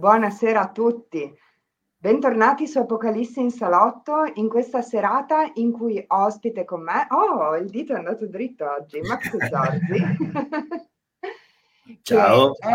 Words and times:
Buonasera 0.00 0.62
a 0.62 0.72
tutti. 0.72 1.30
Bentornati 1.94 2.66
su 2.66 2.78
Apocalisse 2.78 3.40
in 3.40 3.50
salotto 3.50 4.22
in 4.36 4.48
questa 4.48 4.80
serata 4.80 5.50
in 5.56 5.72
cui 5.72 6.02
ospite 6.06 6.64
con 6.64 6.80
me. 6.80 7.06
Oh, 7.10 7.54
il 7.56 7.68
dito 7.68 7.92
è 7.92 7.96
andato 7.96 8.26
dritto 8.26 8.64
oggi, 8.64 8.98
Max 9.02 9.36
Zorzi. 9.36 10.00
Ciao. 12.00 12.56
È... 12.56 12.66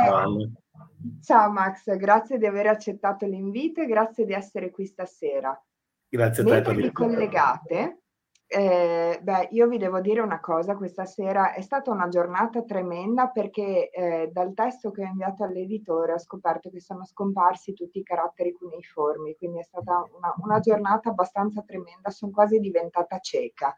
Ciao 1.24 1.52
Max, 1.52 1.96
grazie 1.96 2.38
di 2.38 2.46
aver 2.46 2.68
accettato 2.68 3.26
l'invito 3.26 3.82
e 3.82 3.88
grazie 3.88 4.24
di 4.26 4.34
essere 4.34 4.70
qui 4.70 4.86
stasera. 4.86 5.60
Grazie 6.08 6.44
a 6.44 6.46
te 6.46 6.62
per 6.62 6.76
vi 6.76 6.92
collegate, 6.92 8.04
eh, 8.48 9.20
beh, 9.22 9.48
io 9.52 9.68
vi 9.68 9.78
devo 9.78 10.00
dire 10.02 10.22
una 10.22 10.40
cosa, 10.40 10.76
questa 10.76 11.06
sera 11.06 11.54
è 11.54 11.62
stata 11.62 11.90
una 11.92 12.08
giornata 12.08 12.62
tremenda 12.64 13.30
perché 13.30 13.90
eh, 13.90 14.30
dal 14.32 14.54
testo 14.54 14.92
che 14.92 15.02
ho 15.02 15.08
inviato 15.08 15.44
all'editore 15.44 16.14
ho 16.14 16.20
scoperto 16.20 16.70
che 16.70 16.80
sono 16.80 17.06
scomparsi 17.06 17.74
tutti 17.74 18.00
i 18.00 18.04
caratteri 18.04 18.54
cuneiformi, 18.54 19.36
quindi 19.36 19.60
è 19.60 19.64
stata 19.64 20.08
una, 20.16 20.34
una 20.38 20.60
giornata 20.60 21.10
abbastanza 21.10 21.64
tremenda, 21.64 22.12
sono 22.12 22.32
quasi 22.32 22.60
diventata 22.60 23.18
cieca. 23.20 23.76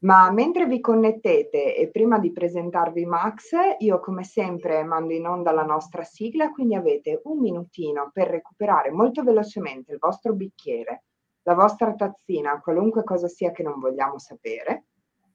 Ma 0.00 0.30
mentre 0.30 0.66
vi 0.66 0.80
connettete 0.80 1.74
e 1.74 1.88
prima 1.88 2.18
di 2.18 2.30
presentarvi 2.30 3.06
Max, 3.06 3.52
io 3.78 3.98
come 4.00 4.24
sempre 4.24 4.82
mando 4.84 5.12
in 5.14 5.26
onda 5.26 5.52
la 5.52 5.64
nostra 5.64 6.02
sigla, 6.02 6.50
quindi 6.50 6.74
avete 6.74 7.20
un 7.24 7.38
minutino 7.38 8.10
per 8.12 8.28
recuperare 8.28 8.90
molto 8.90 9.22
velocemente 9.22 9.92
il 9.92 9.98
vostro 9.98 10.34
bicchiere 10.34 11.04
la 11.46 11.54
vostra 11.54 11.94
tazzina, 11.94 12.60
qualunque 12.60 13.04
cosa 13.04 13.28
sia 13.28 13.52
che 13.52 13.62
non 13.62 13.78
vogliamo 13.78 14.18
sapere, 14.18 14.86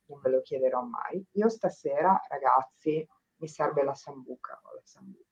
non 0.07 0.19
ve 0.19 0.29
lo 0.29 0.41
chiederò 0.41 0.81
mai. 0.81 1.25
Io 1.31 1.47
stasera, 1.47 2.21
ragazzi, 2.27 3.07
mi 3.37 3.47
serve 3.47 3.83
la 3.83 3.95
sambuca 3.95 4.59
o 4.61 4.75
la 4.75 4.81
sambuca. 4.83 5.29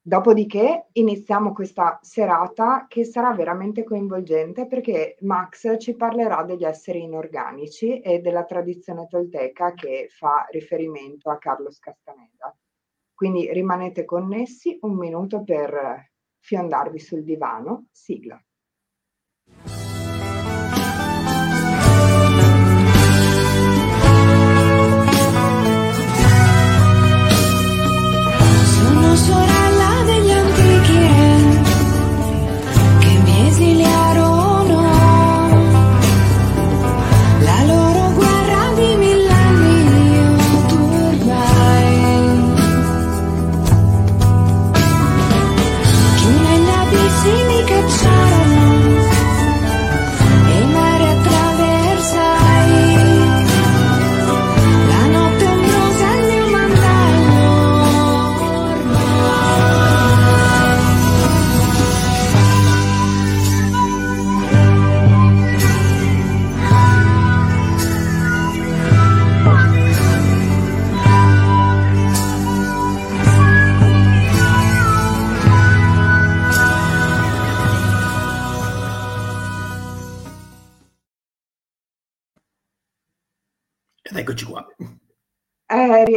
Dopodiché 0.00 0.90
iniziamo 0.92 1.52
questa 1.52 1.98
serata 2.02 2.86
che 2.86 3.04
sarà 3.04 3.32
veramente 3.32 3.82
coinvolgente 3.82 4.68
perché 4.68 5.16
Max 5.22 5.76
ci 5.80 5.96
parlerà 5.96 6.44
degli 6.44 6.64
esseri 6.64 7.02
inorganici 7.02 7.98
e 8.00 8.20
della 8.20 8.44
tradizione 8.44 9.08
tolteca 9.08 9.72
che 9.74 10.06
fa 10.08 10.46
riferimento 10.50 11.30
a 11.30 11.38
Carlos 11.38 11.80
Castaneda. 11.80 12.56
Quindi 13.12 13.52
rimanete 13.52 14.04
connessi 14.04 14.78
un 14.82 14.94
minuto 14.94 15.42
per 15.42 16.12
fiondarvi 16.38 16.98
sul 17.00 17.24
divano. 17.24 17.86
Sigla. 17.90 18.40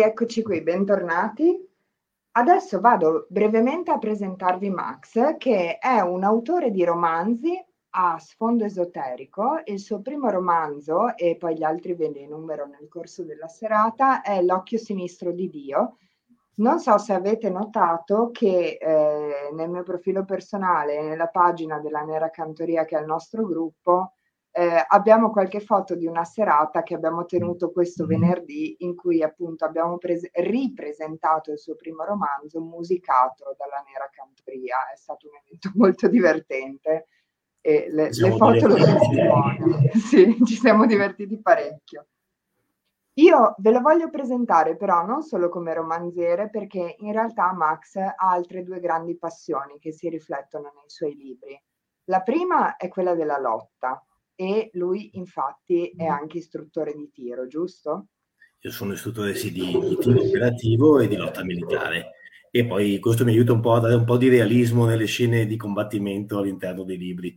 Rieccoci 0.08 0.42
qui, 0.42 0.62
bentornati. 0.62 1.70
Adesso 2.32 2.80
vado 2.80 3.26
brevemente 3.30 3.92
a 3.92 3.98
presentarvi 3.98 4.70
Max, 4.70 5.36
che 5.38 5.80
è 5.80 6.00
un 6.00 6.24
autore 6.24 6.72
di 6.72 6.86
romanzi 6.86 7.62
a 7.90 8.18
sfondo 8.18 8.64
esoterico. 8.64 9.60
Il 9.66 9.80
suo 9.80 10.02
primo 10.02 10.30
romanzo, 10.30 11.14
e 11.18 11.36
poi 11.36 11.58
gli 11.58 11.64
altri 11.64 11.94
ve 11.94 12.08
li 12.08 12.24
enumero 12.24 12.66
nel 12.68 12.88
corso 12.88 13.26
della 13.26 13.50
serata, 13.50 14.22
è 14.22 14.42
L'occhio 14.42 14.78
sinistro 14.78 15.34
di 15.34 15.50
Dio. 15.50 15.98
Non 16.56 16.80
so 16.80 16.98
se 16.98 17.12
avete 17.12 17.50
notato 17.50 18.30
che 18.32 18.78
eh, 18.80 19.50
nel 19.52 19.70
mio 19.70 19.84
profilo 19.84 20.24
personale, 20.24 21.02
nella 21.02 21.28
pagina 21.28 21.80
della 21.80 22.04
Nera 22.04 22.30
Cantoria, 22.30 22.86
che 22.86 22.98
è 22.98 23.02
il 23.02 23.08
nostro 23.08 23.46
gruppo, 23.46 24.14
eh, 24.58 24.84
abbiamo 24.88 25.30
qualche 25.30 25.60
foto 25.60 25.94
di 25.94 26.08
una 26.08 26.24
serata 26.24 26.82
che 26.82 26.96
abbiamo 26.96 27.26
tenuto 27.26 27.72
questo 27.72 28.08
mm-hmm. 28.08 28.20
venerdì 28.20 28.76
in 28.80 28.96
cui 28.96 29.22
appunto 29.22 29.66
abbiamo 29.66 30.00
pres- 30.00 30.32
ripresentato 30.34 31.52
il 31.52 31.60
suo 31.60 31.76
primo 31.76 32.04
romanzo 32.04 32.60
musicato 32.60 33.56
dalla 33.56 33.84
Nera 33.86 34.10
Cantoria. 34.12 34.90
È 34.92 34.98
stato 34.98 35.28
un 35.28 35.34
evento 35.36 35.70
molto 35.78 36.08
divertente 36.08 37.06
e 37.62 37.86
le, 37.92 38.10
le 38.10 38.32
foto 38.32 38.66
lo 38.66 38.74
testimoniano. 38.74 39.78
sì, 39.94 40.36
ci 40.44 40.56
siamo 40.56 40.88
divertiti 40.88 41.40
parecchio. 41.40 42.08
Io 43.20 43.54
ve 43.60 43.70
lo 43.70 43.82
voglio 43.82 44.10
presentare 44.10 44.76
però 44.76 45.06
non 45.06 45.22
solo 45.22 45.50
come 45.50 45.72
romanziere 45.76 46.50
perché 46.50 46.96
in 46.98 47.12
realtà 47.12 47.54
Max 47.54 47.96
ha 47.96 48.16
altre 48.18 48.64
due 48.64 48.80
grandi 48.80 49.16
passioni 49.20 49.78
che 49.78 49.92
si 49.92 50.10
riflettono 50.10 50.72
nei 50.74 50.90
suoi 50.90 51.16
libri. 51.16 51.62
La 52.06 52.22
prima 52.22 52.76
è 52.76 52.88
quella 52.88 53.14
della 53.14 53.38
lotta, 53.38 54.02
e 54.40 54.70
lui 54.74 55.18
infatti 55.18 55.92
è 55.98 56.06
anche 56.06 56.38
istruttore 56.38 56.94
di 56.94 57.10
tiro, 57.12 57.48
giusto? 57.48 58.10
Io 58.60 58.72
sono 58.72 58.94
istruttore 58.94 59.34
sì, 59.34 59.52
di, 59.52 59.66
di 59.66 59.98
tiro 59.98 60.24
operativo 60.24 61.00
e 61.00 61.08
di 61.08 61.16
lotta 61.16 61.44
militare 61.44 62.12
e 62.52 62.66
poi 62.66 63.00
questo 63.00 63.26
mi 63.26 63.32
aiuta 63.32 63.54
un 63.54 63.62
po' 63.62 63.74
a 63.74 63.80
dare 63.80 63.96
un 63.96 64.06
po' 64.06 64.18
di 64.18 64.30
realismo 64.30 64.86
nelle 64.86 65.06
scene 65.06 65.46
di 65.46 65.58
combattimento 65.58 66.38
all'interno 66.38 66.84
dei 66.84 66.98
libri. 66.98 67.36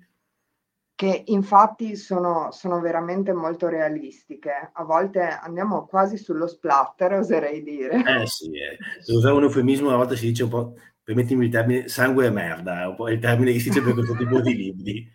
Che 0.94 1.22
infatti 1.26 1.96
sono, 1.96 2.48
sono 2.50 2.80
veramente 2.80 3.32
molto 3.32 3.68
realistiche. 3.68 4.70
A 4.72 4.84
volte 4.84 5.20
andiamo 5.20 5.86
quasi 5.86 6.18
sullo 6.18 6.46
splatter, 6.46 7.14
oserei 7.14 7.62
dire. 7.62 8.02
Eh 8.04 8.26
sì, 8.26 8.50
eh. 8.50 8.76
se 9.00 9.14
usare 9.14 9.34
un 9.34 9.44
eufemismo, 9.44 9.90
a 9.90 9.96
volte 9.96 10.16
si 10.16 10.26
dice 10.26 10.42
un 10.42 10.50
po', 10.50 10.74
permettimi 11.02 11.46
il 11.46 11.50
termine, 11.50 11.88
sangue 11.88 12.26
e 12.26 12.30
merda, 12.30 12.82
è 12.82 12.86
un 12.86 12.96
po' 12.96 13.08
il 13.08 13.18
termine 13.18 13.52
che 13.52 13.60
si 13.60 13.70
dice 13.70 13.82
per 13.82 13.94
questo 13.94 14.14
tipo 14.14 14.40
di 14.40 14.54
libri. 14.54 15.10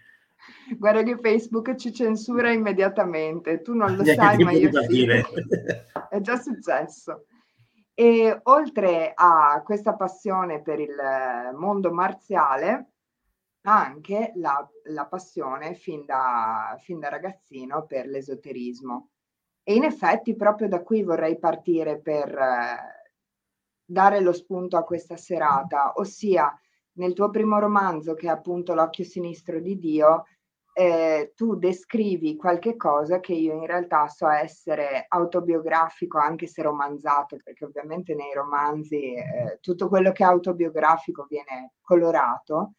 Guarda 0.78 1.04
che 1.04 1.18
Facebook 1.18 1.76
ci 1.76 1.94
censura 1.94 2.52
immediatamente, 2.52 3.62
tu 3.62 3.74
non 3.74 3.96
lo 3.96 4.04
sai, 4.04 4.44
ma 4.44 4.52
io 4.52 4.72
sì. 4.84 5.06
È 6.10 6.20
già 6.22 6.38
successo. 6.38 7.26
E 7.94 8.40
oltre 8.44 9.14
a 9.16 9.62
questa 9.64 9.96
passione 9.96 10.62
per 10.62 10.80
il 10.80 10.96
mondo 11.56 11.92
marziale, 11.92 12.90
ha 13.68 13.84
anche 13.84 14.32
la, 14.36 14.68
la 14.86 15.06
passione 15.06 15.74
fin 15.76 16.06
da, 16.06 16.78
fin 16.82 17.00
da 17.00 17.10
ragazzino 17.10 17.86
per 17.86 18.08
l'esoterismo. 18.08 19.10
E 19.64 19.76
in 19.76 19.84
effetti 19.84 20.36
proprio 20.36 20.68
da 20.68 20.84
qui 20.84 21.04
vorrei 21.04 21.40
partire 21.40 22.00
per 22.00 22.30
eh, 22.30 23.06
dare 23.84 24.20
lo 24.20 24.34
spunto 24.34 24.78
a 24.78 24.84
questa 24.84 25.18
serata, 25.18 25.94
ossia 25.96 26.54
nel 26.94 27.14
tuo 27.14 27.30
primo 27.30 27.60
romanzo, 27.60 28.14
che 28.14 28.28
è 28.28 28.30
appunto 28.30 28.74
L'occhio 28.74 29.04
sinistro 29.04 29.60
di 29.60 29.80
Dio, 29.80 30.26
eh, 30.78 31.32
tu 31.36 31.56
descrivi 31.56 32.36
qualche 32.36 32.76
cosa 32.76 33.22
che 33.22 33.32
io 33.32 33.54
in 33.54 33.66
realtà 33.66 34.10
so 34.10 34.28
essere 34.28 35.06
autobiografico, 35.08 36.18
anche 36.18 36.48
se 36.48 36.62
romanzato, 36.64 37.38
perché 37.42 37.64
ovviamente 37.64 38.14
nei 38.14 38.34
romanzi 38.34 39.14
eh, 39.14 39.58
tutto 39.62 39.88
quello 39.88 40.12
che 40.12 40.24
è 40.24 40.28
autobiografico 40.28 41.28
viene 41.30 41.76
colorato. 41.80 42.74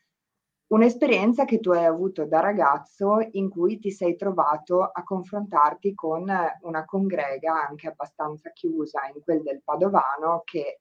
Un'esperienza 0.66 1.46
che 1.46 1.58
tu 1.58 1.70
hai 1.70 1.86
avuto 1.86 2.26
da 2.26 2.40
ragazzo 2.40 3.26
in 3.30 3.48
cui 3.48 3.78
ti 3.78 3.90
sei 3.90 4.14
trovato 4.14 4.82
a 4.82 5.02
confrontarti 5.02 5.94
con 5.94 6.30
una 6.60 6.84
congrega 6.84 7.66
anche 7.66 7.88
abbastanza 7.88 8.50
chiusa 8.50 9.00
in 9.14 9.22
quel 9.22 9.42
del 9.42 9.62
Padovano 9.64 10.42
che 10.44 10.80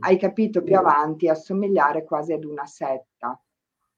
hai 0.00 0.18
capito 0.18 0.62
più 0.62 0.76
avanti 0.76 1.28
assomigliare 1.28 2.04
quasi 2.04 2.34
ad 2.34 2.44
una 2.44 2.66
setta 2.66 3.40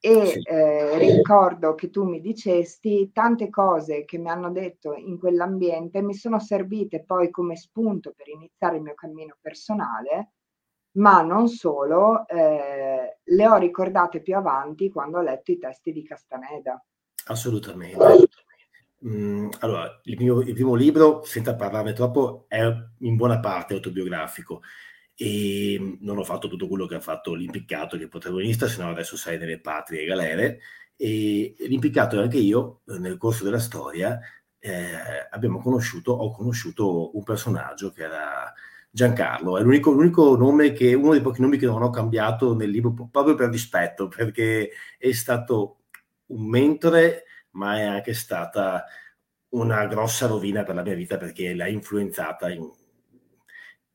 e 0.05 0.27
sì. 0.27 0.43
eh, 0.43 0.99
ricordo 0.99 1.75
che 1.75 1.89
tu 1.89 2.05
mi 2.05 2.21
dicesti 2.21 3.11
tante 3.11 3.49
cose 3.49 4.05
che 4.05 4.19
mi 4.19 4.29
hanno 4.29 4.53
detto 4.53 4.93
in 4.93 5.19
quell'ambiente 5.19 6.03
mi 6.03 6.13
sono 6.13 6.39
servite 6.39 7.03
poi 7.05 7.31
come 7.31 7.57
spunto 7.57 8.13
per 8.15 8.29
iniziare 8.29 8.77
il 8.77 8.83
mio 8.83 8.93
cammino 8.95 9.39
personale 9.41 10.33
ma 10.97 11.23
non 11.23 11.49
solo, 11.49 12.29
eh, 12.29 13.19
le 13.21 13.49
ho 13.49 13.57
ricordate 13.57 14.21
più 14.21 14.37
avanti 14.37 14.91
quando 14.91 15.19
ho 15.19 15.23
letto 15.23 15.51
i 15.51 15.59
testi 15.59 15.91
di 15.91 16.05
Castaneda. 16.05 16.81
Assolutamente. 17.27 18.29
Mm, 19.05 19.49
allora, 19.59 20.01
il, 20.05 20.17
mio, 20.21 20.41
il 20.41 20.55
primo 20.55 20.75
libro, 20.75 21.25
senza 21.25 21.57
parlarne 21.57 21.95
troppo, 21.95 22.45
è 22.47 22.63
in 23.01 23.17
buona 23.17 23.41
parte 23.41 23.75
autobiografico 23.75 24.61
e 25.17 25.99
non 26.01 26.19
ho 26.19 26.25
fatto 26.25 26.49
tutto 26.49 26.67
quello 26.67 26.87
che 26.87 26.97
ha 26.97 27.01
fatto 27.01 27.35
l'impiccato 27.35 27.97
che 27.97 28.05
è 28.05 28.09
protagonista, 28.09 28.67
se 28.67 28.83
no 28.83 28.91
adesso 28.91 29.17
sai 29.17 29.39
nelle 29.39 29.61
patrie 29.61 30.05
galere. 30.05 30.61
E 30.97 31.55
l'impiccato 31.59 32.17
e 32.19 32.23
anche 32.23 32.39
io, 32.39 32.83
nel 32.87 33.17
corso 33.17 33.45
della 33.45 33.59
storia, 33.59 34.19
eh, 34.59 35.29
abbiamo 35.31 35.61
conosciuto, 35.61 36.13
ho 36.13 36.31
conosciuto 36.31 37.17
un 37.17 37.23
personaggio 37.23 37.91
che 37.93 38.03
era 38.03 38.53
Giancarlo, 38.91 39.59
è 39.59 39.63
l'unico, 39.63 39.91
l'unico, 39.91 40.37
nome 40.37 40.73
che, 40.73 40.95
uno 40.95 41.13
dei 41.13 41.21
pochi 41.21 41.41
nomi 41.41 41.59
che 41.59 41.67
non 41.67 41.83
ho 41.83 41.91
cambiato 41.91 42.55
nel 42.55 42.71
libro 42.71 43.09
proprio 43.11 43.35
per 43.35 43.51
rispetto, 43.51 44.07
perché 44.09 44.71
è 44.97 45.13
stato 45.13 45.79
un 46.27 46.47
mentore, 46.49 47.25
ma 47.51 47.77
è 47.79 47.83
anche 47.83 48.15
stata 48.15 48.85
una 49.51 49.87
grossa 49.87 50.27
rovina 50.27 50.63
per 50.65 50.77
la 50.77 50.83
mia 50.83 50.95
vita 50.95 51.17
perché 51.17 51.55
l'ha 51.55 51.69
influenzata 51.69 52.51
in, 52.51 52.71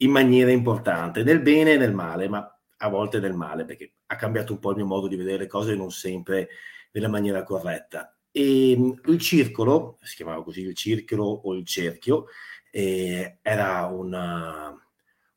in 0.01 0.11
maniera 0.11 0.51
importante, 0.51 1.23
nel 1.23 1.41
bene 1.41 1.73
e 1.73 1.77
nel 1.77 1.93
male, 1.93 2.27
ma 2.27 2.59
a 2.77 2.87
volte 2.89 3.19
nel 3.19 3.33
male, 3.33 3.65
perché 3.65 3.93
ha 4.07 4.15
cambiato 4.15 4.53
un 4.53 4.59
po' 4.59 4.71
il 4.71 4.77
mio 4.77 4.85
modo 4.85 5.07
di 5.07 5.15
vedere 5.15 5.39
le 5.39 5.47
cose 5.47 5.75
non 5.75 5.91
sempre 5.91 6.49
nella 6.91 7.09
maniera 7.09 7.43
corretta. 7.43 8.15
E 8.31 8.71
il 8.71 9.19
circolo, 9.19 9.97
si 10.01 10.15
chiamava 10.15 10.43
così 10.43 10.61
il 10.61 10.75
circolo 10.75 11.23
o 11.25 11.53
il 11.55 11.65
cerchio, 11.65 12.27
eh, 12.71 13.39
era 13.41 13.85
una, 13.87 14.73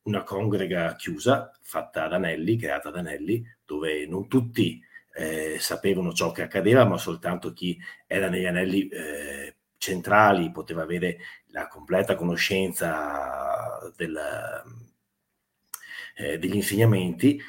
una 0.03 0.23
congrega 0.23 0.94
chiusa 0.94 1.50
fatta 1.61 2.05
ad 2.05 2.12
anelli, 2.12 2.56
creata 2.56 2.88
ad 2.88 2.97
anelli, 2.97 3.44
dove 3.64 4.06
non 4.06 4.29
tutti 4.29 4.81
eh, 5.14 5.56
sapevano 5.59 6.12
ciò 6.12 6.31
che 6.31 6.43
accadeva, 6.43 6.85
ma 6.85 6.99
soltanto 6.99 7.53
chi 7.53 7.79
era 8.06 8.29
negli 8.29 8.47
anelli 8.47 8.88
eh, 8.88 9.56
centrali 9.76 10.53
poteva 10.53 10.82
avere 10.82 11.19
la 11.52 11.69
completa 11.69 12.16
conoscenza 12.16 13.78
del, 13.96 14.19
eh, 16.16 16.38
degli 16.38 16.56
insegnamenti. 16.56 17.40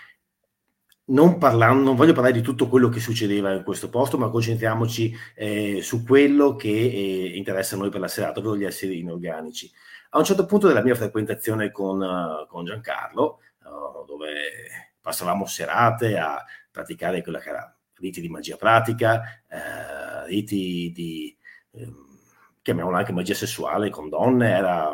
Non, 1.06 1.38
parlando, 1.38 1.84
non 1.84 1.96
voglio 1.96 2.14
parlare 2.14 2.34
di 2.34 2.42
tutto 2.42 2.70
quello 2.70 2.88
che 2.88 3.00
succedeva 3.02 3.52
in 3.52 3.64
questo 3.64 3.90
posto, 3.90 4.18
ma 4.18 4.30
concentriamoci 4.30 5.14
eh, 5.36 5.82
su 5.82 6.06
quello 6.06 6.56
che 6.56 6.70
eh, 6.70 7.36
interessa 7.36 7.76
a 7.76 7.80
noi 7.80 7.90
per 7.90 8.00
la 8.00 8.08
serata, 8.08 8.40
ovvero 8.40 8.56
gli 8.56 8.64
esseri 8.64 9.00
inorganici. 9.00 9.70
A 10.12 10.20
un 10.20 10.24
certo 10.24 10.46
punto 10.46 10.68
della 10.68 10.84
mia 10.84 10.96
frequentazione 10.96 11.72
con, 11.72 12.00
uh, 12.00 12.48
con 12.48 12.64
Giancarlo, 12.64 13.40
uh, 13.64 14.06
dove 14.06 14.94
passavamo 15.02 15.46
serate 15.46 16.18
a 16.18 16.42
praticare 16.72 17.22
quella 17.22 17.40
che 17.40 17.50
era 17.50 17.78
riti 17.96 18.22
di 18.22 18.30
magia 18.30 18.56
pratica, 18.56 19.22
eh, 19.48 20.26
riti 20.28 20.92
di, 20.94 21.38
chiamiamolo 22.64 22.98
anche 22.98 23.12
magia 23.12 23.36
sessuale 23.36 23.92
con 23.92 24.10
donne, 24.10 24.50
era 24.50 24.90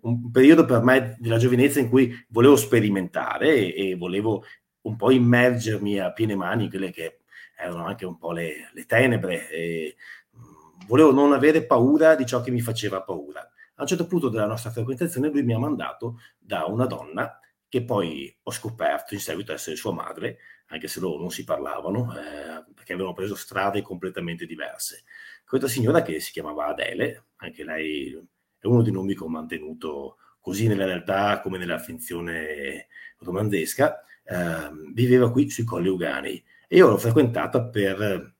un 0.00 0.30
periodo 0.30 0.64
per 0.64 0.82
me 0.82 1.16
della 1.18 1.36
giovinezza 1.36 1.80
in 1.80 1.90
cui 1.90 2.14
volevo 2.28 2.56
sperimentare 2.56 3.74
e, 3.74 3.90
e 3.90 3.96
volevo 3.96 4.44
un 4.82 4.96
po' 4.96 5.10
immergermi 5.10 5.98
a 5.98 6.12
piene 6.12 6.34
mani 6.34 6.64
in 6.64 6.70
quelle 6.70 6.90
che 6.90 7.18
erano 7.56 7.84
anche 7.84 8.06
un 8.06 8.16
po' 8.16 8.32
le, 8.32 8.70
le 8.72 8.86
tenebre 8.86 9.50
e 9.50 9.96
mm, 10.36 10.86
volevo 10.86 11.12
non 11.12 11.32
avere 11.32 11.66
paura 11.66 12.14
di 12.14 12.24
ciò 12.24 12.40
che 12.40 12.50
mi 12.50 12.60
faceva 12.60 13.02
paura. 13.02 13.40
A 13.40 13.82
un 13.82 13.86
certo 13.86 14.06
punto 14.06 14.28
della 14.28 14.46
nostra 14.46 14.70
frequentazione 14.70 15.28
lui 15.28 15.42
mi 15.42 15.54
ha 15.54 15.58
mandato 15.58 16.20
da 16.38 16.64
una 16.64 16.86
donna 16.86 17.38
che 17.68 17.84
poi 17.84 18.34
ho 18.42 18.50
scoperto 18.50 19.14
in 19.14 19.20
seguito 19.20 19.52
essere 19.52 19.76
sua 19.76 19.92
madre, 19.92 20.38
anche 20.68 20.88
se 20.88 21.00
loro 21.00 21.18
non 21.18 21.30
si 21.30 21.44
parlavano, 21.44 22.14
eh, 22.16 22.64
perché 22.74 22.94
avevano 22.94 23.14
preso 23.14 23.34
strade 23.34 23.82
completamente 23.82 24.46
diverse. 24.46 25.04
Questa 25.48 25.66
signora 25.66 26.02
che 26.02 26.20
si 26.20 26.30
chiamava 26.30 26.66
Adele, 26.66 27.28
anche 27.36 27.64
lei 27.64 28.12
è 28.58 28.66
uno 28.66 28.82
dei 28.82 28.92
nomi 28.92 29.14
che 29.14 29.24
ho 29.24 29.28
mantenuto 29.28 30.18
così 30.40 30.66
nella 30.66 30.84
realtà 30.84 31.40
come 31.40 31.56
nella 31.56 31.78
finzione 31.78 32.88
romanzesca, 33.20 33.98
eh, 34.24 34.70
viveva 34.92 35.30
qui 35.30 35.48
sui 35.48 35.64
Colli 35.64 35.88
Ugani 35.88 36.44
e 36.68 36.76
io 36.76 36.90
l'ho 36.90 36.98
frequentata 36.98 37.64
per 37.64 38.34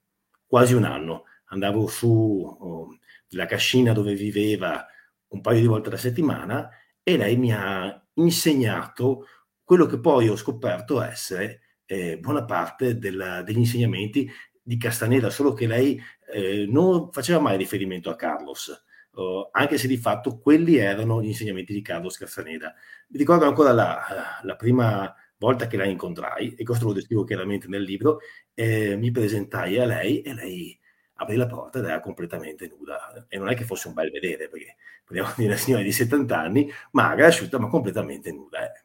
quasi 0.47 0.75
un 0.75 0.85
anno. 0.85 1.25
Andavo 1.47 1.87
su 1.87 2.45
oh, 2.61 2.99
la 3.29 3.47
cascina 3.47 3.95
dove 3.95 4.13
viveva 4.13 4.87
un 5.29 5.41
paio 5.41 5.61
di 5.61 5.67
volte 5.67 5.89
alla 5.89 5.97
settimana 5.97 6.69
e 7.03 7.17
lei 7.17 7.39
mi 7.39 7.55
ha 7.55 8.07
insegnato 8.17 9.25
quello 9.65 9.87
che 9.87 9.99
poi 9.99 10.29
ho 10.29 10.37
scoperto 10.37 11.01
essere 11.01 11.63
eh, 11.91 12.19
buona 12.19 12.45
parte 12.45 12.99
della, 12.99 13.41
degli 13.41 13.57
insegnamenti 13.57 14.31
di 14.69 14.77
Castaneda, 14.77 15.31
solo 15.31 15.55
che 15.55 15.67
lei 15.67 15.99
eh, 16.31 16.67
non 16.69 17.11
faceva 17.11 17.39
mai 17.41 17.57
riferimento 17.57 18.11
a 18.11 18.17
Carlos, 18.17 18.85
uh, 19.13 19.49
anche 19.51 19.79
se 19.79 19.89
di 19.89 19.97
fatto 19.97 20.39
quelli 20.39 20.77
erano 20.77 21.23
gli 21.23 21.29
insegnamenti 21.29 21.73
di 21.73 21.81
Carlos 21.81 22.19
Castaneda. 22.19 22.75
Mi 23.09 23.19
ricordo 23.19 23.47
ancora 23.47 23.73
la, 23.73 24.39
la 24.43 24.57
prima 24.57 25.11
volta 25.39 25.67
che 25.67 25.79
la 25.79 25.87
incontrai, 25.87 26.55
e 26.55 26.65
questo 26.65 26.85
lo 26.85 26.93
descrivo 26.93 27.25
chiaramente 27.25 27.67
nel 27.67 27.83
libro, 27.83 28.19
eh, 28.53 28.95
mi 28.97 29.11
presentai 29.11 29.79
a 29.79 29.87
lei 29.87 30.21
e 30.21 30.35
lei 30.35 30.79
aprì 31.15 31.37
la 31.37 31.47
porta 31.47 31.79
ed 31.79 31.87
era 31.87 32.01
completamente 32.01 32.69
nuda. 32.69 33.27
E 33.27 33.39
non 33.39 33.49
è 33.49 33.55
che 33.55 33.65
fosse 33.65 33.89
un 33.89 33.95
bel 33.95 34.11
vedere, 34.11 34.51
perché 34.51 34.77
parliamo 35.03 35.33
di 35.35 35.47
una 35.47 35.57
signora 35.57 35.83
di 35.83 35.93
70 35.93 36.39
anni, 36.39 36.71
magra, 36.91 37.29
asciutta, 37.29 37.59
ma 37.59 37.69
completamente 37.69 38.31
nuda. 38.33 38.67
Eh. 38.67 38.83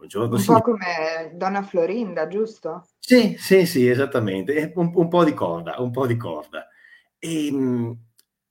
Un, 0.00 0.32
un 0.32 0.44
po' 0.44 0.60
come 0.62 1.32
Donna 1.34 1.62
Florinda, 1.62 2.26
giusto? 2.26 2.86
Sì, 2.98 3.36
sì, 3.38 3.66
sì, 3.66 3.86
esattamente. 3.86 4.72
Un, 4.76 4.90
un 4.94 5.08
po' 5.08 5.24
di 5.24 5.34
corda, 5.34 5.78
un 5.78 5.90
po' 5.90 6.06
di 6.06 6.16
corda. 6.16 6.68
E, 7.18 7.46
ehm, 7.48 7.98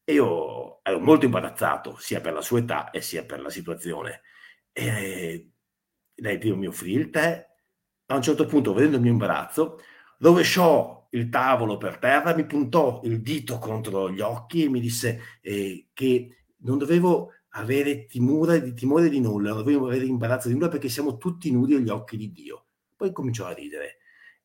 io 0.06 0.84
ero 0.84 1.00
molto 1.00 1.26
imbarazzato, 1.26 1.98
sia 1.98 2.22
per 2.22 2.34
la 2.34 2.42
sua 2.42 2.60
età 2.60 2.92
e 2.92 3.02
sia 3.02 3.26
per 3.26 3.42
la 3.42 3.50
situazione. 3.50 4.22
E 4.72 5.50
lei 6.16 6.56
mi 6.56 6.68
offrì 6.68 6.94
il 6.94 7.10
tè, 7.10 7.48
a 8.08 8.16
un 8.16 8.22
certo 8.22 8.46
punto, 8.46 8.74
vedendo 8.74 8.98
il 8.98 9.02
mio 9.02 9.12
imbarazzo, 9.12 9.80
rovesciò 10.20 11.08
il 11.12 11.30
tavolo 11.30 11.78
per 11.78 11.98
terra, 11.98 12.36
mi 12.36 12.46
puntò 12.46 13.02
il 13.04 13.22
dito 13.22 13.58
contro 13.58 14.12
gli 14.12 14.22
occhi 14.22 14.66
e 14.66 14.70
mi 14.70 14.80
disse 14.80 15.40
eh, 15.42 15.88
che 15.94 16.44
non 16.62 16.78
dovevo 16.78 17.32
avere 17.50 18.06
timore 18.06 18.62
di, 18.62 18.74
timore 18.74 19.10
di 19.10 19.20
nulla, 19.20 19.50
non 19.50 19.60
dovevo 19.60 19.88
avere 19.88 20.06
imbarazzo 20.06 20.48
di 20.48 20.54
nulla 20.54 20.68
perché 20.68 20.90
siamo 20.90 21.18
tutti 21.18 21.52
nudi 21.52 21.76
agli 21.76 21.90
occhi 21.90 22.18
di 22.18 22.32
Dio. 22.32 22.66
Poi 22.96 23.12
cominciò 23.12 23.46
a 23.46 23.54
ridere 23.54 23.98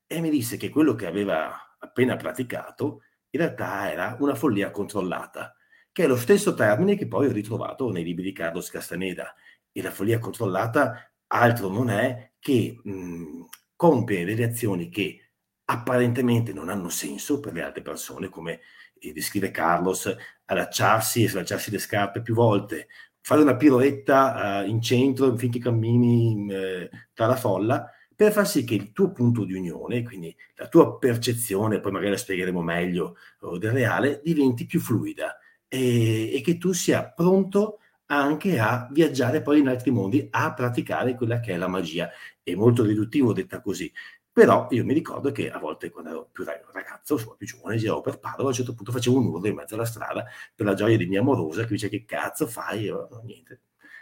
e 0.07 0.21
mi 0.21 0.31
disse 0.31 0.57
che 0.57 0.69
quello 0.69 0.95
che 0.95 1.07
aveva 1.07 1.77
appena 1.79 2.17
praticato 2.17 3.03
in 3.31 3.41
realtà 3.41 3.91
era 3.91 4.17
una 4.21 4.35
follia 4.35 4.71
controllata, 4.71 5.57
che 5.93 6.05
è 6.05 6.07
lo 6.07 6.17
stesso 6.17 6.55
termine 6.55 6.97
che 6.97 7.09
poi 7.09 7.27
ho 7.27 7.33
ritrovato 7.33 7.91
nei 7.91 8.05
libri 8.05 8.23
di 8.23 8.33
Carlos 8.33 8.71
Castaneda. 8.71 9.35
E 9.73 9.83
la 9.83 9.91
follia 9.91 10.21
controllata 10.21 11.13
altro 11.27 11.69
non 11.69 11.91
è 11.91 12.33
che 12.39 12.79
mh, 12.81 13.47
compiere 13.75 14.25
delle 14.25 14.45
azioni 14.45 14.89
che 14.89 15.31
apparentemente 15.65 16.53
non 16.53 16.69
hanno 16.69 16.89
senso 16.89 17.41
per 17.41 17.55
le 17.55 17.63
altre 17.63 17.83
persone, 17.83 18.29
come 18.29 18.61
eh, 18.99 19.13
descrive 19.13 19.51
Carlos, 19.51 20.15
allacciarsi 20.47 21.25
e 21.25 21.29
slacciarsi 21.29 21.71
le 21.71 21.79
scarpe 21.79 22.23
più 22.23 22.35
volte, 22.35 22.89
fare 23.21 23.41
una 23.41 23.57
piroetta 23.57 24.63
uh, 24.63 24.69
in 24.69 24.83
centro 24.83 25.35
finché 25.37 25.59
cammini 25.59 26.47
uh, 26.53 26.89
tra 27.13 27.27
la 27.27 27.37
folla, 27.37 27.91
per 28.15 28.33
far 28.33 28.47
sì 28.47 28.65
che 28.65 28.75
il 28.75 28.93
tuo 28.93 29.13
punto 29.13 29.45
di 29.45 29.55
unione, 29.55 30.03
quindi 30.03 30.35
la 30.57 30.69
tua 30.69 30.99
percezione, 30.99 31.81
poi 31.81 31.93
magari 31.93 32.11
la 32.11 32.17
spiegheremo 32.17 32.63
meglio, 32.63 33.17
uh, 33.41 33.57
del 33.57 33.73
reale, 33.73 34.21
diventi 34.23 34.67
più 34.67 34.81
fluida. 34.81 35.39
E, 35.67 36.33
e 36.35 36.41
che 36.43 36.59
tu 36.59 36.73
sia 36.73 37.11
pronto 37.11 37.79
anche 38.07 38.59
a 38.61 38.87
viaggiare 38.93 39.43
poi 39.43 39.61
in 39.61 39.69
altri 39.69 39.91
mondi, 39.91 40.29
a 40.31 40.53
praticare 40.53 41.15
quella 41.15 41.41
che 41.41 41.55
è 41.55 41.57
la 41.57 41.67
magia. 41.67 42.11
È 42.43 42.55
molto 42.55 42.85
riduttivo 42.85 43.33
detta 43.33 43.61
così, 43.61 43.91
però 44.35 44.67
io 44.71 44.85
mi 44.85 44.93
ricordo 44.95 45.31
che 45.31 45.49
a 45.49 45.59
volte 45.59 45.91
quando 45.91 46.11
ero 46.11 46.29
più 46.33 46.45
ragazzo, 46.45 47.15
insomma 47.15 47.37
più 47.37 47.47
giovane, 47.47 47.77
giravo 47.77 48.01
per 48.01 48.19
Padova, 48.19 48.43
a 48.45 48.47
un 48.49 48.53
certo 48.53 48.75
punto 48.75 48.91
facevo 48.91 49.17
un 49.17 49.27
urlo 49.27 49.47
in 49.47 49.55
mezzo 49.55 49.75
alla 49.77 49.85
strada 49.85 50.25
per 50.53 50.67
la 50.67 50.75
gioia 50.75 50.97
di 50.97 51.07
mia 51.07 51.21
amorosa 51.21 51.63
che 51.63 51.69
dice 51.69 51.89
che 51.89 52.05
cazzo 52.05 52.49
fai? 52.49 52.81
Io, 52.83 53.07
no, 53.13 53.21
niente. 53.25 53.61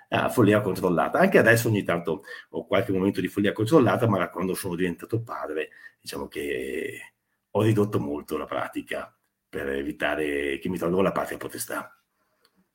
Ah, 0.09 0.31
follia 0.31 0.63
controllata. 0.63 1.19
Anche 1.19 1.37
adesso 1.39 1.69
ogni 1.69 1.83
tanto 1.85 2.23
ho 2.51 2.67
qualche 2.67 2.93
momento 2.93 3.21
di 3.21 3.29
follia 3.29 3.53
controllata, 3.53 4.09
ma 4.09 4.17
da 4.19 4.31
quando 4.31 4.55
sono 4.55 4.75
diventato 4.75 5.23
padre, 5.23 5.69
diciamo 6.01 6.29
che 6.29 7.15
ho 7.51 7.63
ridotto 7.63 8.01
molto 8.01 8.39
la 8.39 8.47
pratica 8.47 9.15
per 9.51 9.69
evitare 9.69 10.59
che 10.59 10.69
mi 10.71 10.79
tolgo 10.79 11.03
la 11.03 11.13
patria 11.13 11.37
potestà. 11.37 11.95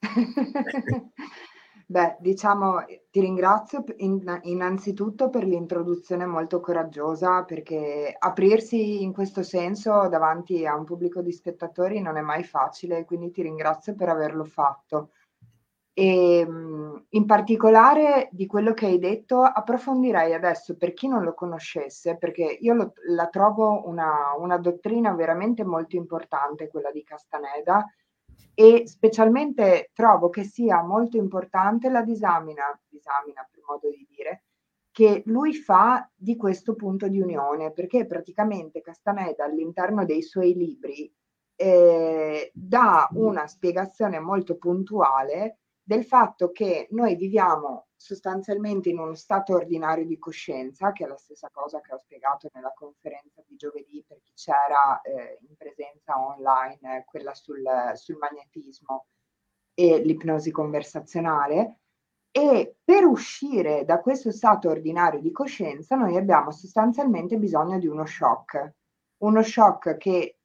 Beh, 1.90 2.16
diciamo, 2.20 2.84
ti 3.10 3.20
ringrazio 3.20 3.82
in- 3.96 4.40
innanzitutto 4.42 5.30
per 5.30 5.44
l'introduzione 5.44 6.26
molto 6.26 6.60
coraggiosa, 6.60 7.44
perché 7.44 8.14
aprirsi 8.18 9.02
in 9.02 9.12
questo 9.14 9.42
senso 9.42 10.06
davanti 10.08 10.66
a 10.66 10.76
un 10.76 10.84
pubblico 10.84 11.22
di 11.22 11.32
spettatori 11.32 12.00
non 12.02 12.18
è 12.18 12.20
mai 12.20 12.44
facile, 12.44 13.04
quindi 13.06 13.30
ti 13.30 13.40
ringrazio 13.42 13.94
per 13.94 14.10
averlo 14.10 14.44
fatto. 14.44 15.12
E 15.94 16.40
ehm, 16.40 17.06
in 17.10 17.24
particolare 17.26 18.28
di 18.32 18.46
quello 18.46 18.74
che 18.74 18.86
hai 18.86 18.98
detto 18.98 19.40
approfondirei 19.42 20.34
adesso 20.34 20.76
per 20.76 20.92
chi 20.92 21.08
non 21.08 21.22
lo 21.24 21.32
conoscesse, 21.34 22.18
perché 22.18 22.58
io 22.60 22.74
lo, 22.74 22.92
la 23.08 23.28
trovo 23.28 23.88
una, 23.88 24.34
una 24.38 24.58
dottrina 24.58 25.14
veramente 25.14 25.64
molto 25.64 25.96
importante, 25.96 26.68
quella 26.68 26.90
di 26.90 27.02
Castaneda, 27.02 27.84
e 28.54 28.86
specialmente 28.86 29.90
trovo 29.92 30.30
che 30.30 30.44
sia 30.44 30.82
molto 30.82 31.16
importante 31.16 31.88
la 31.90 32.02
disamina, 32.02 32.64
disamina 32.88 33.46
per 33.50 33.62
modo 33.66 33.88
di 33.88 34.06
dire, 34.08 34.44
che 34.90 35.22
lui 35.26 35.54
fa 35.54 36.10
di 36.14 36.36
questo 36.36 36.74
punto 36.74 37.06
di 37.08 37.20
unione, 37.20 37.72
perché 37.72 38.06
praticamente 38.06 38.80
Castaneda 38.80 39.44
all'interno 39.44 40.04
dei 40.04 40.22
suoi 40.22 40.54
libri 40.54 41.12
eh, 41.54 42.50
dà 42.52 43.08
una 43.12 43.46
spiegazione 43.46 44.18
molto 44.18 44.56
puntuale 44.56 45.58
del 45.82 46.04
fatto 46.04 46.50
che 46.50 46.88
noi 46.90 47.16
viviamo 47.16 47.87
sostanzialmente 47.98 48.88
in 48.88 48.98
uno 48.98 49.14
stato 49.14 49.54
ordinario 49.54 50.06
di 50.06 50.18
coscienza, 50.18 50.92
che 50.92 51.04
è 51.04 51.08
la 51.08 51.16
stessa 51.16 51.50
cosa 51.52 51.80
che 51.80 51.92
ho 51.92 51.98
spiegato 51.98 52.48
nella 52.54 52.72
conferenza 52.72 53.42
di 53.44 53.56
giovedì 53.56 54.04
per 54.06 54.20
chi 54.22 54.32
c'era 54.34 55.00
eh, 55.02 55.38
in 55.40 55.56
presenza 55.56 56.14
online, 56.16 57.04
quella 57.06 57.34
sul, 57.34 57.64
sul 57.94 58.16
magnetismo 58.16 59.06
e 59.74 59.98
l'ipnosi 59.98 60.52
conversazionale. 60.52 61.80
E 62.30 62.76
per 62.84 63.04
uscire 63.04 63.84
da 63.84 64.00
questo 64.00 64.30
stato 64.30 64.68
ordinario 64.68 65.20
di 65.20 65.32
coscienza 65.32 65.96
noi 65.96 66.16
abbiamo 66.16 66.52
sostanzialmente 66.52 67.36
bisogno 67.36 67.78
di 67.78 67.88
uno 67.88 68.06
shock, 68.06 68.74
uno 69.24 69.42
shock 69.42 69.96
che 69.96 70.38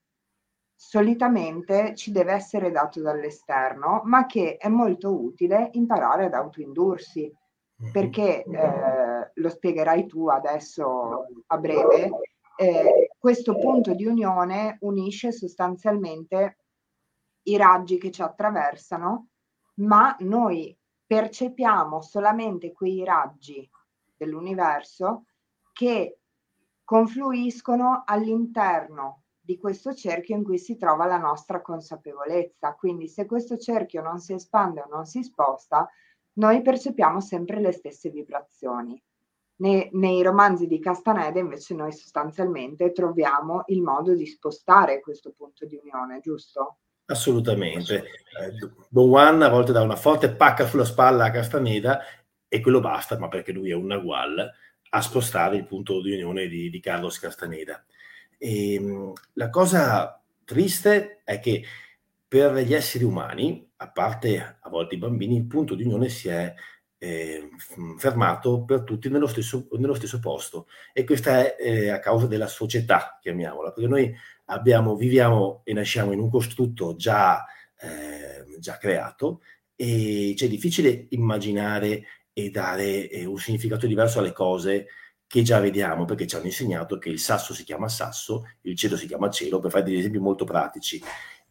solitamente 0.75 1.93
ci 1.95 2.11
deve 2.11 2.33
essere 2.33 2.71
dato 2.71 2.99
dall'esterno, 3.01 4.01
ma 4.05 4.25
che 4.25 4.57
è 4.57 4.69
molto 4.69 5.13
utile 5.13 5.69
imparare 5.73 6.25
ad 6.25 6.33
autoindursi. 6.33 7.31
Perché 7.91 8.43
eh, 8.43 9.31
lo 9.33 9.49
spiegherai 9.49 10.05
tu 10.05 10.27
adesso 10.27 11.27
a 11.47 11.57
breve, 11.57 12.09
eh, 12.55 13.11
questo 13.17 13.57
punto 13.57 13.93
di 13.93 14.05
unione 14.05 14.77
unisce 14.81 15.31
sostanzialmente 15.31 16.57
i 17.43 17.57
raggi 17.57 17.97
che 17.97 18.11
ci 18.11 18.21
attraversano, 18.21 19.27
ma 19.75 20.15
noi 20.19 20.77
percepiamo 21.05 22.01
solamente 22.01 22.71
quei 22.71 23.03
raggi 23.03 23.69
dell'universo 24.15 25.25
che 25.73 26.19
confluiscono 26.83 28.03
all'interno 28.05 29.23
di 29.39 29.57
questo 29.57 29.93
cerchio 29.93 30.35
in 30.37 30.43
cui 30.43 30.57
si 30.57 30.77
trova 30.77 31.05
la 31.05 31.17
nostra 31.17 31.61
consapevolezza. 31.61 32.75
Quindi 32.75 33.09
se 33.09 33.25
questo 33.25 33.57
cerchio 33.57 34.01
non 34.01 34.19
si 34.19 34.33
espande 34.33 34.81
o 34.81 34.87
non 34.89 35.05
si 35.05 35.21
sposta, 35.23 35.89
noi 36.33 36.61
percepiamo 36.61 37.19
sempre 37.21 37.59
le 37.59 37.71
stesse 37.71 38.09
vibrazioni. 38.09 39.01
Nei, 39.55 39.87
nei, 39.93 40.23
romanzi 40.23 40.65
di 40.67 40.79
Castaneda 40.79 41.39
invece 41.39 41.75
noi 41.75 41.91
sostanzialmente 41.91 42.91
troviamo 42.91 43.63
il 43.67 43.81
modo 43.81 44.13
di 44.13 44.25
spostare 44.25 44.99
questo 44.99 45.31
punto 45.31 45.65
di 45.65 45.79
unione, 45.81 46.19
giusto? 46.19 46.77
Assolutamente. 47.05 47.95
Eh, 47.95 48.69
Don 48.89 49.09
Juan 49.09 49.41
a 49.41 49.49
volte 49.49 49.71
dà 49.71 49.81
una 49.81 49.95
forte 49.95 50.33
pacca 50.33 50.65
sulla 50.65 50.85
spalla 50.85 51.25
a 51.25 51.31
Castaneda 51.31 51.99
e 52.47 52.61
quello 52.61 52.79
basta, 52.79 53.17
ma 53.17 53.27
perché 53.27 53.51
lui 53.51 53.69
è 53.69 53.75
un 53.75 53.85
Nagual, 53.85 54.51
a 54.89 55.01
spostare 55.01 55.57
il 55.57 55.65
punto 55.65 56.01
di 56.01 56.13
unione 56.13 56.47
di, 56.47 56.69
di 56.69 56.79
Carlos 56.79 57.19
Castaneda. 57.19 57.83
E, 58.37 58.73
ehm, 58.73 59.13
la 59.33 59.49
cosa 59.49 60.21
triste 60.43 61.21
è 61.23 61.39
che 61.39 61.63
per 62.33 62.57
gli 62.65 62.73
esseri 62.73 63.03
umani, 63.03 63.63
a 63.75 63.91
parte 63.91 64.57
a 64.59 64.67
volte 64.67 64.95
i 64.95 64.97
bambini, 64.97 65.35
il 65.35 65.45
punto 65.45 65.75
di 65.75 65.83
unione 65.83 66.09
si 66.09 66.29
è 66.29 66.51
eh, 66.97 67.49
fermato 67.95 68.63
per 68.63 68.81
tutti 68.81 69.07
nello 69.07 69.27
stesso, 69.27 69.67
nello 69.73 69.93
stesso, 69.93 70.17
posto. 70.17 70.65
E 70.93 71.03
questa 71.03 71.41
è 71.41 71.55
eh, 71.59 71.89
a 71.89 71.99
causa 71.99 72.25
della 72.25 72.47
società, 72.47 73.19
chiamiamola, 73.21 73.71
perché 73.71 73.87
noi 73.87 74.11
abbiamo, 74.45 74.95
viviamo 74.95 75.61
e 75.63 75.73
nasciamo 75.73 76.11
in 76.11 76.21
un 76.21 76.31
costrutto 76.31 76.95
già, 76.95 77.45
eh, 77.79 78.57
già 78.57 78.77
creato 78.77 79.41
e 79.75 80.33
c'è 80.35 80.47
difficile 80.47 81.05
immaginare 81.09 82.03
e 82.33 82.49
dare 82.49 83.09
eh, 83.09 83.25
un 83.25 83.37
significato 83.37 83.85
diverso 83.85 84.17
alle 84.17 84.31
cose 84.31 84.87
che 85.27 85.43
già 85.43 85.59
vediamo 85.59 86.05
perché 86.05 86.25
ci 86.25 86.35
hanno 86.35 86.45
insegnato 86.45 86.97
che 86.97 87.09
il 87.09 87.19
sasso 87.19 87.53
si 87.53 87.63
chiama 87.63 87.87
sasso, 87.89 88.47
il 88.61 88.75
cielo 88.75 88.97
si 88.97 89.05
chiama 89.05 89.29
cielo, 89.29 89.59
per 89.59 89.69
fare 89.69 89.83
degli 89.83 89.97
esempi 89.97 90.17
molto 90.17 90.45
pratici. 90.45 90.99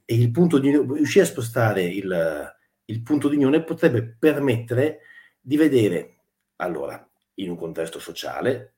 E 0.04 0.14
il 0.14 0.30
punto 0.30 0.58
di 0.58 0.70
riuscire 0.70 1.24
a 1.24 1.28
spostare 1.28 1.84
il, 1.84 2.54
il 2.84 3.02
punto 3.02 3.28
di 3.28 3.36
unione 3.36 3.62
potrebbe 3.62 4.16
permettere 4.18 5.00
di 5.40 5.56
vedere, 5.56 6.18
allora, 6.56 7.08
in 7.34 7.50
un 7.50 7.56
contesto 7.56 7.98
sociale, 7.98 8.74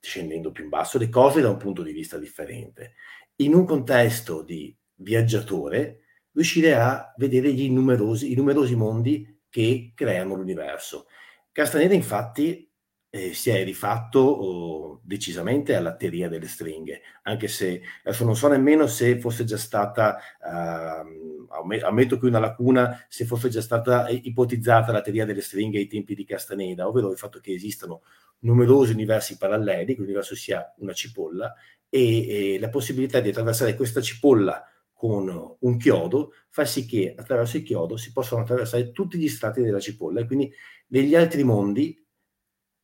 scendendo 0.00 0.50
più 0.50 0.64
in 0.64 0.70
basso, 0.70 0.98
le 0.98 1.08
cose 1.08 1.40
da 1.40 1.50
un 1.50 1.58
punto 1.58 1.82
di 1.82 1.92
vista 1.92 2.18
differente. 2.18 2.94
In 3.36 3.54
un 3.54 3.64
contesto 3.64 4.42
di 4.42 4.74
viaggiatore, 4.94 6.00
riuscire 6.32 6.74
a 6.74 7.12
vedere 7.16 7.52
numerosi, 7.68 8.32
i 8.32 8.34
numerosi 8.34 8.74
mondi 8.74 9.40
che 9.48 9.92
creano 9.94 10.34
l'universo. 10.34 11.06
Castaneda, 11.52 11.94
infatti, 11.94 12.71
eh, 13.14 13.34
si 13.34 13.50
è 13.50 13.62
rifatto 13.62 14.20
oh, 14.20 15.00
decisamente 15.04 15.74
alla 15.74 15.94
teoria 15.96 16.30
delle 16.30 16.48
stringhe, 16.48 17.02
anche 17.24 17.46
se 17.46 17.82
adesso 18.04 18.24
non 18.24 18.34
so 18.34 18.48
nemmeno 18.48 18.86
se 18.86 19.20
fosse 19.20 19.44
già 19.44 19.58
stata, 19.58 20.16
uh, 20.40 21.46
ammetto 21.84 22.18
qui 22.18 22.28
una 22.28 22.38
lacuna, 22.38 23.04
se 23.10 23.26
fosse 23.26 23.50
già 23.50 23.60
stata 23.60 24.08
ipotizzata 24.08 24.92
la 24.92 25.02
teoria 25.02 25.26
delle 25.26 25.42
stringhe 25.42 25.76
ai 25.76 25.88
tempi 25.88 26.14
di 26.14 26.24
Castaneda, 26.24 26.88
ovvero 26.88 27.10
il 27.10 27.18
fatto 27.18 27.38
che 27.38 27.52
esistano 27.52 28.00
numerosi 28.40 28.92
universi 28.92 29.36
paralleli, 29.36 29.94
che 29.94 30.00
l'universo 30.00 30.34
sia 30.34 30.72
una 30.78 30.94
cipolla, 30.94 31.54
e, 31.90 32.54
e 32.54 32.58
la 32.58 32.70
possibilità 32.70 33.20
di 33.20 33.28
attraversare 33.28 33.76
questa 33.76 34.00
cipolla 34.00 34.66
con 34.94 35.56
un 35.58 35.76
chiodo 35.76 36.32
fa 36.48 36.64
sì 36.64 36.86
che 36.86 37.12
attraverso 37.14 37.58
il 37.58 37.62
chiodo 37.62 37.98
si 37.98 38.10
possano 38.12 38.40
attraversare 38.40 38.90
tutti 38.92 39.18
gli 39.18 39.28
strati 39.28 39.60
della 39.60 39.80
cipolla 39.80 40.20
e 40.20 40.26
quindi 40.26 40.50
negli 40.86 41.14
altri 41.14 41.42
mondi 41.44 42.01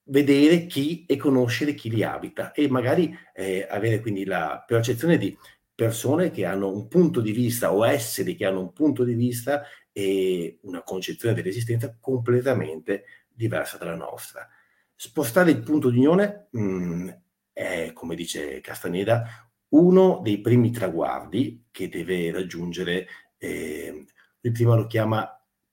vedere 0.08 0.66
chi 0.66 1.04
e 1.06 1.16
conoscere 1.16 1.74
chi 1.74 1.90
li 1.90 2.02
abita 2.02 2.52
e 2.52 2.68
magari 2.68 3.16
eh, 3.34 3.66
avere 3.68 4.00
quindi 4.00 4.24
la 4.24 4.62
percezione 4.66 5.18
di 5.18 5.36
persone 5.74 6.30
che 6.30 6.44
hanno 6.44 6.72
un 6.72 6.88
punto 6.88 7.20
di 7.20 7.32
vista 7.32 7.72
o 7.72 7.86
esseri 7.86 8.34
che 8.34 8.44
hanno 8.44 8.60
un 8.60 8.72
punto 8.72 9.04
di 9.04 9.14
vista 9.14 9.62
e 9.92 10.58
una 10.62 10.82
concezione 10.82 11.34
dell'esistenza 11.34 11.96
completamente 12.00 13.04
diversa 13.28 13.76
dalla 13.76 13.94
nostra. 13.94 14.48
Spostare 14.94 15.52
il 15.52 15.62
punto 15.62 15.90
di 15.90 15.98
unione 15.98 16.48
mh, 16.50 16.60
mm, 16.60 17.08
è, 17.52 17.90
come 17.92 18.16
dice 18.16 18.60
Castaneda, 18.60 19.50
uno 19.68 20.20
dei 20.22 20.40
primi 20.40 20.70
traguardi 20.70 21.66
che 21.70 21.88
deve 21.88 22.32
raggiungere, 22.32 23.06
eh, 23.36 24.04
lui 24.40 24.52
prima 24.52 24.74
lo 24.74 24.86
chiama, 24.86 25.28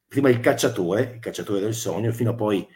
prima 0.07 0.29
il 0.29 0.39
cacciatore, 0.39 1.13
il 1.15 1.19
cacciatore 1.19 1.61
del 1.61 1.73
sogno, 1.73 2.11
fino 2.11 2.31
a 2.31 2.35
poi 2.35 2.67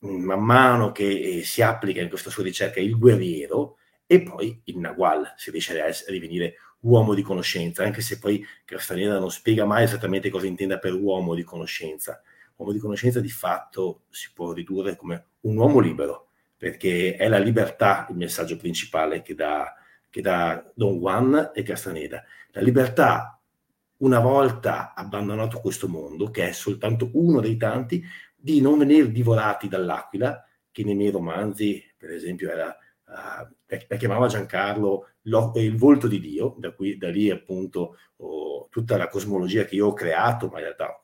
man 0.00 0.42
mano 0.42 0.92
che 0.92 1.08
eh, 1.38 1.42
si 1.42 1.62
applica 1.62 2.00
in 2.00 2.08
questa 2.08 2.30
sua 2.30 2.42
ricerca 2.42 2.80
il 2.80 2.98
guerriero 2.98 3.78
e 4.06 4.22
poi 4.22 4.60
il 4.64 4.78
Nagual, 4.78 5.34
si 5.36 5.50
riesce 5.50 5.80
a, 5.80 5.86
a 5.86 6.10
divenire 6.10 6.56
uomo 6.80 7.14
di 7.14 7.22
conoscenza, 7.22 7.82
anche 7.82 8.00
se 8.00 8.18
poi 8.18 8.44
Castaneda 8.64 9.18
non 9.18 9.30
spiega 9.30 9.64
mai 9.64 9.84
esattamente 9.84 10.30
cosa 10.30 10.46
intenda 10.46 10.78
per 10.78 10.94
uomo 10.94 11.34
di 11.34 11.42
conoscenza. 11.42 12.22
Uomo 12.56 12.72
di 12.72 12.78
conoscenza 12.78 13.20
di 13.20 13.28
fatto 13.28 14.02
si 14.08 14.30
può 14.32 14.52
ridurre 14.52 14.96
come 14.96 15.26
un 15.40 15.56
uomo 15.56 15.78
libero, 15.80 16.28
perché 16.56 17.16
è 17.16 17.28
la 17.28 17.38
libertà 17.38 18.06
il 18.10 18.16
messaggio 18.16 18.56
principale 18.56 19.22
che 19.22 19.34
dà, 19.34 19.74
che 20.08 20.20
dà 20.22 20.64
Don 20.74 20.98
Juan 20.98 21.50
e 21.54 21.62
Castaneda. 21.62 22.24
La 22.52 22.62
libertà, 22.62 23.38
una 23.98 24.20
volta 24.20 24.94
abbandonato 24.94 25.60
questo 25.60 25.88
mondo, 25.88 26.30
che 26.30 26.48
è 26.48 26.52
soltanto 26.52 27.10
uno 27.14 27.40
dei 27.40 27.56
tanti, 27.56 28.02
di 28.46 28.60
non 28.60 28.78
venire 28.78 29.10
divorati 29.10 29.66
dall'aquila, 29.66 30.40
che 30.70 30.84
nei 30.84 30.94
miei 30.94 31.10
romanzi, 31.10 31.82
per 31.96 32.10
esempio, 32.10 32.48
era, 32.48 32.68
uh, 32.68 33.76
la 33.88 33.96
chiamava 33.96 34.28
Giancarlo 34.28 35.08
il 35.22 35.76
volto 35.76 36.06
di 36.06 36.20
Dio, 36.20 36.54
da, 36.56 36.70
qui, 36.72 36.96
da 36.96 37.10
lì 37.10 37.28
appunto 37.28 37.96
oh, 38.18 38.68
tutta 38.70 38.96
la 38.96 39.08
cosmologia 39.08 39.64
che 39.64 39.74
io 39.74 39.88
ho 39.88 39.92
creato, 39.92 40.46
ma 40.46 40.58
in 40.58 40.64
realtà 40.64 41.00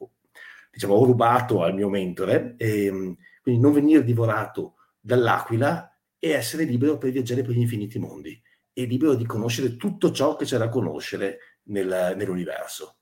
diciamo, 0.71 0.95
ho 0.95 1.05
rubato 1.05 1.65
al 1.65 1.75
mio 1.75 1.89
mentore, 1.89 2.55
e, 2.59 2.85
ehm, 2.85 3.17
quindi 3.43 3.61
non 3.61 3.73
venire 3.73 4.05
divorato 4.05 4.75
dall'aquila 5.01 5.99
e 6.21 6.31
essere 6.31 6.63
libero 6.63 6.97
per 6.97 7.11
viaggiare 7.11 7.43
per 7.43 7.55
gli 7.55 7.61
infiniti 7.61 7.99
mondi 7.99 8.41
e 8.73 8.85
libero 8.85 9.15
di 9.15 9.27
conoscere 9.27 9.77
tutto 9.77 10.13
ciò 10.13 10.37
che 10.37 10.45
c'è 10.45 10.59
da 10.59 10.69
conoscere 10.69 11.59
nel, 11.65 12.15
nell'universo. 12.17 12.99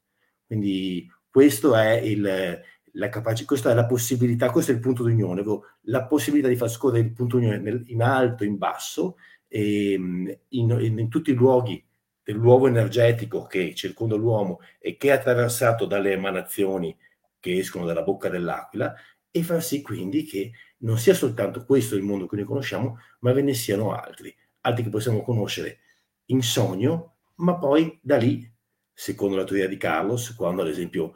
Quindi 0.47 1.07
questo 1.29 1.77
è 1.77 1.93
il, 1.93 2.63
capaci- 3.09 3.45
questa 3.45 3.71
è 3.71 3.75
la 3.75 3.87
possibilità, 3.87 4.51
questo 4.51 4.73
è 4.73 4.75
il 4.75 4.81
punto 4.81 5.05
di 5.05 5.13
unione, 5.13 5.43
la 5.83 6.05
possibilità 6.07 6.49
di 6.49 6.57
far 6.57 6.71
scorrere 6.71 7.05
il 7.07 7.13
punto 7.13 7.39
di 7.39 7.45
unione 7.45 7.63
nel, 7.63 7.83
in 7.87 8.03
alto, 8.03 8.45
in 8.45 8.57
basso, 8.59 9.17
e, 9.51 9.93
ehm, 9.93 10.39
in, 10.49 10.71
in, 10.81 10.99
in, 10.99 11.09
tutti 11.09 11.31
i 11.31 11.35
luoghi 11.35 11.85
dell'uovo 12.23 12.69
energetico 12.69 13.47
che 13.47 13.75
circonda 13.75 14.15
l'uomo 14.15 14.61
e 14.79 14.97
che 14.97 15.09
è 15.09 15.13
attraversato 15.13 15.87
dalle 15.87 16.13
emanazioni 16.13 16.97
che 17.41 17.59
escono 17.59 17.87
dalla 17.87 18.03
bocca 18.03 18.29
dell'aquila 18.29 18.95
e 19.31 19.43
far 19.43 19.63
sì 19.63 19.83
quindi 19.83 20.25
che 20.25 20.53
non 20.79 20.99
sia 20.99 21.15
soltanto 21.15 21.65
questo 21.65 21.97
il 21.97 22.03
mondo 22.03 22.27
che 22.27 22.37
noi 22.37 22.45
conosciamo, 22.45 22.99
ma 23.21 23.33
ve 23.33 23.43
ne 23.43 23.55
siano 23.55 23.93
altri, 23.93 24.35
altri 24.63 24.85
che 24.85 24.91
possiamo 24.91 25.23
conoscere 25.23 25.81
in 26.27 26.43
sogno, 26.43 27.17
ma 27.37 27.59
poi 27.59 27.99
da 28.03 28.17
lì, 28.17 28.49
secondo 28.93 29.37
la 29.37 29.45
teoria 29.45 29.69
di 29.69 29.77
Carlos, 29.77 30.35
quando 30.35 30.63
ad 30.63 30.69
esempio 30.69 31.15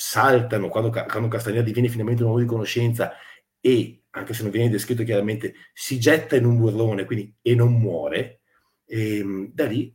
saltano, 0.00 0.68
quando, 0.68 0.90
quando 0.90 1.28
Castaneda 1.28 1.62
diviene 1.62 1.88
finalmente 1.88 2.22
un 2.22 2.30
uomo 2.30 2.40
di 2.40 2.48
conoscenza 2.48 3.12
e, 3.60 4.04
anche 4.10 4.32
se 4.32 4.42
non 4.42 4.50
viene 4.50 4.70
descritto 4.70 5.04
chiaramente, 5.04 5.54
si 5.74 6.00
getta 6.00 6.36
in 6.36 6.46
un 6.46 6.56
burlone 6.56 7.04
quindi, 7.04 7.34
e 7.42 7.54
non 7.54 7.72
muore, 7.78 8.40
e, 8.86 9.18
ehm, 9.18 9.52
da 9.52 9.66
lì 9.66 9.94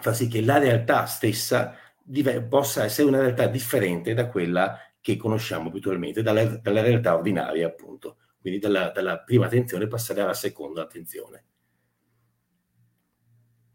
fa 0.00 0.12
sì 0.12 0.28
che 0.28 0.40
la 0.40 0.58
realtà 0.58 1.04
stessa 1.06 1.76
div- 2.02 2.42
possa 2.46 2.84
essere 2.84 3.08
una 3.08 3.18
realtà 3.20 3.48
differente 3.48 4.14
da 4.14 4.28
quella 4.28 4.78
che 5.00 5.16
conosciamo 5.16 5.68
abitualmente, 5.68 6.22
dalla, 6.22 6.44
dalla 6.44 6.82
realtà 6.82 7.14
ordinaria 7.16 7.66
appunto, 7.66 8.18
quindi 8.40 8.60
dalla, 8.60 8.90
dalla 8.90 9.18
prima 9.18 9.46
attenzione 9.46 9.88
passare 9.88 10.20
alla 10.20 10.34
seconda 10.34 10.82
attenzione. 10.82 11.44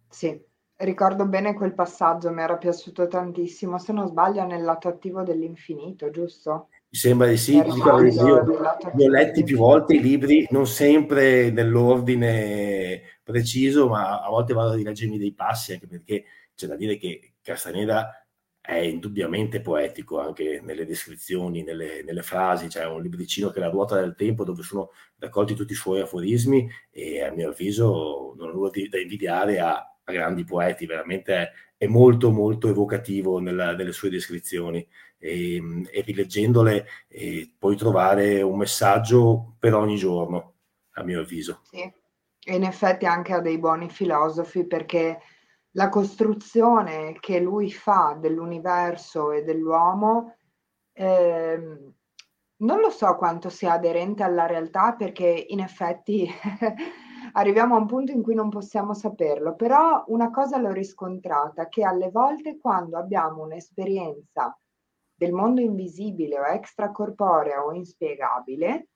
Sì, 0.09 0.41
ricordo 0.83 1.25
bene 1.25 1.53
quel 1.53 1.73
passaggio, 1.73 2.31
mi 2.31 2.41
era 2.41 2.57
piaciuto 2.57 3.07
tantissimo, 3.07 3.77
se 3.77 3.93
non 3.93 4.07
sbaglio 4.07 4.45
nel 4.45 4.63
lato 4.63 4.87
attivo 4.87 5.23
dell'infinito, 5.23 6.09
giusto? 6.09 6.69
Mi 6.89 6.99
sembra 6.99 7.27
di 7.27 7.37
sì, 7.37 7.55
io, 7.55 7.75
io 7.75 8.35
ho 8.35 9.09
letti 9.09 9.43
più 9.43 9.57
volte 9.57 9.95
i 9.95 10.01
libri, 10.01 10.47
non 10.51 10.67
sempre 10.67 11.49
nell'ordine 11.51 13.01
preciso, 13.23 13.87
ma 13.87 14.21
a 14.21 14.29
volte 14.29 14.53
vado 14.53 14.71
a 14.71 14.75
rileggermi 14.75 15.17
dei 15.17 15.33
passi, 15.33 15.73
anche 15.73 15.87
perché 15.87 16.25
c'è 16.55 16.67
da 16.67 16.75
dire 16.75 16.97
che 16.97 17.33
Castaneda 17.41 18.23
è 18.65 18.75
indubbiamente 18.75 19.59
poetico 19.59 20.19
anche 20.19 20.61
nelle 20.63 20.85
descrizioni, 20.85 21.63
nelle, 21.63 22.01
nelle 22.03 22.21
frasi, 22.21 22.67
c'è 22.67 22.85
un 22.85 23.01
libricino 23.01 23.49
che 23.49 23.57
è 23.57 23.61
la 23.61 23.69
ruota 23.69 23.99
del 23.99 24.15
tempo 24.15 24.45
dove 24.45 24.63
sono 24.63 24.91
raccolti 25.17 25.53
tutti 25.53 25.73
i 25.73 25.75
suoi 25.75 25.99
aforismi 25.99 26.69
e 26.89 27.21
a 27.21 27.31
mio 27.31 27.49
avviso 27.49 28.33
non 28.37 28.49
ho 28.49 28.51
nulla 28.53 28.69
da 28.89 28.99
invidiare 28.99 29.59
a 29.59 29.92
grandi 30.11 30.43
poeti, 30.43 30.85
veramente 30.85 31.51
è, 31.77 31.87
molto 31.87 32.31
molto 32.31 32.69
evocativo 32.69 33.39
nella, 33.39 33.75
nelle 33.75 33.91
sue 33.91 34.09
descrizioni 34.09 34.85
e, 35.17 35.61
e 35.91 36.01
rileggendole 36.01 36.87
e 37.07 37.53
puoi 37.57 37.75
trovare 37.75 38.41
un 38.41 38.57
messaggio 38.57 39.55
per 39.59 39.73
ogni 39.73 39.97
giorno, 39.97 40.55
a 40.93 41.03
mio 41.03 41.21
avviso. 41.21 41.61
Sì, 41.63 41.81
e 41.81 42.55
in 42.55 42.63
effetti 42.63 43.05
anche 43.05 43.33
ha 43.33 43.39
dei 43.39 43.57
buoni 43.57 43.89
filosofi 43.89 44.65
perché 44.65 45.19
la 45.71 45.89
costruzione 45.89 47.17
che 47.19 47.39
lui 47.39 47.71
fa 47.71 48.17
dell'universo 48.19 49.31
e 49.31 49.43
dell'uomo 49.43 50.35
eh, 50.93 51.93
non 52.55 52.79
lo 52.79 52.89
so 52.89 53.15
quanto 53.15 53.49
sia 53.49 53.73
aderente 53.73 54.23
alla 54.23 54.45
realtà 54.45 54.93
perché 54.93 55.45
in 55.49 55.59
effetti 55.59 56.29
arriviamo 57.33 57.75
a 57.75 57.79
un 57.79 57.85
punto 57.85 58.11
in 58.11 58.21
cui 58.21 58.35
non 58.35 58.49
possiamo 58.49 58.93
saperlo, 58.93 59.55
però 59.55 60.03
una 60.07 60.29
cosa 60.29 60.57
l'ho 60.57 60.71
riscontrata, 60.71 61.67
che 61.67 61.83
alle 61.83 62.09
volte 62.09 62.57
quando 62.57 62.97
abbiamo 62.97 63.43
un'esperienza 63.43 64.57
del 65.15 65.31
mondo 65.31 65.61
invisibile 65.61 66.39
o 66.39 66.45
extracorporea 66.45 67.63
o 67.63 67.73
inspiegabile, 67.73 68.89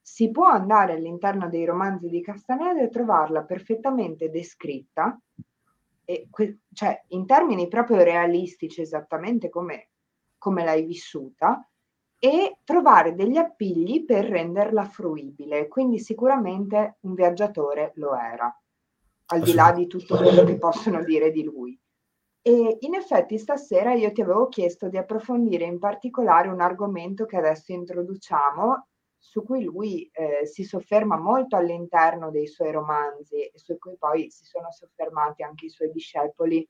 si 0.00 0.30
può 0.30 0.46
andare 0.46 0.94
all'interno 0.94 1.48
dei 1.48 1.64
romanzi 1.64 2.08
di 2.08 2.22
Castaneda 2.22 2.80
e 2.80 2.88
trovarla 2.88 3.42
perfettamente 3.42 4.30
descritta, 4.30 5.20
e, 6.04 6.28
cioè 6.72 7.04
in 7.08 7.26
termini 7.26 7.66
proprio 7.66 8.02
realistici, 8.02 8.80
esattamente 8.80 9.48
come, 9.48 9.88
come 10.38 10.64
l'hai 10.64 10.84
vissuta, 10.84 11.68
e 12.18 12.58
trovare 12.64 13.14
degli 13.14 13.36
appigli 13.36 14.04
per 14.04 14.24
renderla 14.24 14.84
fruibile. 14.84 15.68
Quindi 15.68 15.98
sicuramente 15.98 16.98
un 17.00 17.14
viaggiatore 17.14 17.92
lo 17.96 18.16
era, 18.16 18.54
al 19.26 19.40
di 19.40 19.54
là 19.54 19.72
di 19.72 19.86
tutto 19.86 20.16
quello 20.16 20.44
che 20.44 20.58
possono 20.58 21.02
dire 21.04 21.30
di 21.30 21.42
lui. 21.42 21.78
E 22.42 22.76
in 22.80 22.94
effetti 22.94 23.38
stasera 23.38 23.92
io 23.94 24.12
ti 24.12 24.20
avevo 24.20 24.48
chiesto 24.48 24.88
di 24.88 24.96
approfondire 24.96 25.64
in 25.64 25.80
particolare 25.80 26.48
un 26.48 26.60
argomento 26.60 27.26
che 27.26 27.36
adesso 27.36 27.72
introduciamo, 27.72 28.86
su 29.18 29.42
cui 29.44 29.64
lui 29.64 30.08
eh, 30.12 30.46
si 30.46 30.62
sofferma 30.62 31.16
molto 31.18 31.56
all'interno 31.56 32.30
dei 32.30 32.46
suoi 32.46 32.70
romanzi 32.70 33.42
e 33.42 33.50
su 33.54 33.76
cui 33.78 33.96
poi 33.98 34.30
si 34.30 34.44
sono 34.44 34.70
soffermati 34.70 35.42
anche 35.42 35.66
i 35.66 35.70
suoi 35.70 35.90
discepoli 35.90 36.66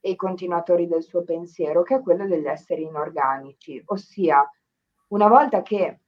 e 0.00 0.10
i 0.10 0.16
continuatori 0.16 0.88
del 0.88 1.04
suo 1.04 1.22
pensiero, 1.22 1.84
che 1.84 1.94
è 1.94 2.02
quello 2.02 2.26
degli 2.26 2.46
esseri 2.46 2.82
inorganici, 2.82 3.80
ossia 3.86 4.44
una 5.12 5.28
volta 5.28 5.62
che 5.62 6.00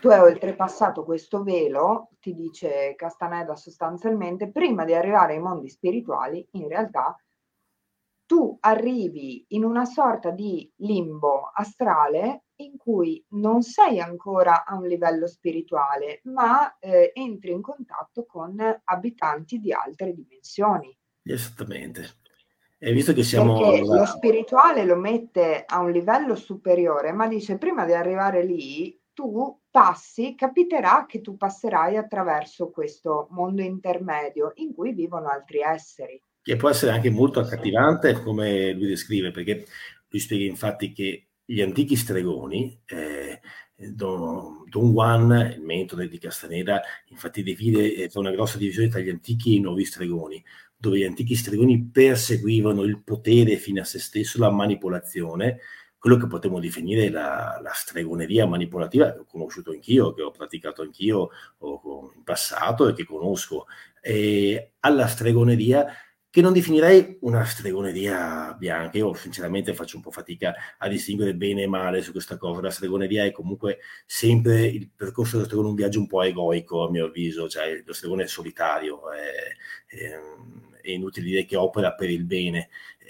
tu 0.00 0.08
hai 0.08 0.20
oltrepassato 0.20 1.04
questo 1.04 1.42
velo, 1.42 2.10
ti 2.20 2.34
dice 2.34 2.94
Castaneda 2.96 3.54
sostanzialmente, 3.56 4.50
prima 4.50 4.84
di 4.84 4.94
arrivare 4.94 5.34
ai 5.34 5.40
mondi 5.40 5.68
spirituali, 5.68 6.46
in 6.52 6.68
realtà 6.68 7.14
tu 8.24 8.56
arrivi 8.60 9.44
in 9.48 9.64
una 9.64 9.84
sorta 9.84 10.30
di 10.30 10.72
limbo 10.76 11.50
astrale 11.52 12.44
in 12.60 12.76
cui 12.76 13.22
non 13.30 13.62
sei 13.62 13.98
ancora 13.98 14.64
a 14.64 14.76
un 14.76 14.86
livello 14.86 15.26
spirituale, 15.26 16.20
ma 16.24 16.78
eh, 16.78 17.10
entri 17.12 17.50
in 17.50 17.60
contatto 17.60 18.24
con 18.26 18.56
abitanti 18.84 19.58
di 19.58 19.72
altre 19.72 20.14
dimensioni. 20.14 20.96
Esattamente. 21.22 22.19
E 22.82 22.92
visto 22.94 23.12
che 23.12 23.22
siamo... 23.22 23.60
Perché 23.60 23.84
lo 23.84 24.06
spirituale 24.06 24.86
lo 24.86 24.96
mette 24.96 25.64
a 25.66 25.80
un 25.80 25.90
livello 25.90 26.34
superiore, 26.34 27.12
ma 27.12 27.28
dice 27.28 27.58
prima 27.58 27.84
di 27.84 27.92
arrivare 27.92 28.42
lì, 28.42 28.98
tu 29.12 29.60
passi, 29.70 30.34
capiterà 30.34 31.04
che 31.06 31.20
tu 31.20 31.36
passerai 31.36 31.98
attraverso 31.98 32.70
questo 32.70 33.28
mondo 33.32 33.60
intermedio 33.60 34.52
in 34.54 34.72
cui 34.72 34.94
vivono 34.94 35.28
altri 35.28 35.60
esseri. 35.60 36.22
Che 36.40 36.56
può 36.56 36.70
essere 36.70 36.92
anche 36.92 37.10
molto 37.10 37.38
accattivante, 37.38 38.22
come 38.22 38.72
lui 38.72 38.86
descrive, 38.86 39.30
perché 39.30 39.66
lui 40.08 40.20
spiega 40.20 40.46
infatti 40.46 40.92
che 40.92 41.26
gli 41.44 41.60
antichi 41.60 41.96
stregoni, 41.96 42.80
eh, 42.86 43.40
Don, 43.76 44.64
Don, 44.70 44.92
Juan, 44.92 45.52
il 45.54 45.62
mentore 45.62 46.08
di 46.08 46.18
Castaneda, 46.18 46.80
infatti 47.08 47.42
divide, 47.42 48.08
fa 48.08 48.20
una 48.20 48.30
grossa 48.30 48.56
divisione 48.56 48.88
tra 48.88 49.00
gli 49.00 49.10
antichi 49.10 49.52
e 49.52 49.56
i 49.56 49.60
nuovi 49.60 49.84
stregoni 49.84 50.42
dove 50.80 50.98
gli 50.98 51.04
antichi 51.04 51.34
stregoni 51.34 51.90
perseguivano 51.92 52.82
il 52.84 53.02
potere 53.02 53.56
fino 53.56 53.82
a 53.82 53.84
se 53.84 53.98
stesso, 53.98 54.38
la 54.38 54.50
manipolazione, 54.50 55.58
quello 55.98 56.16
che 56.16 56.26
potremmo 56.26 56.58
definire 56.58 57.10
la, 57.10 57.60
la 57.62 57.72
stregoneria 57.74 58.46
manipolativa, 58.46 59.12
che 59.12 59.18
ho 59.18 59.26
conosciuto 59.26 59.72
anch'io, 59.72 60.14
che 60.14 60.22
ho 60.22 60.30
praticato 60.30 60.80
anch'io 60.80 61.28
in 61.60 62.22
passato 62.24 62.88
e 62.88 62.94
che 62.94 63.04
conosco, 63.04 63.66
e 64.00 64.72
alla 64.80 65.06
stregoneria 65.06 65.86
che 66.30 66.40
non 66.42 66.52
definirei 66.52 67.18
una 67.22 67.44
stregoneria 67.44 68.54
bianca. 68.56 68.96
Io 68.98 69.12
sinceramente 69.14 69.74
faccio 69.74 69.96
un 69.96 70.02
po' 70.02 70.12
fatica 70.12 70.54
a 70.78 70.88
distinguere 70.88 71.34
bene 71.34 71.62
e 71.62 71.66
male 71.66 72.02
su 72.02 72.12
questa 72.12 72.36
cosa. 72.36 72.60
La 72.60 72.70
stregoneria 72.70 73.24
è 73.24 73.32
comunque 73.32 73.80
sempre 74.06 74.64
il 74.64 74.90
percorso 74.94 75.32
dello 75.32 75.44
stregone 75.44 75.70
un 75.70 75.74
viaggio 75.74 75.98
un 75.98 76.06
po' 76.06 76.22
egoico, 76.22 76.86
a 76.86 76.90
mio 76.90 77.06
avviso, 77.06 77.48
cioè 77.48 77.82
lo 77.84 77.92
stregone 77.92 78.22
è 78.22 78.26
solitario, 78.28 79.10
è, 79.10 79.32
è, 79.86 80.18
è 80.80 80.90
inutile 80.90 81.26
dire 81.26 81.44
che 81.44 81.56
opera 81.56 81.92
per 81.94 82.10
il 82.10 82.24
bene, 82.24 82.68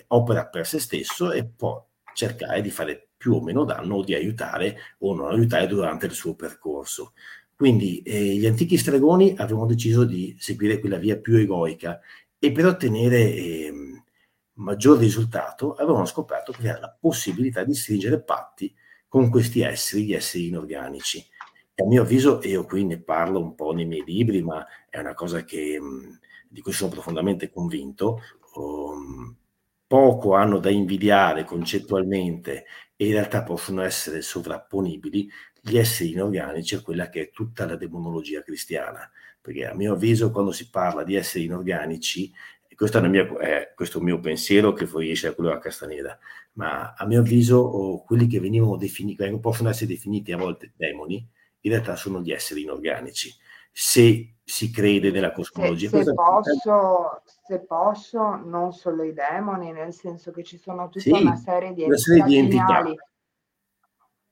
opera 0.08 0.46
per 0.46 0.66
se 0.66 0.78
stesso 0.78 1.32
e 1.32 1.44
può 1.44 1.84
cercare 2.14 2.60
di 2.60 2.70
fare 2.70 3.08
più 3.16 3.34
o 3.34 3.42
meno 3.42 3.64
danno 3.64 3.96
o 3.96 4.04
di 4.04 4.14
aiutare 4.14 4.76
o 4.98 5.14
non 5.14 5.30
aiutare 5.30 5.66
durante 5.66 6.06
il 6.06 6.12
suo 6.12 6.34
percorso. 6.34 7.12
Quindi 7.54 8.00
eh, 8.02 8.36
gli 8.36 8.46
antichi 8.46 8.78
stregoni 8.78 9.34
avevano 9.36 9.66
deciso 9.66 10.04
di 10.04 10.34
seguire 10.38 10.80
quella 10.80 10.96
via 10.96 11.18
più 11.18 11.36
egoica 11.36 12.00
e 12.38 12.52
per 12.52 12.64
ottenere 12.64 13.18
eh, 13.18 13.72
maggior 14.54 14.98
risultato 14.98 15.74
avevano 15.74 16.06
scoperto 16.06 16.52
che 16.52 16.68
era 16.68 16.78
la 16.80 16.96
possibilità 16.98 17.64
di 17.64 17.74
stringere 17.74 18.22
patti 18.22 18.74
con 19.06 19.28
questi 19.28 19.60
esseri, 19.60 20.06
gli 20.06 20.14
esseri 20.14 20.48
inorganici. 20.48 21.18
E 21.74 21.82
a 21.82 21.86
mio 21.86 22.02
avviso, 22.02 22.40
e 22.40 22.48
io 22.48 22.64
qui 22.64 22.84
ne 22.84 23.00
parlo 23.00 23.40
un 23.40 23.54
po' 23.54 23.72
nei 23.72 23.84
miei 23.86 24.04
libri, 24.06 24.42
ma 24.42 24.64
è 24.88 24.98
una 24.98 25.14
cosa 25.14 25.44
che 25.44 25.78
mh, 25.80 26.18
di 26.50 26.62
cui 26.62 26.72
sono 26.72 26.90
profondamente 26.90 27.48
convinto, 27.48 28.20
um, 28.56 29.34
poco 29.86 30.34
hanno 30.34 30.58
da 30.58 30.68
invidiare 30.68 31.44
concettualmente 31.44 32.64
e 32.96 33.06
in 33.06 33.12
realtà 33.12 33.44
possono 33.44 33.82
essere 33.82 34.20
sovrapponibili 34.20 35.30
gli 35.62 35.78
esseri 35.78 36.10
inorganici 36.10 36.74
a 36.74 36.80
quella 36.80 37.08
che 37.08 37.20
è 37.20 37.30
tutta 37.30 37.66
la 37.66 37.76
demonologia 37.76 38.42
cristiana. 38.42 39.08
Perché 39.40 39.66
a 39.66 39.74
mio 39.74 39.94
avviso 39.94 40.30
quando 40.32 40.50
si 40.50 40.68
parla 40.70 41.04
di 41.04 41.14
esseri 41.14 41.44
inorganici, 41.44 42.32
questo 42.74 42.98
è, 42.98 43.08
mia, 43.08 43.26
è 43.38 43.72
questo 43.74 44.00
mio 44.00 44.18
pensiero 44.20 44.72
che 44.72 44.86
poi 44.86 45.10
esce 45.10 45.28
da 45.28 45.34
quello 45.34 45.50
della 45.50 45.60
Castaneda, 45.60 46.18
ma 46.54 46.94
a 46.94 47.06
mio 47.06 47.20
avviso 47.20 47.58
oh, 47.58 48.02
quelli 48.04 48.26
che 48.26 48.40
venivano 48.40 48.76
definiti, 48.76 49.38
possono 49.38 49.68
essere 49.68 49.86
definiti 49.86 50.32
a 50.32 50.36
volte 50.36 50.72
demoni, 50.76 51.26
in 51.60 51.70
realtà 51.70 51.94
sono 51.96 52.20
gli 52.20 52.32
esseri 52.32 52.62
inorganici. 52.62 53.32
Se 53.72 54.34
si 54.50 54.70
crede 54.70 55.12
nella 55.12 55.30
cosmologia. 55.30 55.88
Se, 55.88 56.02
se, 56.02 56.12
posso, 56.12 57.22
se, 57.46 57.60
posso, 57.60 58.34
non 58.34 58.72
solo 58.72 59.04
i 59.04 59.12
demoni, 59.12 59.70
nel 59.70 59.92
senso 59.94 60.32
che 60.32 60.42
ci 60.42 60.58
sono 60.58 60.88
tutta 60.88 61.16
sì, 61.16 61.22
una 61.22 61.36
serie 61.36 61.72
di 61.72 61.86
serie 61.96 62.24
di 62.24 62.36
entità. 62.36 62.84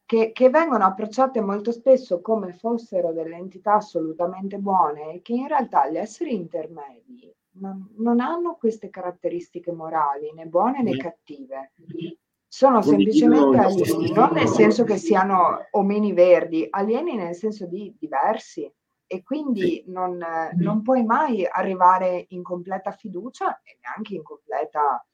che, 0.04 0.32
che, 0.32 0.50
vengono 0.50 0.84
approcciate 0.84 1.40
molto 1.40 1.70
spesso 1.70 2.20
come 2.20 2.52
fossero 2.52 3.12
delle 3.12 3.36
entità 3.36 3.74
assolutamente 3.74 4.58
buone 4.58 5.14
e 5.14 5.22
che 5.22 5.34
in 5.34 5.46
realtà 5.46 5.88
gli 5.88 5.96
esseri 5.96 6.34
intermedi 6.34 7.32
non, 7.60 7.88
non 7.98 8.18
hanno 8.18 8.56
queste 8.56 8.90
caratteristiche 8.90 9.70
morali, 9.70 10.32
né 10.34 10.46
buone 10.46 10.82
né 10.82 10.96
cattive. 10.96 11.72
Sono 12.50 12.82
semplicemente 12.82 13.58
alieni, 13.58 14.10
non 14.10 14.30
nel 14.32 14.48
senso 14.48 14.82
che 14.82 14.96
siano 14.96 15.68
omini 15.72 16.12
verdi, 16.12 16.66
alieni 16.68 17.14
nel 17.14 17.34
senso 17.34 17.66
di 17.66 17.94
diversi 17.96 18.68
e 19.08 19.22
quindi 19.22 19.82
non, 19.86 20.22
non 20.56 20.82
puoi 20.82 21.02
mai 21.02 21.46
arrivare 21.50 22.26
in 22.28 22.42
completa 22.42 22.92
fiducia 22.92 23.62
e 23.62 23.78
neanche 23.80 24.14
in 24.14 24.22
completa 24.22 25.04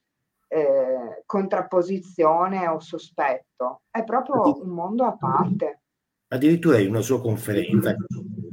eh, 0.49 1.23
contrapposizione 1.25 2.67
o 2.67 2.81
sospetto, 2.81 3.83
è 3.91 4.03
proprio 4.05 4.63
un 4.63 4.71
mondo 4.71 5.05
a 5.05 5.17
parte. 5.17 5.81
Addirittura 6.29 6.79
in 6.79 6.89
una 6.89 7.03
sua 7.03 7.21
conferenza, 7.21 7.95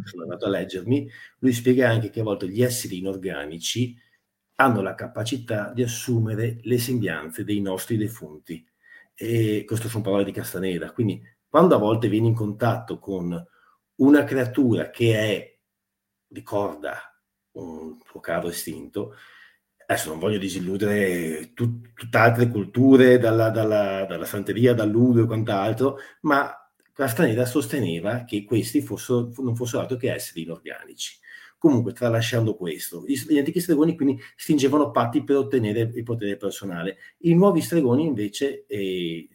sono 0.03 0.23
andato 0.23 0.45
a 0.45 0.49
leggermi, 0.49 1.09
lui 1.39 1.53
spiega 1.53 1.89
anche 1.89 2.11
che 2.11 2.19
a 2.19 2.23
volte 2.23 2.47
gli 2.47 2.61
esseri 2.61 2.99
inorganici 2.99 3.97
hanno 4.55 4.81
la 4.81 4.93
capacità 4.93 5.71
di 5.73 5.81
assumere 5.81 6.59
le 6.61 6.77
sembianze 6.77 7.43
dei 7.43 7.61
nostri 7.61 7.97
defunti. 7.97 8.63
E 9.15 9.63
questo 9.65 9.87
sono 9.87 10.03
parole 10.03 10.23
di 10.23 10.31
Castaneda. 10.31 10.91
Quindi 10.91 11.19
quando 11.47 11.75
a 11.75 11.79
volte 11.79 12.09
vieni 12.09 12.27
in 12.27 12.35
contatto 12.35 12.99
con 12.99 13.47
una 14.01 14.23
creatura 14.23 14.89
che 14.89 15.15
è, 15.15 15.57
ricorda 16.29 16.99
un 17.53 17.97
tuo 18.03 18.19
caro 18.19 18.49
estinto, 18.49 19.15
adesso 19.85 20.09
non 20.09 20.19
voglio 20.19 20.37
disilludere 20.37 21.51
tut, 21.53 21.93
tutt'altre 21.93 22.47
culture, 22.47 23.17
dalla, 23.17 23.49
dalla, 23.49 24.05
dalla 24.05 24.25
santeria, 24.25 24.73
dall'udo 24.73 25.23
e 25.23 25.25
quant'altro, 25.25 25.97
ma 26.21 26.55
Castaneda 26.93 27.45
sosteneva 27.45 28.23
che 28.23 28.43
questi 28.43 28.81
fossero, 28.81 29.31
non 29.37 29.55
fossero 29.55 29.81
altro 29.81 29.97
che 29.97 30.13
esseri 30.13 30.43
inorganici. 30.43 31.19
Comunque, 31.57 31.93
tralasciando 31.93 32.55
questo, 32.55 33.03
gli 33.05 33.37
antichi 33.37 33.59
stregoni 33.59 33.95
quindi 33.95 34.19
stringevano 34.35 34.89
patti 34.89 35.23
per 35.23 35.35
ottenere 35.35 35.91
il 35.93 36.03
potere 36.03 36.35
personale. 36.35 36.97
I 37.19 37.35
nuovi 37.35 37.61
stregoni 37.61 38.03
invece, 38.03 38.65
e 38.65 39.27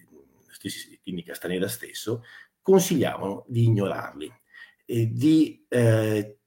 quindi 1.02 1.22
Castaneda 1.22 1.68
stesso, 1.68 2.24
consigliavano 2.60 3.44
di 3.46 3.64
ignorarli, 3.64 4.32
e 4.86 5.12
di 5.12 5.66
eh, 5.68 6.38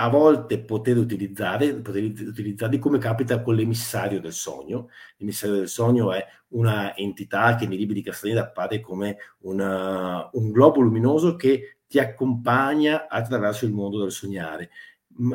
a 0.00 0.08
volte 0.08 0.60
poter 0.60 0.96
utilizzare, 0.96 1.74
poter 1.74 2.04
utilizzarli 2.04 2.78
come 2.78 2.98
capita 2.98 3.42
con 3.42 3.56
l'emissario 3.56 4.20
del 4.20 4.32
sogno. 4.32 4.90
L'emissario 5.16 5.56
del 5.56 5.68
sogno 5.68 6.12
è 6.12 6.24
una 6.50 6.96
entità 6.96 7.56
che 7.56 7.66
nei 7.66 7.76
libri 7.76 7.94
di 7.94 8.02
Castaneda 8.02 8.42
appare 8.42 8.80
come 8.80 9.16
una, 9.40 10.30
un 10.32 10.52
globo 10.52 10.80
luminoso 10.80 11.34
che 11.34 11.78
ti 11.88 11.98
accompagna 11.98 13.08
attraverso 13.08 13.64
il 13.64 13.72
mondo 13.72 14.00
del 14.00 14.12
sognare. 14.12 14.70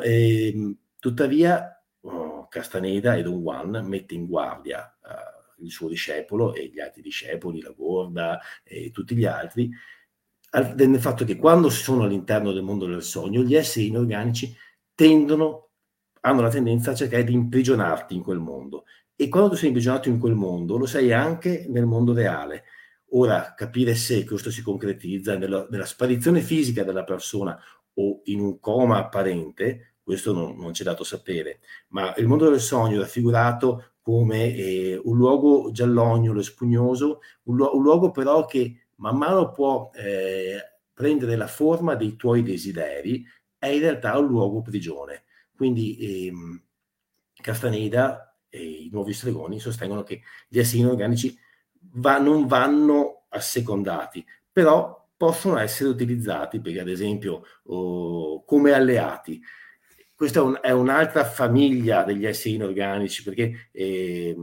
E, 0.02 0.48
ehm, 0.48 0.76
tuttavia, 0.98 1.84
oh, 2.00 2.48
Castaneda 2.48 3.16
e 3.16 3.22
Don 3.22 3.42
Juan 3.42 3.84
mette 3.86 4.14
in 4.14 4.26
guardia 4.26 4.96
uh, 5.02 5.62
il 5.62 5.70
suo 5.70 5.88
discepolo 5.88 6.54
e 6.54 6.70
gli 6.72 6.80
altri 6.80 7.02
discepoli, 7.02 7.60
la 7.60 7.74
Gorda 7.76 8.40
e 8.62 8.90
tutti 8.90 9.14
gli 9.14 9.26
altri, 9.26 9.70
del 10.60 11.00
fatto 11.00 11.24
che 11.24 11.36
quando 11.36 11.68
sono 11.68 12.04
all'interno 12.04 12.52
del 12.52 12.62
mondo 12.62 12.86
del 12.86 13.02
sogno, 13.02 13.42
gli 13.42 13.54
esseri 13.54 13.88
inorganici 13.88 14.54
tendono, 14.94 15.70
hanno 16.20 16.42
la 16.42 16.48
tendenza 16.48 16.92
a 16.92 16.94
cercare 16.94 17.24
di 17.24 17.32
imprigionarti 17.32 18.14
in 18.14 18.22
quel 18.22 18.38
mondo. 18.38 18.84
E 19.16 19.28
quando 19.28 19.50
tu 19.50 19.56
sei 19.56 19.68
imprigionato 19.68 20.08
in 20.08 20.18
quel 20.18 20.34
mondo, 20.34 20.76
lo 20.76 20.86
sei 20.86 21.12
anche 21.12 21.66
nel 21.68 21.86
mondo 21.86 22.12
reale. 22.12 22.64
Ora, 23.10 23.54
capire 23.54 23.94
se 23.94 24.24
questo 24.24 24.50
si 24.50 24.62
concretizza 24.62 25.36
nella, 25.36 25.66
nella 25.70 25.84
sparizione 25.84 26.40
fisica 26.40 26.82
della 26.82 27.04
persona 27.04 27.58
o 27.94 28.20
in 28.24 28.40
un 28.40 28.58
coma 28.58 28.98
apparente, 28.98 29.96
questo 30.02 30.32
non, 30.32 30.56
non 30.56 30.72
c'è 30.72 30.84
dato 30.84 31.04
sapere, 31.04 31.60
ma 31.88 32.14
il 32.16 32.26
mondo 32.26 32.50
del 32.50 32.60
sogno 32.60 32.96
è 32.96 33.00
raffigurato 33.00 33.94
come 34.02 34.54
eh, 34.54 35.00
un 35.02 35.16
luogo 35.16 35.70
giallognolo 35.70 36.40
e 36.40 36.42
spugnoso, 36.42 37.20
un, 37.44 37.56
lu- 37.56 37.70
un 37.72 37.82
luogo 37.82 38.10
però 38.10 38.44
che 38.44 38.83
man 38.96 39.16
mano 39.16 39.50
può 39.50 39.90
eh, 39.94 40.58
prendere 40.92 41.36
la 41.36 41.46
forma 41.46 41.94
dei 41.94 42.16
tuoi 42.16 42.42
desideri, 42.42 43.24
è 43.58 43.66
in 43.66 43.80
realtà 43.80 44.18
un 44.18 44.26
luogo 44.26 44.62
prigione. 44.62 45.24
Quindi 45.54 46.26
ehm, 46.26 46.62
Castaneda 47.34 48.38
e 48.48 48.62
i 48.62 48.88
nuovi 48.92 49.12
stregoni 49.12 49.58
sostengono 49.58 50.02
che 50.02 50.22
gli 50.48 50.58
esseri 50.58 50.80
inorganici 50.80 51.36
va, 51.94 52.18
non 52.18 52.46
vanno 52.46 53.24
assecondati, 53.28 54.24
però 54.50 55.08
possono 55.16 55.58
essere 55.58 55.90
utilizzati 55.90 56.60
perché 56.60 56.80
ad 56.80 56.88
esempio 56.88 57.42
oh, 57.64 58.44
come 58.44 58.72
alleati. 58.72 59.40
Questa 60.14 60.38
è, 60.38 60.42
un, 60.42 60.58
è, 60.62 60.70
un'altra 60.70 61.24
famiglia 61.24 62.04
degli 62.04 62.24
esseri 62.24 62.54
inorganici 62.54 63.24
perché 63.24 63.68
eh, 63.72 64.36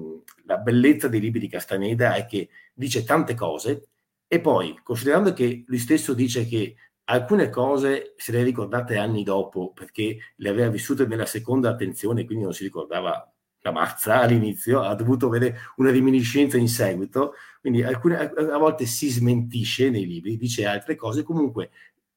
la 0.44 0.58
bellezza 0.58 1.08
dei 1.08 1.22
libri 1.22 1.40
di 1.40 1.48
Castaneda 1.48 2.16
è 2.16 2.26
che 2.26 2.50
dice 2.74 3.06
tante 3.06 3.36
cose 3.36 3.91
e 4.34 4.40
poi, 4.40 4.80
considerando 4.82 5.34
che 5.34 5.66
lui 5.68 5.78
stesso 5.78 6.14
dice 6.14 6.46
che 6.46 6.76
alcune 7.10 7.50
cose 7.50 8.14
se 8.16 8.32
le 8.32 8.44
ricordate 8.44 8.96
anni 8.96 9.24
dopo 9.24 9.74
perché 9.74 10.20
le 10.38 10.50
aveva 10.50 10.70
vissute 10.70 11.06
nella 11.06 11.26
seconda 11.26 11.70
attenzione, 11.70 12.24
quindi 12.24 12.46
non 12.46 12.54
si 12.54 12.64
ricordava 12.64 13.30
la 13.60 13.72
mazza 13.74 14.22
all'inizio, 14.22 14.84
ha 14.84 14.96
dovuto 14.96 15.26
avere 15.28 15.58
una 15.76 15.92
reminiscenza 15.92 16.56
in 16.56 16.70
seguito, 16.70 17.34
quindi 17.60 17.84
alcune, 17.84 18.20
a 18.20 18.58
volte 18.58 18.86
si 18.86 19.10
smentisce 19.10 19.90
nei 19.90 20.08
libri, 20.08 20.38
dice 20.38 20.66
altre 20.66 20.96
cose, 20.96 21.24
comunque 21.24 21.72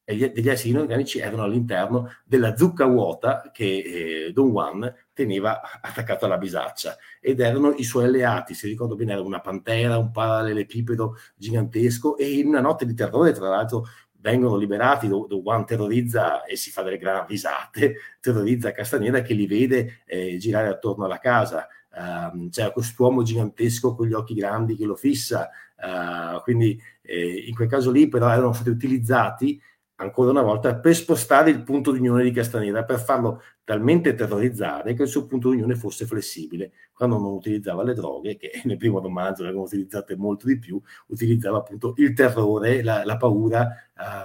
degli 0.05 0.47
esseri 0.47 0.69
inorganici 0.69 1.19
erano 1.19 1.43
all'interno 1.43 2.13
della 2.23 2.55
zucca 2.55 2.85
vuota 2.85 3.51
che 3.51 4.27
eh, 4.27 4.31
Don 4.31 4.51
Juan 4.51 4.95
teneva 5.15 5.61
attaccato 5.81 6.25
alla 6.25 6.37
bisaccia 6.37 6.97
ed 7.21 7.39
erano 7.39 7.71
i 7.71 7.83
suoi 7.83 8.03
alleati, 8.03 8.53
se 8.53 8.67
ricordo 8.67 8.95
bene 8.95 9.13
era 9.13 9.21
una 9.21 9.39
pantera, 9.39 9.97
un 9.97 10.11
parallelepipedo 10.11 11.15
gigantesco 11.35 12.17
e 12.17 12.33
in 12.33 12.47
una 12.47 12.59
notte 12.59 12.85
di 12.85 12.93
terrore 12.93 13.31
tra 13.31 13.47
l'altro 13.47 13.85
vengono 14.19 14.57
liberati, 14.57 15.07
Juan 15.07 15.65
terrorizza 15.65 16.43
e 16.43 16.55
si 16.57 16.69
fa 16.69 16.81
delle 16.81 16.97
gran 16.97 17.25
risate, 17.27 17.95
terrorizza 18.19 18.71
Castaneda 18.71 19.21
che 19.21 19.33
li 19.33 19.47
vede 19.47 20.01
eh, 20.05 20.37
girare 20.37 20.67
attorno 20.67 21.05
alla 21.05 21.19
casa, 21.19 21.67
uh, 21.91 22.49
c'era 22.49 22.71
quest'uomo 22.71 23.23
gigantesco 23.23 23.95
con 23.95 24.07
gli 24.07 24.13
occhi 24.13 24.33
grandi 24.33 24.75
che 24.75 24.85
lo 24.85 24.95
fissa, 24.95 25.49
uh, 25.77 26.41
quindi 26.41 26.79
eh, 27.01 27.45
in 27.47 27.55
quel 27.55 27.69
caso 27.69 27.91
lì 27.91 28.07
però 28.07 28.27
erano 28.29 28.51
stati 28.51 28.69
utilizzati 28.69 29.61
ancora 29.97 30.31
una 30.31 30.41
volta 30.41 30.75
per 30.75 30.95
spostare 30.95 31.49
il 31.49 31.63
punto 31.63 31.91
di 31.91 31.99
unione 31.99 32.23
di 32.23 32.31
Castaneda, 32.31 32.83
per 32.83 32.99
farlo 32.99 33.41
talmente 33.63 34.13
terrorizzare 34.13 34.93
che 34.93 35.03
il 35.03 35.07
suo 35.07 35.25
punto 35.25 35.49
di 35.49 35.55
unione 35.55 35.75
fosse 35.75 36.05
flessibile. 36.05 36.71
Quando 36.93 37.17
non 37.17 37.33
utilizzava 37.33 37.83
le 37.83 37.93
droghe, 37.93 38.35
che 38.35 38.61
nel 38.65 38.77
primo 38.77 38.99
romanzo 38.99 39.41
le 39.41 39.49
avevano 39.49 39.67
utilizzate 39.67 40.15
molto 40.15 40.47
di 40.47 40.57
più, 40.59 40.81
utilizzava 41.07 41.57
appunto 41.57 41.93
il 41.97 42.13
terrore, 42.13 42.83
la, 42.83 43.03
la 43.05 43.17
paura. 43.17 43.69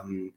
Um, 0.02 0.32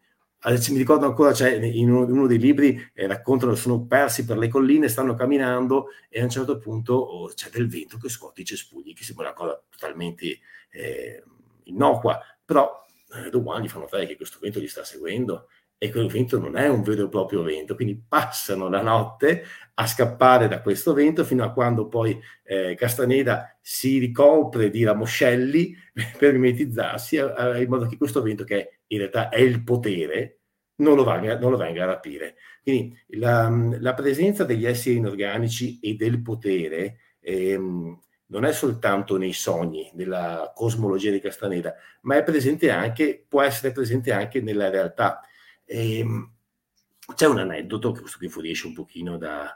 mi 0.45 0.77
ricordo 0.77 1.05
ancora, 1.05 1.31
cioè, 1.31 1.53
in 1.53 1.89
uno, 1.89 2.27
dei 2.27 2.37
libri 2.37 2.91
eh, 2.93 3.07
raccontano 3.07 3.55
sono 3.55 3.85
persi 3.85 4.25
per 4.25 4.37
le 4.37 4.49
colline, 4.49 4.89
stanno 4.89 5.15
camminando 5.15 5.87
e 6.09 6.19
a 6.19 6.23
un 6.23 6.29
certo 6.29 6.57
punto 6.57 6.95
oh, 6.95 7.27
c'è 7.27 7.49
del 7.49 7.69
vento 7.69 7.97
che 7.97 8.09
scuote 8.09 8.41
i 8.41 8.45
cespugli, 8.45 8.93
che 8.93 9.05
sembra 9.05 9.27
una 9.27 9.35
cosa 9.35 9.63
totalmente 9.69 10.39
eh, 10.69 11.23
innocua, 11.63 12.19
però 12.43 12.83
eh, 13.15 13.29
domani 13.29 13.67
fanno 13.67 13.83
notare 13.83 14.05
che 14.05 14.15
questo 14.15 14.39
vento 14.41 14.59
li 14.59 14.67
sta 14.67 14.83
seguendo 14.83 15.47
e 15.77 15.91
quel 15.91 16.07
vento 16.07 16.39
non 16.39 16.55
è 16.55 16.69
un 16.69 16.81
vero 16.81 17.05
e 17.05 17.09
proprio 17.09 17.43
vento, 17.43 17.75
quindi 17.75 18.01
passano 18.07 18.69
la 18.69 18.81
notte 18.81 19.43
a 19.73 19.85
scappare 19.85 20.47
da 20.47 20.61
questo 20.61 20.93
vento 20.93 21.25
fino 21.25 21.43
a 21.43 21.51
quando 21.51 21.89
poi 21.89 22.17
eh, 22.43 22.73
Castaneda 22.75 23.57
si 23.59 23.97
ricopre 23.97 24.69
di 24.69 24.85
ramoscelli 24.85 25.75
per 26.17 26.33
mimetizzarsi 26.33 27.17
eh, 27.17 27.61
in 27.61 27.67
modo 27.67 27.85
che 27.85 27.97
questo 27.97 28.21
vento, 28.21 28.45
che 28.45 28.79
in 28.87 28.97
realtà 28.99 29.27
è 29.27 29.41
il 29.41 29.61
potere, 29.63 30.39
non 30.75 30.95
lo, 30.95 31.03
venga, 31.03 31.37
non 31.37 31.51
lo 31.51 31.57
venga 31.57 31.83
a 31.83 31.87
rapire. 31.87 32.35
Quindi 32.61 32.97
la, 33.17 33.49
la, 33.79 33.93
presenza 33.93 34.45
degli 34.45 34.65
esseri 34.65 34.95
inorganici 34.95 35.79
e 35.81 35.95
del 35.95 36.21
potere 36.21 36.99
ehm, 37.19 37.99
non 38.33 38.45
è 38.45 38.51
soltanto 38.51 39.15
nei 39.15 39.31
sogni 39.31 39.91
della 39.93 40.51
cosmologia 40.55 41.11
di 41.11 41.19
Castaneda, 41.19 41.75
ma 42.01 42.17
è 42.17 42.23
presente 42.23 42.71
anche, 42.71 43.23
può 43.27 43.43
essere 43.43 43.71
presente 43.71 44.11
anche 44.11 44.41
nella 44.41 44.71
realtà. 44.71 45.21
E, 45.63 45.99
ehm, 45.99 46.31
c'è 47.13 47.27
un 47.27 47.37
aneddoto, 47.37 47.91
che 47.91 47.99
questo 47.99 48.17
qui 48.17 48.29
fuoriesce 48.29 48.65
un 48.65 48.73
pochino 48.73 49.17
da, 49.17 49.55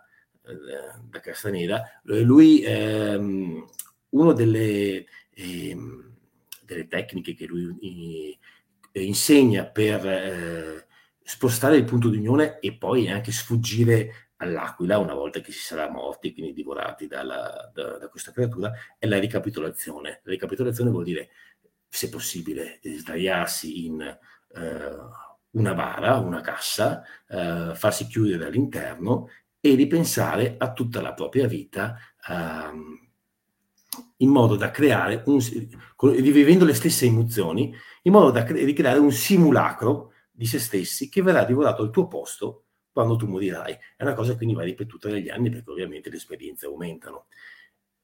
da 1.09 1.19
Castaneda, 1.19 1.99
lui, 2.03 2.61
ehm, 2.61 3.65
una 4.09 4.33
delle, 4.33 5.05
ehm, 5.33 6.13
delle, 6.61 6.87
tecniche 6.87 7.33
che 7.33 7.47
lui 7.47 8.37
eh, 8.91 9.03
insegna 9.03 9.65
per 9.65 10.05
eh, 10.05 10.87
spostare 11.23 11.77
il 11.77 11.83
punto 11.83 12.09
di 12.09 12.17
unione 12.17 12.59
e 12.59 12.73
poi 12.73 13.09
anche 13.09 13.31
sfuggire 13.31 14.26
all'aquila 14.38 14.97
una 14.97 15.13
volta 15.13 15.39
che 15.39 15.52
si 15.52 15.60
sarà 15.60 15.89
morti, 15.89 16.34
quindi 16.34 16.54
divorati 16.54 17.08
dalla, 17.08 17.71
da, 17.73 17.97
da, 17.97 18.10
questa 18.10 18.32
creatura, 18.32 18.71
è 18.97 19.08
la 19.08 19.19
ricapitolazione. 19.19 20.21
La 20.23 20.32
ricapitolazione 20.32 20.89
vuol 20.89 21.04
dire 21.04 21.30
se 21.88 22.10
possibile, 22.10 22.80
sdraiarsi 22.84 23.86
in 23.86 24.02
eh, 24.02 24.95
una 25.52 25.73
bara, 25.73 26.17
una 26.17 26.41
cassa, 26.41 27.04
eh, 27.28 27.71
farsi 27.73 28.08
chiudere 28.08 28.45
all'interno 28.45 29.30
e 29.60 29.76
ripensare 29.76 30.56
a 30.58 30.71
tutta 30.73 31.02
la 31.02 31.13
propria 31.13 31.47
vita 31.47 31.97
ehm, 32.30 33.06
in 34.17 34.30
modo 34.30 34.56
da 34.56 34.71
creare, 34.71 35.23
un, 35.26 35.39
rivivendo 36.00 36.65
le 36.65 36.73
stesse 36.73 37.06
emozioni, 37.06 37.73
in 38.04 38.12
modo 38.12 38.32
da 38.32 38.43
cre- 38.43 38.71
creare 38.73 39.00
un 39.00 39.12
simulacro 39.12 40.13
di 40.32 40.45
se 40.45 40.60
stessi 40.60 41.10
che 41.10 41.21
verrà 41.21 41.43
divorato 41.43 41.82
al 41.82 41.89
tuo 41.89 42.08
posto 42.08 42.66
quando 42.97 43.15
tu 43.15 43.27
morirai. 43.27 43.77
È 43.95 44.01
una 44.01 44.15
cosa 44.15 44.31
che 44.31 44.38
quindi 44.38 44.55
va 44.55 44.63
ripetuta 44.63 45.07
negli 45.07 45.29
anni 45.29 45.51
perché 45.51 45.69
ovviamente 45.69 46.10
le 46.10 46.15
esperienze 46.15 46.65
aumentano. 46.65 47.27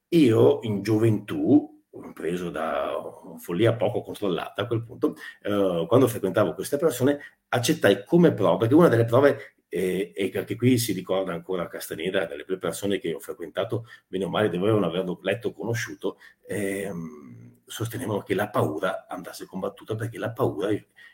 Io 0.10 0.60
in 0.62 0.84
gioventù, 0.84 1.82
preso 2.14 2.52
da 2.52 2.92
follia 3.40 3.74
poco 3.74 4.04
controllata 4.04 4.62
a 4.62 4.68
quel 4.68 4.84
punto, 4.84 5.16
eh, 5.42 5.86
quando 5.88 6.08
frequentavo 6.08 6.54
queste 6.54 6.78
persone, 6.78 7.40
accettai 7.48 8.06
come 8.06 8.34
prova, 8.34 8.58
perché 8.58 8.76
una 8.76 8.88
delle 8.88 9.06
prove 9.06 9.56
e, 9.68 10.14
e 10.16 10.32
anche 10.36 10.56
qui 10.56 10.78
si 10.78 10.94
ricorda 10.94 11.34
ancora 11.34 11.68
Castaneda, 11.68 12.28
delle 12.28 12.44
prime 12.44 12.60
persone 12.60 13.00
che 13.00 13.16
ho 13.16 13.20
frequentato, 13.20 13.88
bene 14.06 14.26
o 14.26 14.30
male, 14.30 14.50
dovevano 14.50 14.86
averlo 14.86 15.18
letto 15.24 15.48
o 15.48 15.54
conosciuto, 15.54 16.20
ehm, 16.46 17.62
sostenevano 17.66 18.22
che 18.22 18.36
la 18.36 18.50
paura 18.50 19.08
andasse 19.08 19.48
combattuta 19.48 19.96
perché 19.96 20.20
la 20.20 20.32
paura, 20.32 20.70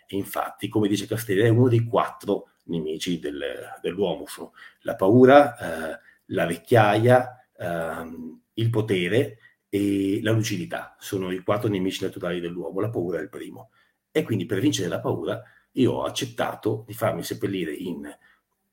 infatti, 0.07 0.67
come 0.67 0.89
dice 0.89 1.07
Castaneda, 1.07 1.45
è 1.45 1.49
uno 1.49 1.69
dei 1.69 1.85
quattro 1.85 2.49
nemici 2.69 3.19
del, 3.19 3.43
dell'uomo. 3.82 4.25
Sono 4.27 4.53
la 4.82 4.95
paura, 4.95 5.58
eh, 5.58 5.99
la 6.25 6.45
vecchiaia, 6.45 7.45
eh, 7.58 8.38
il 8.53 8.69
potere 8.69 9.38
e 9.69 10.19
la 10.21 10.32
lucidità. 10.32 10.95
Sono 10.99 11.32
i 11.32 11.39
quattro 11.39 11.69
nemici 11.69 12.03
naturali 12.03 12.39
dell'uomo, 12.39 12.79
la 12.79 12.89
paura 12.89 13.19
è 13.19 13.21
il 13.21 13.29
primo. 13.29 13.71
E 14.12 14.23
quindi 14.23 14.45
per 14.45 14.60
vincere 14.60 14.88
la 14.88 14.99
paura 14.99 15.41
io 15.73 15.93
ho 15.93 16.03
accettato 16.03 16.84
di 16.88 16.93
farmi 16.93 17.23
seppellire 17.23 17.71
in 17.71 18.10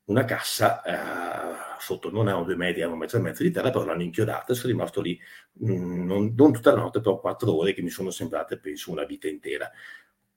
una 0.07 0.25
cassa 0.25 0.83
eh, 0.83 1.77
sotto, 1.81 2.11
non 2.11 2.29
a 2.29 2.41
due 2.43 2.57
metri, 2.57 2.83
a 2.83 2.89
un 2.89 3.03
e 3.03 3.19
mezzo 3.19 3.43
di 3.43 3.51
terra, 3.51 3.71
però 3.71 3.85
l'hanno 3.85 4.03
inchiodata 4.03 4.53
e 4.53 4.55
sono 4.55 4.73
rimasto 4.73 5.01
lì 5.01 5.19
mh, 5.53 5.73
mm, 5.73 6.07
non, 6.07 6.35
non, 6.37 6.53
tutta 6.53 6.73
la 6.73 6.81
notte, 6.81 7.01
però 7.01 7.19
quattro 7.19 7.55
ore 7.55 7.73
che 7.75 7.83
mi 7.83 7.91
sono 7.91 8.11
sembrate, 8.11 8.59
penso, 8.59 8.91
una 8.93 9.05
vita 9.05 9.29
intera. 9.29 9.71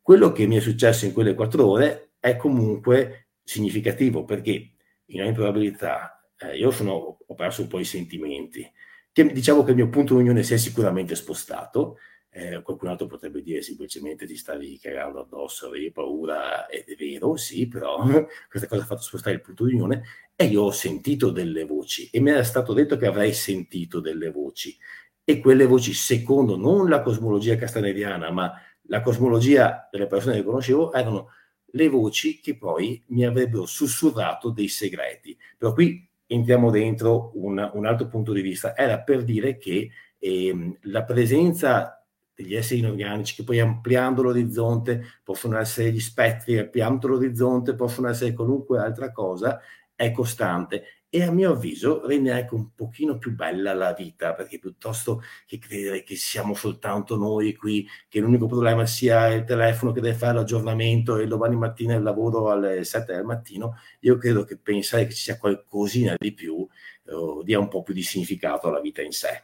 Quello 0.01 0.31
che 0.31 0.47
mi 0.47 0.57
è 0.57 0.59
successo 0.59 1.05
in 1.05 1.13
quelle 1.13 1.35
quattro 1.35 1.67
ore 1.67 2.13
è 2.19 2.35
comunque 2.35 3.28
significativo 3.49 4.25
perché 4.25 4.73
in 5.05 5.21
ogni 5.23 5.33
probabilità 5.33 6.23
eh, 6.37 6.55
io 6.55 6.69
sono, 6.69 7.17
ho 7.25 7.33
perso 7.33 7.63
un 7.63 7.67
po' 7.67 7.79
i 7.79 7.83
sentimenti, 7.83 8.71
che 9.11 9.25
diciamo 9.31 9.63
che 9.63 9.71
il 9.71 9.75
mio 9.75 9.89
punto 9.89 10.13
di 10.13 10.21
unione 10.21 10.43
si 10.43 10.53
è 10.53 10.57
sicuramente 10.57 11.15
spostato, 11.15 11.97
eh, 12.29 12.61
qualcun 12.61 12.89
altro 12.89 13.07
potrebbe 13.07 13.41
dire 13.41 13.63
semplicemente 13.63 14.27
ti 14.27 14.37
stavi 14.37 14.77
cagando 14.77 15.21
addosso, 15.21 15.65
avevi 15.65 15.91
paura, 15.91 16.67
ed 16.67 16.87
è 16.89 16.95
vero, 16.95 17.35
sì, 17.37 17.67
però 17.67 18.05
questa 18.47 18.67
cosa 18.67 18.83
ha 18.83 18.85
fatto 18.85 19.01
spostare 19.01 19.37
il 19.37 19.41
punto 19.41 19.65
di 19.65 19.73
unione 19.73 20.03
e 20.35 20.45
io 20.45 20.61
ho 20.61 20.71
sentito 20.71 21.31
delle 21.31 21.65
voci 21.65 22.07
e 22.11 22.19
mi 22.19 22.29
era 22.29 22.43
stato 22.43 22.73
detto 22.73 22.97
che 22.97 23.07
avrei 23.07 23.33
sentito 23.33 23.99
delle 23.99 24.29
voci. 24.29 24.77
E 25.23 25.39
quelle 25.39 25.65
voci, 25.65 25.93
secondo 25.93 26.55
non 26.55 26.87
la 26.87 27.01
cosmologia 27.01 27.55
castanediana, 27.55 28.31
ma 28.31 28.51
la 28.83 29.01
cosmologia 29.01 29.87
delle 29.91 30.07
persone 30.07 30.35
che 30.35 30.43
conoscevo, 30.43 30.93
erano 30.93 31.29
le 31.71 31.89
voci 31.89 32.39
che 32.39 32.57
poi 32.57 33.01
mi 33.07 33.25
avrebbero 33.25 33.65
sussurrato 33.65 34.49
dei 34.49 34.67
segreti. 34.67 35.37
Però 35.57 35.73
qui 35.73 36.07
entriamo 36.25 36.69
dentro 36.69 37.31
un, 37.35 37.69
un 37.73 37.85
altro 37.85 38.07
punto 38.07 38.33
di 38.33 38.41
vista. 38.41 38.75
Era 38.75 38.99
per 38.99 39.23
dire 39.23 39.57
che 39.57 39.89
ehm, 40.17 40.77
la 40.83 41.03
presenza 41.03 42.03
degli 42.33 42.55
esseri 42.55 42.79
inorganici 42.79 43.35
che 43.35 43.43
poi 43.43 43.59
ampliando 43.59 44.21
l'orizzonte 44.21 45.03
possono 45.23 45.57
essere 45.57 45.91
gli 45.91 45.99
spettri, 45.99 46.57
ampliando 46.57 47.07
l'orizzonte 47.07 47.75
possono 47.75 48.07
essere 48.07 48.33
qualunque 48.33 48.79
altra 48.79 49.11
cosa, 49.11 49.59
è 49.93 50.11
costante 50.11 50.98
e 51.09 51.23
a 51.23 51.31
mio 51.31 51.51
avviso 51.51 52.05
rende 52.05 52.31
anche 52.31 52.53
un 52.53 52.73
pochino 52.75 53.17
più 53.17 53.33
bella 53.33 53.73
la 53.73 53.93
vita, 53.93 54.33
perché 54.33 54.59
piuttosto 54.59 55.21
che 55.45 55.57
credere 55.57 56.03
che 56.03 56.15
siamo 56.15 56.53
soltanto 56.53 57.15
noi 57.17 57.55
qui, 57.55 57.87
che 58.07 58.19
l'unico 58.19 58.45
problema 58.47 58.85
sia 58.85 59.27
il 59.27 59.43
telefono 59.43 59.91
che 59.91 60.01
deve 60.01 60.15
fare 60.15 60.35
l'aggiornamento 60.35 61.17
e 61.17 61.27
domani 61.27 61.55
mattina 61.55 61.95
il 61.95 62.03
lavoro 62.03 62.49
alle 62.49 62.83
7 62.83 63.13
del 63.13 63.23
mattino, 63.25 63.77
io 64.01 64.17
credo 64.17 64.43
che 64.43 64.57
pensare 64.57 65.05
che 65.05 65.13
ci 65.13 65.23
sia 65.23 65.37
qualcosina 65.37 66.15
di 66.17 66.33
più 66.33 66.67
eh, 67.05 67.43
dia 67.43 67.59
un 67.59 67.67
po' 67.67 67.83
più 67.83 67.93
di 67.93 68.03
significato 68.03 68.67
alla 68.67 68.81
vita 68.81 69.01
in 69.01 69.11
sé 69.11 69.43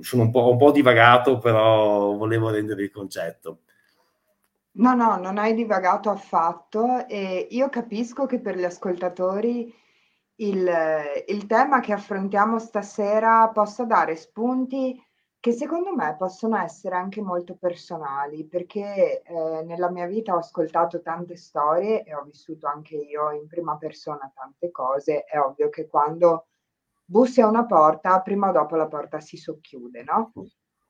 sono 0.00 0.22
un 0.24 0.30
po', 0.30 0.50
un 0.50 0.58
po' 0.58 0.70
divagato, 0.70 1.38
però 1.38 2.14
volevo 2.14 2.50
rendere 2.50 2.82
il 2.82 2.90
concetto. 2.90 3.60
No, 4.72 4.94
no, 4.94 5.16
non 5.16 5.38
hai 5.38 5.54
divagato 5.54 6.10
affatto 6.10 7.06
e 7.08 7.48
io 7.50 7.68
capisco 7.68 8.26
che 8.26 8.38
per 8.38 8.56
gli 8.56 8.64
ascoltatori 8.64 9.74
il, 10.40 10.70
il 11.26 11.46
tema 11.46 11.80
che 11.80 11.92
affrontiamo 11.92 12.58
stasera 12.58 13.48
possa 13.48 13.84
dare 13.84 14.16
spunti 14.16 15.02
che 15.40 15.52
secondo 15.52 15.94
me 15.94 16.16
possono 16.18 16.58
essere 16.58 16.96
anche 16.96 17.22
molto 17.22 17.56
personali, 17.56 18.46
perché 18.46 19.22
eh, 19.22 19.62
nella 19.64 19.90
mia 19.90 20.06
vita 20.06 20.34
ho 20.34 20.38
ascoltato 20.38 21.00
tante 21.00 21.34
storie 21.36 22.02
e 22.02 22.14
ho 22.14 22.22
vissuto 22.24 22.66
anche 22.66 22.96
io 22.96 23.30
in 23.30 23.46
prima 23.46 23.78
persona 23.78 24.30
tante 24.34 24.70
cose. 24.70 25.24
È 25.24 25.38
ovvio 25.38 25.70
che 25.70 25.88
quando 25.88 26.48
bussi 27.02 27.40
a 27.40 27.46
una 27.46 27.64
porta, 27.64 28.20
prima 28.20 28.50
o 28.50 28.52
dopo 28.52 28.76
la 28.76 28.86
porta 28.86 29.18
si 29.20 29.38
socchiude, 29.38 30.02
no? 30.02 30.32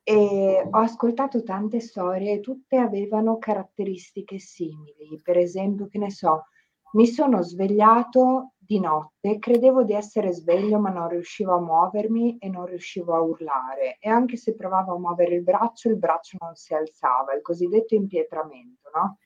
E 0.02 0.68
ho 0.68 0.78
ascoltato 0.78 1.44
tante 1.44 1.78
storie, 1.78 2.40
tutte 2.40 2.76
avevano 2.76 3.38
caratteristiche 3.38 4.40
simili. 4.40 5.20
Per 5.22 5.38
esempio, 5.38 5.86
che 5.86 5.98
ne 5.98 6.10
so, 6.10 6.46
mi 6.94 7.06
sono 7.06 7.40
svegliato 7.42 8.54
di 8.70 8.78
notte, 8.78 9.40
credevo 9.40 9.82
di 9.82 9.94
essere 9.94 10.30
sveglio, 10.30 10.78
ma 10.78 10.90
non 10.90 11.08
riuscivo 11.08 11.54
a 11.54 11.60
muovermi 11.60 12.38
e 12.38 12.48
non 12.48 12.66
riuscivo 12.66 13.16
a 13.16 13.20
urlare. 13.20 13.96
E 13.98 14.08
anche 14.08 14.36
se 14.36 14.54
provavo 14.54 14.94
a 14.94 14.98
muovere 14.98 15.34
il 15.34 15.42
braccio, 15.42 15.88
il 15.88 15.96
braccio 15.96 16.36
non 16.38 16.54
si 16.54 16.72
alzava, 16.72 17.34
il 17.34 17.42
cosiddetto 17.42 17.96
impietramento, 17.96 18.88
no? 18.94 19.18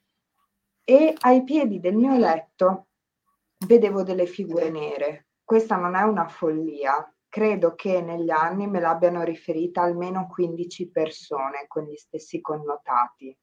E 0.83 1.13
ai 1.19 1.43
piedi 1.43 1.79
del 1.79 1.95
mio 1.95 2.17
letto 2.17 2.87
vedevo 3.67 4.01
delle 4.01 4.25
figure 4.25 4.71
nere, 4.71 5.27
questa 5.43 5.75
non 5.75 5.93
è 5.93 6.01
una 6.01 6.27
follia. 6.27 7.07
Credo 7.29 7.75
che 7.75 8.01
negli 8.01 8.31
anni 8.31 8.65
me 8.65 8.79
l'abbiano 8.79 9.21
riferita 9.21 9.83
almeno 9.83 10.25
15 10.27 10.89
persone 10.89 11.65
con 11.67 11.83
gli 11.83 11.97
stessi 11.97 12.41
connotati. 12.41 13.37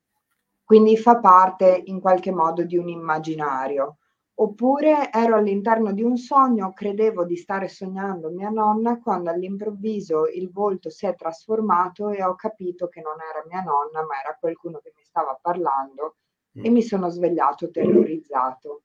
Quindi 0.64 0.96
fa 0.96 1.20
parte 1.20 1.80
in 1.84 2.00
qualche 2.00 2.32
modo 2.32 2.64
di 2.64 2.76
un 2.76 2.88
immaginario. 2.88 3.98
Oppure 4.34 5.10
ero 5.12 5.36
all'interno 5.36 5.92
di 5.92 6.02
un 6.02 6.16
sogno, 6.16 6.72
credevo 6.72 7.24
di 7.24 7.36
stare 7.36 7.68
sognando 7.68 8.30
mia 8.30 8.48
nonna 8.48 8.98
quando 8.98 9.30
all'improvviso 9.30 10.26
il 10.26 10.50
volto 10.50 10.88
si 10.88 11.06
è 11.06 11.14
trasformato 11.14 12.10
e 12.10 12.24
ho 12.24 12.34
capito 12.34 12.88
che 12.88 13.02
non 13.02 13.16
era 13.20 13.44
mia 13.46 13.60
nonna, 13.60 14.04
ma 14.06 14.20
era 14.22 14.36
qualcuno 14.40 14.78
che 14.78 14.92
mi 14.96 15.04
stava 15.04 15.38
parlando 15.40 16.16
e 16.54 16.70
mm. 16.70 16.72
mi 16.72 16.82
sono 16.82 17.08
svegliato 17.08 17.70
terrorizzato. 17.70 18.82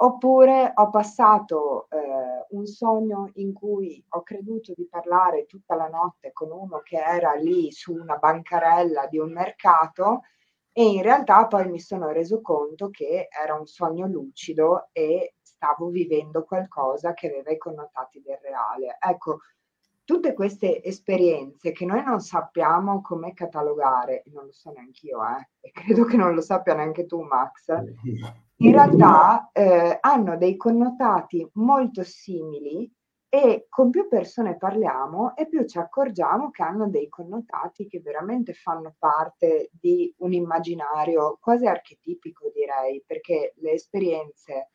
Oppure 0.00 0.72
ho 0.74 0.90
passato 0.90 1.88
eh, 1.90 2.46
un 2.50 2.66
sogno 2.66 3.30
in 3.34 3.52
cui 3.52 4.04
ho 4.10 4.22
creduto 4.22 4.72
di 4.76 4.86
parlare 4.88 5.46
tutta 5.46 5.74
la 5.74 5.88
notte 5.88 6.32
con 6.32 6.52
uno 6.52 6.80
che 6.84 6.98
era 6.98 7.34
lì 7.34 7.72
su 7.72 7.92
una 7.94 8.16
bancarella 8.16 9.06
di 9.06 9.18
un 9.18 9.32
mercato 9.32 10.22
e 10.72 10.84
in 10.84 11.02
realtà 11.02 11.46
poi 11.46 11.68
mi 11.68 11.80
sono 11.80 12.08
reso 12.08 12.40
conto 12.40 12.90
che 12.90 13.28
era 13.30 13.54
un 13.54 13.66
sogno 13.66 14.06
lucido 14.06 14.88
e 14.92 15.34
stavo 15.40 15.88
vivendo 15.88 16.44
qualcosa 16.44 17.14
che 17.14 17.28
aveva 17.28 17.50
i 17.50 17.58
connotati 17.58 18.22
del 18.22 18.38
reale. 18.40 18.96
Ecco, 19.00 19.40
tutte 20.04 20.32
queste 20.32 20.82
esperienze 20.82 21.72
che 21.72 21.84
noi 21.84 22.02
non 22.02 22.20
sappiamo 22.20 23.02
come 23.02 23.34
catalogare, 23.34 24.22
non 24.32 24.46
lo 24.46 24.52
so 24.52 24.70
neanche 24.70 25.06
io, 25.06 25.18
eh, 25.22 25.48
e 25.68 25.70
credo 25.70 26.04
che 26.04 26.16
non 26.16 26.34
lo 26.34 26.40
sappia 26.40 26.74
neanche 26.74 27.06
tu, 27.06 27.22
Max 27.22 27.66
in 28.60 28.72
realtà 28.72 29.50
eh, 29.52 29.98
hanno 30.00 30.36
dei 30.36 30.56
connotati 30.56 31.48
molto 31.54 32.02
simili 32.02 32.90
e 33.30 33.66
con 33.68 33.90
più 33.90 34.08
persone 34.08 34.56
parliamo 34.56 35.36
e 35.36 35.48
più 35.48 35.66
ci 35.66 35.78
accorgiamo 35.78 36.50
che 36.50 36.62
hanno 36.62 36.88
dei 36.88 37.08
connotati 37.08 37.86
che 37.86 38.00
veramente 38.00 38.54
fanno 38.54 38.94
parte 38.98 39.70
di 39.72 40.12
un 40.18 40.32
immaginario 40.32 41.36
quasi 41.40 41.66
archetipico, 41.66 42.50
direi, 42.54 43.02
perché 43.06 43.52
le 43.56 43.72
esperienze 43.72 44.70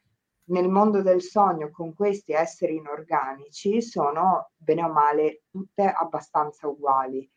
nel 0.46 0.70
mondo 0.70 1.02
del 1.02 1.22
sogno 1.22 1.72
con 1.72 1.94
questi 1.94 2.34
esseri 2.34 2.76
inorganici 2.76 3.82
sono 3.82 4.52
bene 4.56 4.84
o 4.84 4.92
male 4.92 5.44
tutte 5.50 5.84
abbastanza 5.84 6.68
uguali 6.68 7.28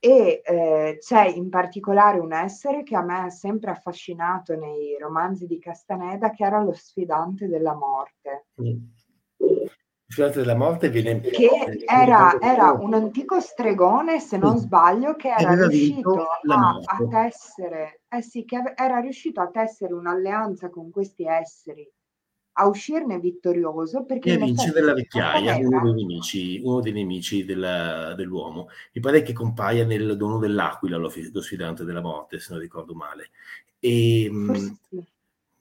e 0.00 0.42
eh, 0.44 0.98
c'è 1.00 1.26
in 1.26 1.48
particolare 1.48 2.20
un 2.20 2.32
essere 2.32 2.84
che 2.84 2.94
a 2.94 3.02
me 3.02 3.18
ha 3.18 3.30
sempre 3.30 3.72
affascinato 3.72 4.54
nei 4.54 4.96
romanzi 4.96 5.46
di 5.46 5.58
Castaneda, 5.58 6.30
che 6.30 6.44
era 6.44 6.62
lo 6.62 6.72
sfidante 6.72 7.48
della 7.48 7.74
morte. 7.74 8.46
Mm. 8.62 8.76
Sfidante 10.08 10.38
della 10.38 10.56
morte 10.56 10.88
viene... 10.88 11.20
Che 11.20 11.48
era, 11.86 12.40
era, 12.40 12.72
un 12.72 12.94
antico 12.94 13.40
stregone, 13.40 14.20
se 14.20 14.38
non 14.38 14.56
sbaglio, 14.56 15.14
che 15.16 15.28
era, 15.28 15.52
era 15.52 15.66
riuscito 15.66 16.26
a, 16.48 16.80
a, 16.82 17.06
tessere, 17.08 18.00
eh 18.08 18.22
sì, 18.22 18.44
che 18.44 18.74
era 18.74 18.98
riuscito 18.98 19.40
a 19.40 19.48
tessere 19.48 19.92
un'alleanza 19.92 20.70
con 20.70 20.90
questi 20.90 21.24
esseri 21.24 21.88
a 22.60 22.66
uscirne 22.66 23.20
vittorioso 23.20 24.04
perché 24.04 24.32
e 24.32 24.36
vince 24.36 24.72
della 24.72 24.92
vecchiaia, 24.92 25.56
uno 25.58 25.92
dei 25.92 26.04
nemici, 26.04 26.60
uno 26.64 26.80
dei 26.80 26.92
nemici 26.92 27.44
della, 27.44 28.14
dell'uomo. 28.14 28.66
Mi 28.92 29.00
pare 29.00 29.22
che 29.22 29.32
compaia 29.32 29.84
nel 29.84 30.16
dono 30.16 30.38
dell'aquila 30.38 30.96
lo, 30.96 31.08
lo 31.32 31.40
sfidante 31.40 31.84
della 31.84 32.00
morte, 32.00 32.40
se 32.40 32.52
non 32.52 32.60
ricordo 32.60 32.94
male. 32.94 33.30
E, 33.78 34.24
ehm, 34.24 34.76
sì. 34.88 35.06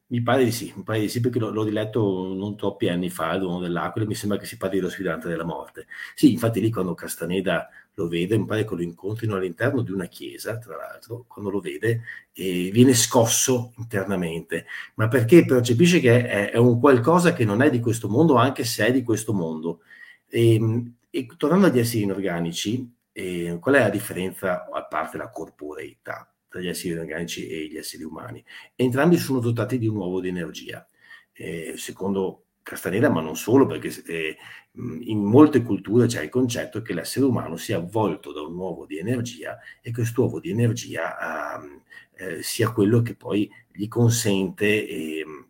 Mi 0.10 0.22
pare 0.22 0.46
di 0.46 0.52
sì, 0.54 0.72
mi 0.76 0.84
pare 0.84 1.02
di 1.02 1.10
sì 1.10 1.20
perché 1.20 1.38
l'ho, 1.38 1.50
l'ho 1.50 1.64
riletto 1.64 2.34
non 2.34 2.56
troppi 2.56 2.88
anni 2.88 3.10
fa, 3.10 3.34
il 3.34 3.42
dono 3.42 3.60
dell'aquila, 3.60 4.08
mi 4.08 4.16
sembra 4.16 4.38
che 4.38 4.46
si 4.46 4.56
parli 4.56 4.78
dello 4.78 4.90
sfidante 4.90 5.28
della 5.28 5.44
morte. 5.44 5.88
Sì, 6.16 6.32
infatti 6.32 6.62
lì 6.62 6.72
quando 6.72 6.94
Castaneda 6.94 7.68
lo 7.94 8.08
vede, 8.08 8.38
mi 8.38 8.46
pare 8.46 8.64
che 8.64 8.74
lo 8.76 8.82
incontrino 8.82 9.36
all'interno 9.36 9.82
di 9.82 9.92
una 9.92 10.06
chiesa, 10.06 10.58
tra 10.60 10.78
l'altro, 10.78 11.26
quando 11.28 11.52
lo 11.52 11.60
vede, 11.60 12.04
e 12.32 12.70
viene 12.72 12.94
scosso 12.94 13.74
internamente, 13.78 14.66
ma 14.96 15.10
perché 15.10 15.44
percepisce 15.44 16.00
che 16.00 16.26
è, 16.26 16.52
è, 16.52 16.58
un 16.58 16.80
qualcosa 16.80 17.34
che 17.34 17.44
non 17.44 17.62
è 17.62 17.70
di 17.70 17.82
questo 17.82 18.08
mondo, 18.08 18.36
anche 18.36 18.64
se 18.64 18.86
è 18.88 18.92
di 18.94 19.04
questo 19.04 19.34
mondo. 19.34 19.82
E, 20.30 20.54
ehm, 20.54 20.96
e 21.10 21.26
tornando 21.38 21.68
agli 21.68 21.80
esseri 21.80 22.04
inorganici, 22.04 22.90
eh, 23.12 23.58
qual 23.60 23.76
è 23.76 23.80
la 23.80 23.90
differenza, 23.90 24.70
a 24.72 24.86
parte 24.86 25.18
la 25.18 25.30
corporeità, 25.30 26.32
tra 26.50 26.60
gli 26.60 26.68
esseri 26.68 26.98
organici 26.98 27.48
e 27.48 27.68
gli 27.68 27.78
esseri 27.78 28.04
umani? 28.04 28.44
Entrambi 28.76 29.18
sono 29.18 29.40
dotati 29.40 29.78
di 29.78 29.88
un 29.88 29.96
uovo 29.96 30.20
di 30.20 30.28
energia. 30.30 30.86
Eh, 31.34 31.74
secondo 31.78 32.44
Castaneda, 32.68 33.10
ma 33.10 33.22
non 33.22 33.38
solo, 33.38 33.66
perché 33.66 33.90
eh, 34.08 34.38
in 34.74 35.24
molte 35.24 35.62
culture 35.62 36.06
c'è 36.06 36.24
il 36.24 36.30
concetto 36.30 36.82
che 36.82 36.94
l'essere 36.94 37.26
umano 37.26 37.56
sia 37.56 37.78
avvolto 37.78 38.34
da 38.34 38.42
un 38.42 38.56
uovo 38.56 38.86
di 38.86 38.98
energia 38.98 39.58
e 39.82 39.92
questo 39.92 40.24
uovo 40.24 40.40
di 40.42 40.50
energia 40.50 41.62
eh, 41.62 41.82
eh, 42.18 42.44
sia 42.44 42.72
quello 42.72 43.02
che 43.02 43.16
poi 43.16 43.50
gli 43.72 43.88
consente 43.88 44.88
ehm, 44.88 45.48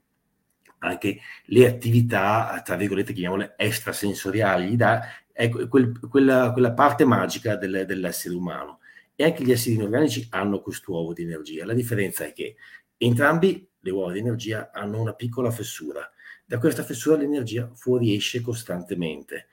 anche 0.80 1.20
le 1.46 1.68
attività, 1.68 2.62
tra 2.64 2.76
virgolette, 2.76 3.14
chiamiamole 3.14 3.56
extrasensoriali, 3.58 4.68
gli 4.68 4.76
dà 4.76 5.02
ecco, 5.34 5.68
quel, 5.68 5.98
quella, 6.10 6.52
quella, 6.52 6.74
parte 6.74 7.04
magica 7.04 7.56
del, 7.56 7.86
dell'essere 7.88 8.36
umano. 8.36 8.80
E 9.20 9.24
anche 9.26 9.44
gli 9.44 9.52
esseri 9.52 9.76
inorganici 9.76 10.28
hanno 10.30 10.62
questo 10.62 10.94
uovo 10.94 11.12
di 11.12 11.24
energia. 11.24 11.66
La 11.66 11.74
differenza 11.74 12.26
è 12.26 12.32
che 12.32 12.56
entrambi 12.96 13.68
le 13.80 13.92
uova 13.92 14.14
di 14.14 14.20
energia 14.20 14.72
hanno 14.72 15.02
una 15.02 15.14
piccola 15.14 15.52
fessura 15.52 16.10
da 16.48 16.60
questa 16.60 16.84
fessura 16.84 17.18
l'energia 17.18 17.70
fuoriesce 17.76 18.40
costantemente 18.40 19.50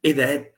ed 0.00 0.18
è 0.18 0.54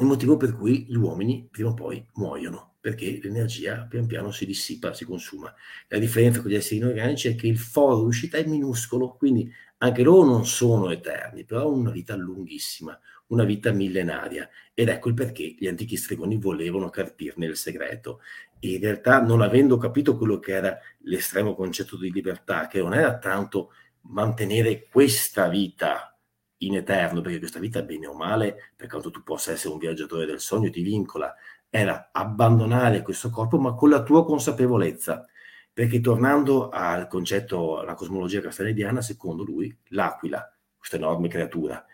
il 0.00 0.04
motivo 0.04 0.36
per 0.36 0.54
cui 0.54 0.84
gli 0.86 0.96
uomini 0.96 1.48
prima 1.50 1.70
o 1.70 1.74
poi 1.74 2.06
muoiono, 2.16 2.74
perché 2.78 3.18
l'energia 3.22 3.86
pian 3.88 4.06
piano 4.06 4.30
si 4.30 4.44
dissipa, 4.44 4.92
si 4.92 5.06
consuma. 5.06 5.52
La 5.88 5.98
differenza 5.98 6.42
con 6.42 6.50
gli 6.50 6.54
esseri 6.54 6.76
inorganici 6.76 7.28
è 7.28 7.34
che 7.34 7.46
il 7.46 7.56
foro 7.56 8.00
di 8.00 8.06
uscita 8.06 8.36
è 8.36 8.44
minuscolo, 8.44 9.14
quindi 9.16 9.50
anche 9.78 10.02
loro 10.02 10.28
non 10.28 10.44
sono 10.44 10.90
eterni, 10.90 11.44
però 11.44 11.62
hanno 11.62 11.76
una 11.76 11.90
vita 11.90 12.14
lunghissima, 12.14 12.98
una 13.28 13.44
vita 13.44 13.72
millenaria. 13.72 14.48
Ed 14.74 14.88
ecco 14.88 15.08
il 15.08 15.14
perché 15.14 15.54
gli 15.58 15.66
antichi 15.66 15.96
stregoni 15.96 16.36
volevano 16.36 16.90
carpirne 16.90 17.46
il 17.46 17.56
segreto. 17.56 18.20
E 18.60 18.74
in 18.74 18.80
realtà, 18.80 19.20
non 19.20 19.42
avendo 19.42 19.76
capito 19.76 20.16
quello 20.16 20.38
che 20.38 20.52
era 20.52 20.78
l'estremo 21.00 21.54
concetto 21.54 21.96
di 21.96 22.12
libertà, 22.12 22.66
che 22.66 22.80
non 22.80 22.94
era 22.94 23.18
tanto 23.18 23.72
mantenere 24.02 24.86
questa 24.90 25.48
vita 25.48 26.16
in 26.58 26.76
eterno, 26.76 27.20
perché 27.20 27.38
questa 27.38 27.60
vita, 27.60 27.82
bene 27.82 28.06
o 28.06 28.14
male, 28.14 28.72
per 28.74 28.88
quanto 28.88 29.10
tu 29.10 29.22
possa 29.22 29.52
essere 29.52 29.72
un 29.72 29.78
viaggiatore 29.78 30.26
del 30.26 30.40
sogno, 30.40 30.70
ti 30.70 30.82
vincola, 30.82 31.34
era 31.70 32.10
abbandonare 32.12 33.02
questo 33.02 33.30
corpo, 33.30 33.58
ma 33.58 33.74
con 33.74 33.90
la 33.90 34.02
tua 34.02 34.24
consapevolezza. 34.24 35.26
Perché 35.72 36.00
tornando 36.00 36.70
al 36.70 37.06
concetto, 37.06 37.78
alla 37.78 37.94
cosmologia 37.94 38.40
castanediana, 38.40 39.00
secondo 39.00 39.44
lui, 39.44 39.76
l'aquila, 39.88 40.52
questa 40.76 40.96
enorme 40.96 41.28
creatura, 41.28 41.84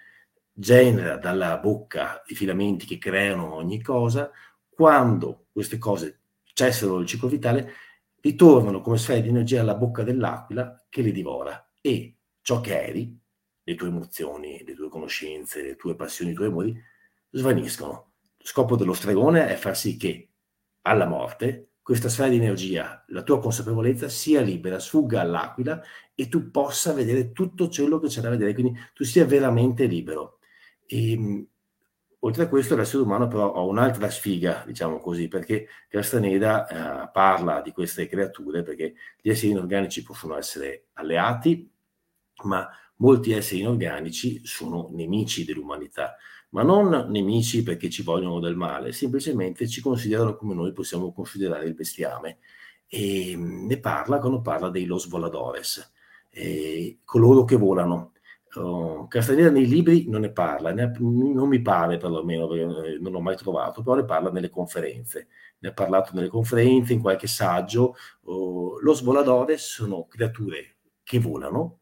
genera 0.55 1.17
dalla 1.17 1.59
bocca 1.59 2.23
i 2.27 2.35
filamenti 2.35 2.87
che 2.87 2.99
creano 2.99 3.55
ogni 3.55 3.83
cosa, 3.83 4.31
quando 4.71 5.47
queste 5.53 5.79
cose 5.79 6.21
cessano 6.55 6.99
il 6.99 7.07
ciclo 7.07 7.29
vitale, 7.29 7.73
ritornano 8.21 8.81
come 8.81 8.97
sfere 8.97 9.21
di 9.21 9.29
energia 9.29 9.61
alla 9.61 9.75
bocca 9.75 10.03
dell'aquila 10.03 10.87
che 10.89 11.03
li 11.03 11.13
divora 11.13 11.71
e 11.81 12.17
ciò 12.41 12.61
che 12.61 12.81
eri, 12.81 13.19
le 13.65 13.75
tue 13.75 13.89
emozioni, 13.89 14.63
le 14.65 14.75
tue 14.75 14.89
conoscenze, 14.89 15.63
le 15.63 15.77
tue 15.77 15.95
passioni, 15.97 16.31
i 16.31 16.35
tuoi 16.35 16.49
amori, 16.49 16.83
svaniscono. 17.31 18.13
Lo 18.39 18.45
scopo 18.47 18.77
dello 18.77 18.95
stregone 18.95 19.49
è 19.49 19.55
far 19.57 19.77
sì 19.77 19.97
che 19.97 20.31
alla 20.83 21.07
morte 21.07 21.71
questa 21.85 22.09
sfera 22.09 22.31
di 22.31 22.37
energia, 22.37 23.05
la 23.09 23.23
tua 23.23 23.39
consapevolezza 23.41 24.09
sia 24.09 24.41
libera, 24.41 24.79
sfugga 24.79 25.21
all'aquila 25.21 25.83
e 26.15 26.29
tu 26.29 26.51
possa 26.51 26.95
vedere 26.95 27.33
tutto 27.33 27.69
ciò 27.69 27.99
che 27.99 28.09
c'è 28.09 28.23
da 28.23 28.31
vedere, 28.31 28.55
quindi 28.55 28.79
tu 28.95 29.05
sia 29.05 29.27
veramente 29.27 29.85
libero. 29.85 30.39
E, 30.95 31.13
ehm, 31.13 31.47
oltre 32.21 32.45
a 32.45 32.49
questo 32.49 32.77
l'essere 32.77 33.03
umano 33.03 33.27
però 33.27 33.53
ha 33.55 33.61
un'altra 33.63 34.09
sfiga, 34.11 34.63
diciamo 34.67 34.99
così, 34.99 35.29
perché 35.29 35.67
Castaneda 35.89 37.05
eh, 37.07 37.11
parla 37.13 37.61
di 37.61 37.73
queste 37.73 38.07
creature 38.07 38.63
perché 38.63 38.95
gli 39.21 39.29
esseri 39.29 39.51
inorganici 39.51 40.03
possono 40.03 40.37
essere 40.37 40.87
alleati, 40.95 41.71
ma 42.45 42.69
molti 42.97 43.33
esseri 43.33 43.61
inorganici 43.61 44.45
sono 44.47 44.89
nemici 44.93 45.45
dell'umanità, 45.45 46.17
ma 46.51 46.63
non 46.63 47.11
nemici 47.11 47.63
perché 47.63 47.91
ci 47.91 48.03
vogliono 48.03 48.41
del 48.41 48.57
male, 48.57 48.93
semplicemente 48.93 49.69
ci 49.69 49.81
considerano 49.81 50.37
come 50.37 50.55
noi 50.55 50.73
possiamo 50.73 51.13
considerare 51.13 51.67
il 51.67 51.75
bestiame. 51.75 52.39
E 52.87 53.35
mm, 53.37 53.67
ne 53.67 53.79
parla 53.81 54.19
quando 54.21 54.41
parla 54.41 54.71
dei 54.71 54.85
los 54.87 55.09
voladores, 55.09 55.93
eh, 56.31 57.01
coloro 57.05 57.45
che 57.45 57.57
volano. 57.57 58.14
Uh, 58.55 59.07
Castaneda 59.09 59.51
nei 59.51 59.67
libri 59.67 60.09
non 60.09 60.21
ne 60.21 60.31
parla, 60.31 60.73
ne, 60.73 60.93
non 60.99 61.49
mi 61.49 61.61
pare 61.61 61.97
perlomeno, 61.97 62.53
eh, 62.53 62.99
non 63.01 63.13
l'ho 63.13 63.21
mai 63.21 63.37
trovato, 63.37 63.83
però 63.83 63.97
ne 63.97 64.05
parla 64.05 64.31
nelle 64.31 64.51
conferenze. 64.51 65.29
Ne 65.59 65.69
ha 65.71 65.73
parlato 65.73 66.11
nelle 66.15 66.29
conferenze, 66.29 66.93
in 66.93 67.01
qualche 67.01 67.27
saggio. 67.27 67.97
Uh, 68.23 68.79
los 68.81 69.03
voladores 69.03 69.63
sono 69.63 70.07
creature 70.07 70.77
che 71.03 71.19
volano, 71.19 71.81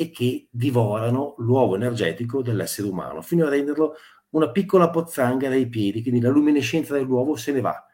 e 0.00 0.08
che 0.08 0.48
divorano 0.50 1.34
l'uovo 1.40 1.74
energetico 1.74 2.40
dell'essere 2.40 2.88
umano, 2.88 3.20
fino 3.20 3.44
a 3.44 3.50
renderlo 3.50 3.96
una 4.30 4.50
piccola 4.50 4.88
pozzanghera 4.88 5.52
ai 5.52 5.68
piedi, 5.68 6.00
quindi 6.00 6.22
la 6.22 6.30
luminescenza 6.30 6.94
dell'uovo 6.94 7.36
se 7.36 7.52
ne 7.52 7.60
va. 7.60 7.84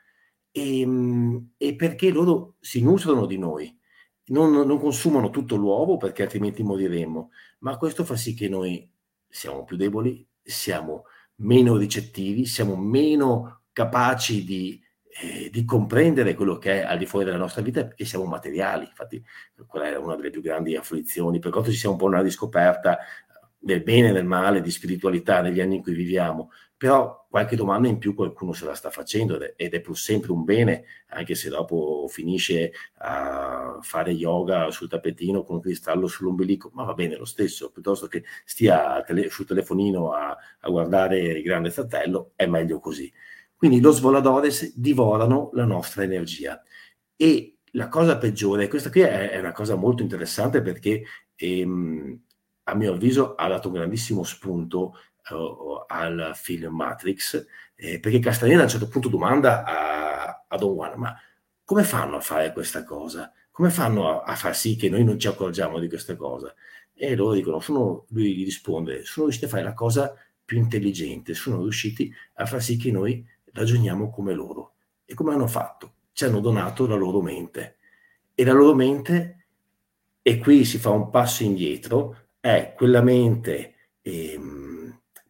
E, 0.53 0.81
ehm, 0.83 1.55
e 1.57 1.75
perché 1.75 2.11
loro 2.11 2.55
si 2.61 2.81
nutrono 2.81 3.27
di 3.27 3.39
noi, 3.39 3.77
non, 4.27 4.53
non, 4.53 4.79
consumano 4.79 5.31
tutto 5.31 5.57
l'uovo 5.57 5.97
perché 5.97 6.23
altrimenti 6.23 6.63
moriremmo, 6.63 7.31
ma 7.61 7.77
questo 7.77 8.05
fa 8.05 8.17
sì 8.17 8.35
che 8.35 8.49
noi 8.49 8.91
siamo 9.29 9.65
più 9.65 9.77
deboli, 9.77 10.27
siamo 10.43 11.05
meno 11.37 11.77
ricettivi, 11.77 12.47
siamo 12.47 12.77
meno 12.77 13.63
capaci 13.73 14.45
di 14.45 14.81
eh, 15.19 15.49
di 15.51 15.65
comprendere 15.65 16.35
quello 16.35 16.59
che 16.59 16.83
è 16.83 16.85
al 16.85 16.99
di 16.99 17.07
fuori 17.07 17.25
della 17.25 17.39
nostra 17.39 17.63
vita 17.63 17.85
perché 17.87 18.05
siamo 18.05 18.27
materiali. 18.27 18.85
Infatti, 18.85 19.23
quella 19.67 19.89
è 19.89 19.97
una 19.97 20.15
delle 20.15 20.31
più 20.31 20.43
grandi 20.43 20.77
afflizioni, 20.77 21.39
per 21.39 21.51
quanto 21.51 21.71
ci 21.71 21.79
sia 21.79 21.89
un 21.89 21.97
po' 21.97 22.05
una 22.05 22.21
riscoperta 22.21 22.99
del 23.59 23.83
bene 23.83 24.11
e 24.11 24.13
del 24.13 24.27
male, 24.27 24.61
di 24.61 24.71
spiritualità 24.71 25.41
negli 25.41 25.61
anni 25.61 25.77
in 25.77 25.83
cui 25.83 25.95
viviamo, 25.95 26.51
però 26.77 27.27
qualche 27.29 27.57
domanda 27.57 27.89
in 27.89 27.99
più 27.99 28.15
qualcuno 28.15 28.53
se 28.53 28.67
la 28.67 28.75
sta 28.75 28.91
facendo 28.91 29.39
ed 29.57 29.75
è 29.75 29.81
pur 29.81 29.97
sempre 29.97 30.33
un 30.33 30.45
bene, 30.45 30.85
anche 31.09 31.35
se 31.35 31.49
dopo 31.49 32.07
finisce 32.09 32.73
a 32.99 33.79
fare 33.81 34.11
yoga 34.13 34.71
sul 34.71 34.89
tappetino 34.89 35.43
con 35.43 35.57
un 35.57 35.63
cristallo 35.63 36.07
sull'ombelico, 36.07 36.71
ma 36.75 36.85
va 36.85 36.95
bene 36.95 37.17
lo 37.17 37.25
stesso, 37.25 37.71
piuttosto 37.71 38.07
che 38.09 38.25
stia 38.45 39.03
tele- 39.03 39.31
sul 39.31 39.47
telefonino 39.47 40.13
a, 40.13 40.37
a 40.61 40.69
guardare 40.69 41.19
il 41.19 41.43
grande 41.43 41.71
fratello, 41.71 42.33
è 42.37 42.47
meglio 42.47 42.79
così. 42.79 43.13
Quindi 43.57 43.81
los 43.81 44.01
voladores 44.01 44.77
divorano 44.77 45.51
la 45.55 45.65
nostra 45.65 46.03
energia. 46.03 46.63
E 47.17 47.59
la 47.73 47.89
cosa 47.89 48.19
peggiore, 48.19 48.69
questa 48.69 48.91
qui 48.91 49.01
è, 49.01 49.31
è 49.31 49.39
una 49.39 49.53
cosa 49.53 49.77
molto 49.77 50.03
interessante 50.03 50.61
perché 50.61 51.05
ehm, 51.35 52.21
a 52.65 52.75
mio 52.75 52.93
avviso 52.93 53.35
ha 53.35 53.49
dato 53.49 53.69
un 53.69 53.75
grandissimo 53.75 54.25
spunto 54.25 54.95
uh, 55.31 55.85
al 55.87 56.33
film 56.35 56.75
Matrix, 56.75 57.47
eh, 57.75 58.01
perché 58.01 58.19
Castaneda 58.19 58.61
a 58.61 58.65
un 58.65 58.69
certo 58.71 58.89
punto 58.89 59.09
domanda 59.09 59.65
a, 59.65 60.45
a 60.49 60.57
Don 60.57 60.75
Juan, 60.75 60.99
ma 60.99 61.17
come 61.65 61.83
fanno 61.83 62.17
a 62.17 62.21
fare 62.21 62.53
questa 62.53 62.85
cosa? 62.85 63.33
Come 63.51 63.71
fanno 63.71 64.21
a, 64.21 64.33
a, 64.33 64.37
far 64.37 64.55
sì 64.55 64.77
che 64.77 64.89
noi 64.89 65.05
non 65.05 65.19
ci 65.19 65.27
accorgiamo 65.27 65.79
di 65.79 65.89
questa 65.89 66.17
cosa? 66.17 66.55
E 66.95 67.15
loro 67.17 67.35
dicono, 67.35 67.61
sono, 67.61 68.07
lui 68.11 68.35
gli 68.37 68.45
risponde, 68.45 69.05
sono 69.05 69.27
riusciti 69.27 69.47
a 69.47 69.51
fare 69.51 69.63
la 69.63 69.75
cosa 69.75 70.15
più 70.45 70.59
intelligente, 70.59 71.35
sono 71.35 71.63
riusciti 71.63 72.13
a 72.35 72.47
far 72.47 72.63
sì 72.63 72.77
che 72.77 72.91
noi 72.91 73.27
ragioniamo 73.53 74.11
come 74.11 74.33
loro. 74.33 74.75
E 75.05 75.15
come 75.15 75.33
hanno 75.35 75.47
fatto? 75.47 75.95
Ci 76.13 76.25
hanno 76.25 76.41
donato 76.41 76.87
la 76.87 76.95
loro 76.95 77.21
mente. 77.21 77.77
E 78.35 78.45
la 78.45 78.53
loro 78.53 78.75
mente, 78.75 79.47
e 80.23 80.39
qui 80.39 80.65
si 80.65 80.79
fa 80.79 80.91
un 80.91 81.11
passo 81.11 81.43
indietro, 81.43 82.29
è 82.39 82.75
quella 82.77 83.03
mente 83.03 83.75
ehm, 84.03 84.66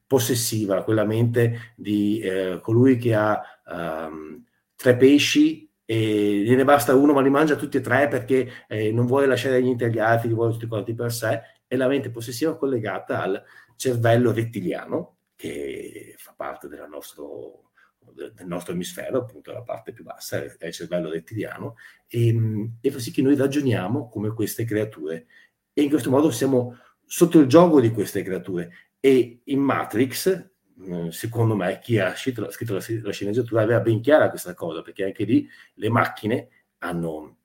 possessiva, 0.07 0.85
quella 0.85 1.05
mente 1.05 1.73
di 1.77 2.21
eh, 2.21 2.61
colui 2.63 2.97
che 2.97 3.15
ha 3.15 3.41
um, 3.67 4.45
tre 4.75 4.97
pesci 4.97 5.69
e 5.85 6.43
gliene 6.45 6.65
basta 6.65 6.95
uno 6.95 7.13
ma 7.13 7.21
li 7.21 7.31
mangia 7.31 7.57
tutti 7.57 7.77
e 7.77 7.81
tre 7.81 8.09
perché 8.09 8.51
eh, 8.69 8.93
non 8.93 9.07
vuole 9.07 9.27
lasciare 9.27 9.57
agli 9.57 9.99
altri, 9.99 10.29
li 10.29 10.35
vuole 10.35 10.53
tutti 10.53 10.67
quanti 10.67 10.95
per 10.95 11.13
sé, 11.13 11.41
è 11.67 11.77
la 11.77 11.89
mente 11.89 12.11
possessiva 12.11 12.57
collegata 12.57 13.23
al 13.23 13.43
cervello 13.77 14.33
rettiliano 14.33 15.17
che 15.37 16.15
fa 16.17 16.33
parte 16.35 16.69
nostro, 16.89 17.71
del 18.15 18.35
nostro 18.47 18.73
emisfero, 18.73 19.19
appunto 19.19 19.53
la 19.53 19.63
parte 19.63 19.93
più 19.93 20.03
bassa 20.03 20.43
è 20.43 20.67
il 20.67 20.73
cervello 20.73 21.11
rettiliano, 21.11 21.77
e, 22.09 22.71
e 22.81 22.91
fa 22.91 22.99
sì 22.99 23.13
che 23.13 23.23
noi 23.23 23.37
ragioniamo 23.37 24.09
come 24.09 24.33
queste 24.33 24.65
creature. 24.65 25.27
E 25.73 25.83
in 25.83 25.91
questo 25.91 26.11
modo 26.11 26.31
siamo 26.31 26.79
sotto 27.05 27.39
il 27.39 27.47
gioco 27.47 27.81
di 27.81 27.93
queste 27.93 28.23
creature 28.23 28.86
e 29.07 29.43
in 29.45 29.61
Matrix 29.61 30.51
mm, 30.81 31.11
secondo 31.11 31.55
me 31.55 31.79
chi 31.81 31.97
ha 32.01 32.17
scritto, 32.17 32.51
scritto 32.51 32.75
la, 32.75 32.85
la, 33.03 33.13
sceneggiatura 33.13 33.63
aveva 33.63 33.79
ben 33.79 34.01
chiara 34.01 34.29
questa 34.29 34.53
cosa 34.53 34.83
perché 34.83 35.05
anche 35.05 35.23
lì 35.23 35.49
le 35.75 35.89
macchine 35.89 36.49
hanno, 36.79 37.37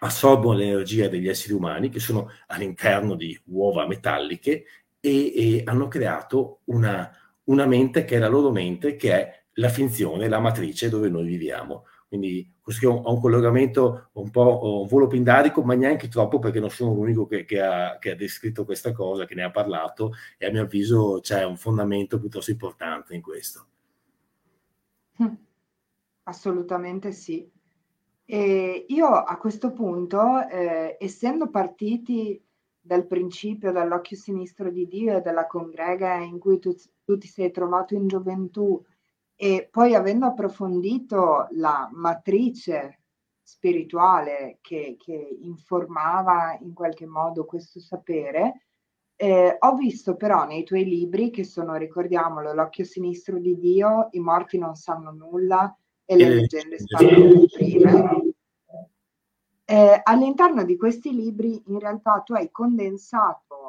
assorbono 0.00 0.58
l'energia 0.58 1.06
degli 1.06 1.28
esseri 1.28 1.54
umani 1.54 1.90
che 1.90 2.00
sono 2.00 2.32
all'interno 2.48 3.14
di 3.14 3.40
uova 3.46 3.86
metalliche 3.86 4.64
e, 4.98 5.32
e 5.58 5.62
hanno 5.64 5.86
creato 5.86 6.62
una, 6.64 7.08
una 7.44 7.66
mente 7.66 8.04
che 8.04 8.16
è 8.16 8.18
la 8.18 8.26
loro 8.26 8.50
mente 8.50 8.96
che 8.96 9.12
è 9.12 9.42
la 9.54 9.68
finzione, 9.68 10.28
la 10.28 10.40
matrice 10.40 10.88
dove 10.88 11.08
noi 11.08 11.24
viviamo 11.24 11.84
quindi 12.10 12.52
ho 12.82 13.12
un 13.14 13.20
collegamento 13.20 14.08
un 14.14 14.30
po' 14.30 14.80
un 14.80 14.88
volo 14.88 15.06
pindarico, 15.06 15.62
ma 15.62 15.74
neanche 15.74 16.08
troppo 16.08 16.40
perché 16.40 16.58
non 16.58 16.68
sono 16.68 16.92
l'unico 16.92 17.24
che, 17.24 17.44
che, 17.44 17.62
ha, 17.62 17.98
che, 18.00 18.10
ha, 18.10 18.16
descritto 18.16 18.64
questa 18.64 18.90
cosa, 18.90 19.26
che 19.26 19.36
ne 19.36 19.44
ha 19.44 19.50
parlato 19.52 20.14
e 20.36 20.46
a 20.46 20.50
mio 20.50 20.62
avviso 20.62 21.20
c'è 21.22 21.44
un 21.44 21.56
fondamento 21.56 22.18
piuttosto 22.18 22.50
importante 22.50 23.14
in 23.14 23.22
questo. 23.22 23.66
Hm. 25.18 25.34
Assolutamente 26.24 27.12
sì. 27.12 27.48
E 28.24 28.86
io 28.88 29.06
a 29.06 29.36
questo 29.36 29.70
punto, 29.72 30.48
eh, 30.48 30.96
essendo 30.98 31.48
partiti 31.48 32.44
dal 32.80 33.06
principio 33.06 33.70
dall'occhio 33.70 34.16
sinistro 34.16 34.68
di 34.68 34.88
Dio 34.88 35.16
e 35.16 35.20
dalla 35.20 35.46
congrega 35.46 36.16
in 36.16 36.40
cui 36.40 36.58
tu, 36.58 36.74
tu 37.04 37.16
ti 37.16 37.28
sei 37.28 37.52
trovato 37.52 37.94
in 37.94 38.08
gioventù, 38.08 38.84
e 39.42 39.70
poi 39.70 39.94
avendo 39.94 40.26
approfondito 40.26 41.48
la 41.52 41.88
matrice 41.94 43.04
spirituale 43.42 44.58
che, 44.60 44.96
che 44.98 45.38
informava 45.40 46.58
in 46.60 46.74
qualche 46.74 47.06
modo 47.06 47.46
questo 47.46 47.80
sapere, 47.80 48.66
eh, 49.16 49.56
ho 49.58 49.74
visto 49.76 50.14
però 50.16 50.44
nei 50.44 50.62
tuoi 50.62 50.84
libri, 50.84 51.30
che 51.30 51.44
sono, 51.44 51.76
ricordiamolo, 51.76 52.52
L'occhio 52.52 52.84
sinistro 52.84 53.38
di 53.38 53.58
Dio, 53.58 54.08
I 54.10 54.20
morti 54.20 54.58
non 54.58 54.74
sanno 54.74 55.10
nulla 55.10 55.74
e 56.04 56.16
le 56.16 56.28
leggende 56.28 56.78
sparano 56.78 57.46
prime, 57.50 58.34
eh, 59.64 60.00
all'interno 60.02 60.64
di 60.64 60.76
questi 60.76 61.14
libri 61.14 61.62
in 61.68 61.78
realtà 61.78 62.20
tu 62.20 62.34
hai 62.34 62.50
condensato 62.50 63.59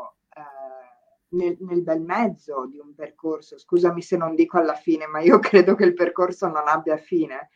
nel, 1.31 1.57
nel, 1.59 1.81
bel 1.81 2.01
mezzo 2.01 2.67
di 2.67 2.79
un 2.79 2.93
percorso, 2.93 3.57
scusami 3.57 4.01
se 4.01 4.17
non 4.17 4.35
dico 4.35 4.57
alla 4.57 4.75
fine, 4.75 5.07
ma 5.07 5.19
io 5.19 5.39
credo 5.39 5.75
che 5.75 5.85
il 5.85 5.93
percorso 5.93 6.47
non 6.47 6.67
abbia 6.67 6.97
fine. 6.97 7.49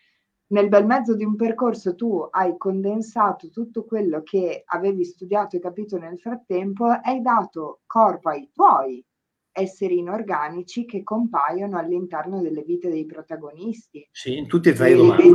Nel 0.47 0.69
bel 0.69 0.85
mezzo 0.85 1.15
di 1.15 1.23
un 1.23 1.35
percorso 1.35 1.95
tu 1.95 2.27
hai 2.29 2.55
condensato 2.57 3.49
tutto 3.49 3.83
quello 3.83 4.21
che 4.21 4.61
avevi 4.65 5.03
studiato 5.03 5.55
e 5.55 5.59
capito 5.59 5.97
nel 5.97 6.19
frattempo 6.19 6.91
e 6.91 6.99
hai 7.01 7.21
dato 7.21 7.81
corpo 7.87 8.29
ai 8.29 8.51
tuoi 8.53 9.03
esseri 9.57 9.97
inorganici 9.99 10.85
che 10.85 11.01
compaiono 11.01 11.77
all'interno 11.77 12.41
delle 12.41 12.61
vite 12.61 12.89
dei 12.89 13.05
protagonisti. 13.05 14.07
Sì, 14.11 14.37
in 14.37 14.47
tutti 14.47 14.69
e 14.69 14.73
tre 14.73 14.91
i 14.91 14.93
romanzi. 14.93 15.25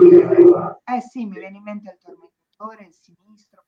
Eh 0.85 1.01
sì, 1.01 1.25
mi 1.25 1.39
viene 1.39 1.57
in 1.57 1.63
mente 1.63 1.91
il 1.91 1.99
tormentatore, 1.99 2.87
il 2.87 2.95
sinistro, 2.95 3.65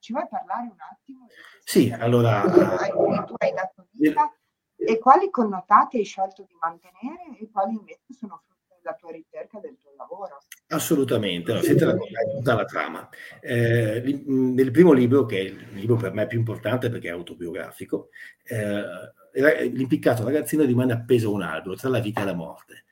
ci 0.00 0.12
vuoi 0.12 0.26
parlare 0.28 0.64
un 0.64 0.80
attimo? 0.90 1.26
Sì, 1.62 1.94
allora... 1.96 2.42
Tu 2.42 3.34
hai 3.38 3.52
dato 3.52 3.86
vita 3.92 4.32
e 4.76 4.98
quali 4.98 5.30
connotati 5.30 5.98
hai 5.98 6.04
scelto 6.04 6.42
di 6.42 6.56
mantenere 6.60 7.38
e 7.38 7.48
quali 7.52 7.74
invece 7.74 8.00
sono 8.18 8.42
frutto 8.44 8.80
della 8.82 8.96
tua 8.96 9.10
ricerca 9.10 9.60
del 9.60 9.76
tuo 9.78 9.92
lavoro? 9.96 10.38
Assolutamente, 10.68 11.50
allora, 11.50 11.66
senti 11.66 11.84
tutta 12.36 12.54
la 12.54 12.64
trama. 12.64 13.08
Eh, 13.40 14.22
nel 14.26 14.70
primo 14.70 14.92
libro, 14.92 15.26
che 15.26 15.38
è 15.38 15.42
il 15.42 15.68
libro 15.74 15.96
per 15.96 16.12
me 16.12 16.26
più 16.26 16.38
importante 16.38 16.88
perché 16.88 17.08
è 17.08 17.12
autobiografico, 17.12 18.08
eh, 18.44 18.82
l'impiccato 19.32 20.24
ragazzino 20.24 20.64
rimane 20.64 20.92
appeso 20.92 21.28
a 21.28 21.34
un 21.34 21.42
albero 21.42 21.76
tra 21.76 21.88
la 21.88 22.00
vita 22.00 22.22
e 22.22 22.24
la 22.24 22.34
morte. 22.34 22.84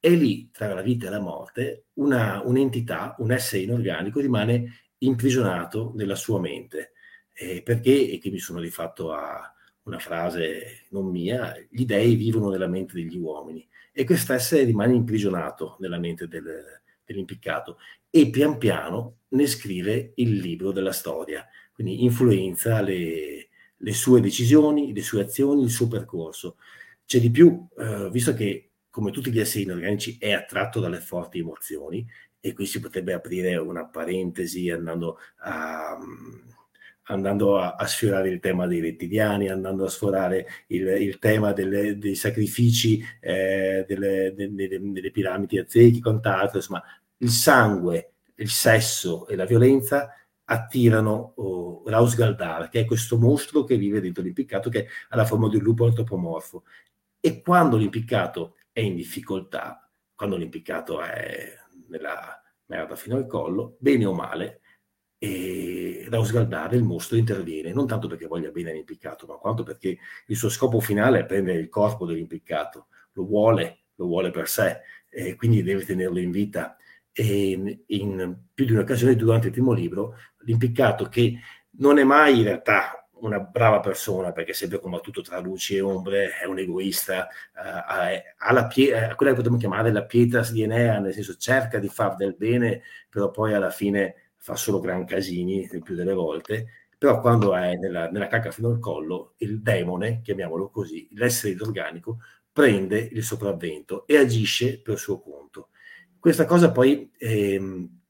E 0.00 0.10
lì, 0.10 0.50
tra 0.50 0.74
la 0.74 0.82
vita 0.82 1.06
e 1.06 1.10
la 1.10 1.20
morte, 1.20 1.86
una, 1.94 2.42
un'entità, 2.44 3.14
un 3.18 3.32
essere 3.32 3.62
inorganico 3.62 4.20
rimane 4.20 4.85
imprigionato 5.06 5.92
nella 5.94 6.14
sua 6.14 6.40
mente. 6.40 6.92
Eh, 7.32 7.62
perché, 7.62 8.10
e 8.10 8.18
che 8.18 8.30
mi 8.30 8.38
sono 8.38 8.60
rifatto 8.60 9.12
a 9.12 9.52
una 9.82 9.98
frase 9.98 10.86
non 10.90 11.10
mia, 11.10 11.54
gli 11.68 11.84
dei 11.84 12.14
vivono 12.14 12.48
nella 12.48 12.66
mente 12.66 12.94
degli 12.94 13.16
uomini 13.16 13.66
e 13.92 14.04
quest'essere 14.04 14.64
rimane 14.64 14.94
imprigionato 14.94 15.76
nella 15.80 15.98
mente 15.98 16.26
del, 16.28 16.64
dell'impiccato 17.04 17.78
e 18.10 18.30
pian 18.30 18.58
piano 18.58 19.18
ne 19.28 19.46
scrive 19.46 20.12
il 20.16 20.36
libro 20.36 20.72
della 20.72 20.92
storia, 20.92 21.46
quindi 21.72 22.04
influenza 22.04 22.80
le, 22.80 23.48
le 23.76 23.92
sue 23.92 24.20
decisioni, 24.20 24.92
le 24.92 25.02
sue 25.02 25.22
azioni, 25.22 25.62
il 25.62 25.70
suo 25.70 25.88
percorso. 25.88 26.56
C'è 27.04 27.20
di 27.20 27.30
più, 27.30 27.66
eh, 27.78 28.08
visto 28.10 28.34
che 28.34 28.70
come 28.90 29.10
tutti 29.10 29.30
gli 29.30 29.38
esseri 29.38 29.64
inorganici 29.64 30.16
è 30.18 30.32
attratto 30.32 30.80
dalle 30.80 31.00
forti 31.00 31.38
emozioni, 31.38 32.06
e 32.40 32.52
qui 32.52 32.66
si 32.66 32.80
potrebbe 32.80 33.12
aprire 33.12 33.56
una 33.56 33.86
parentesi 33.86 34.70
andando 34.70 35.18
a, 35.38 35.98
andando 37.04 37.58
a, 37.58 37.74
a 37.74 37.86
sfiorare 37.86 38.28
il 38.28 38.40
tema 38.40 38.66
dei 38.66 38.80
rettiliani, 38.80 39.48
andando 39.48 39.84
a 39.84 39.88
sforare 39.88 40.46
il, 40.68 40.86
il 40.86 41.18
tema 41.18 41.52
delle, 41.52 41.98
dei 41.98 42.14
sacrifici 42.14 43.02
eh, 43.20 43.84
delle, 43.86 44.32
delle, 44.34 44.80
delle, 44.80 45.10
piramidi 45.10 45.58
aztechi, 45.58 46.00
quant'altro, 46.00 46.58
insomma, 46.58 46.82
il 47.18 47.30
sangue, 47.30 48.12
il 48.36 48.50
sesso 48.50 49.26
e 49.28 49.36
la 49.36 49.44
violenza 49.44 50.12
attirano 50.48 51.32
oh, 51.36 51.82
Raus 51.86 52.14
Galdar, 52.14 52.68
che 52.68 52.80
è 52.80 52.84
questo 52.84 53.18
mostro 53.18 53.64
che 53.64 53.76
vive 53.76 54.00
dentro 54.00 54.22
l'impiccato, 54.22 54.70
che 54.70 54.86
ha 55.08 55.16
la 55.16 55.24
forma 55.24 55.48
di 55.48 55.56
un 55.56 55.62
lupo 55.62 55.86
antropomorfo. 55.86 56.64
E 57.20 57.40
quando 57.40 57.76
l'impiccato 57.76 58.56
è 58.70 58.80
in 58.80 58.94
difficoltà, 58.94 59.88
quando 60.14 60.36
l'impiccato 60.36 61.00
è 61.00 61.52
nella 61.96 62.40
merda 62.66 62.96
fino 62.96 63.16
al 63.16 63.26
collo, 63.26 63.76
bene 63.78 64.04
o 64.04 64.12
male, 64.12 64.60
e 65.18 66.06
da 66.08 66.22
scaldare 66.22 66.76
il 66.76 66.82
mostro 66.82 67.16
interviene, 67.16 67.72
non 67.72 67.86
tanto 67.86 68.06
perché 68.06 68.26
voglia 68.26 68.50
bene 68.50 68.70
all'impiccato, 68.70 69.26
ma 69.26 69.36
quanto 69.36 69.62
perché 69.62 69.98
il 70.26 70.36
suo 70.36 70.48
scopo 70.48 70.80
finale 70.80 71.20
è 71.20 71.26
prendere 71.26 71.58
il 71.58 71.68
corpo 71.68 72.06
dell'impiccato, 72.06 72.88
lo 73.12 73.24
vuole, 73.24 73.84
lo 73.94 74.06
vuole 74.06 74.30
per 74.30 74.48
sé, 74.48 74.80
e 75.08 75.34
quindi 75.36 75.62
deve 75.62 75.84
tenerlo 75.84 76.18
in 76.18 76.30
vita. 76.30 76.76
E 77.12 77.78
in 77.86 78.38
più 78.52 78.66
di 78.66 78.72
un'occasione 78.72 79.16
durante 79.16 79.46
il 79.46 79.52
primo 79.52 79.72
libro, 79.72 80.16
l'impiccato 80.40 81.08
che 81.08 81.38
non 81.78 81.98
è 81.98 82.04
mai 82.04 82.38
in 82.38 82.44
realtà 82.44 83.05
una 83.20 83.40
brava 83.40 83.80
persona 83.80 84.32
perché 84.32 84.52
sempre 84.52 84.80
combattuto 84.80 85.22
tra 85.22 85.38
luci 85.38 85.76
e 85.76 85.80
ombre, 85.80 86.36
è 86.40 86.46
un 86.46 86.58
egoista, 86.58 87.28
uh, 87.54 87.58
ha, 88.38 88.52
la 88.52 88.66
pie- 88.66 89.10
eh, 89.10 89.14
quella 89.14 89.32
che 89.32 89.36
potremmo 89.38 89.58
chiamare 89.58 89.92
la 89.92 90.04
pietas 90.04 90.52
di 90.52 90.62
Enea, 90.62 90.98
nel 90.98 91.12
senso 91.12 91.36
cerca 91.36 91.78
di 91.78 91.88
far 91.88 92.16
del 92.16 92.34
bene, 92.36 92.82
però 93.08 93.30
poi 93.30 93.54
alla 93.54 93.70
fine 93.70 94.32
fa 94.36 94.54
solo 94.56 94.80
gran 94.80 95.04
casini 95.04 95.68
il 95.70 95.82
più 95.82 95.94
delle 95.94 96.12
volte. 96.12 96.66
Però 96.98 97.20
quando 97.20 97.54
è 97.54 97.74
nella, 97.74 98.10
nella 98.10 98.26
cacca 98.26 98.50
fino 98.50 98.68
al 98.68 98.78
collo, 98.78 99.34
il 99.38 99.60
demone, 99.60 100.20
chiamiamolo 100.22 100.70
così, 100.70 101.08
l'essere 101.12 101.52
inorganico, 101.52 102.18
prende 102.50 102.98
il 102.98 103.22
sopravvento 103.22 104.06
e 104.06 104.16
agisce 104.16 104.80
per 104.80 104.98
suo 104.98 105.20
conto. 105.20 105.68
Questa 106.18 106.46
cosa 106.46 106.72
poi 106.72 107.10
ehm, 107.18 108.00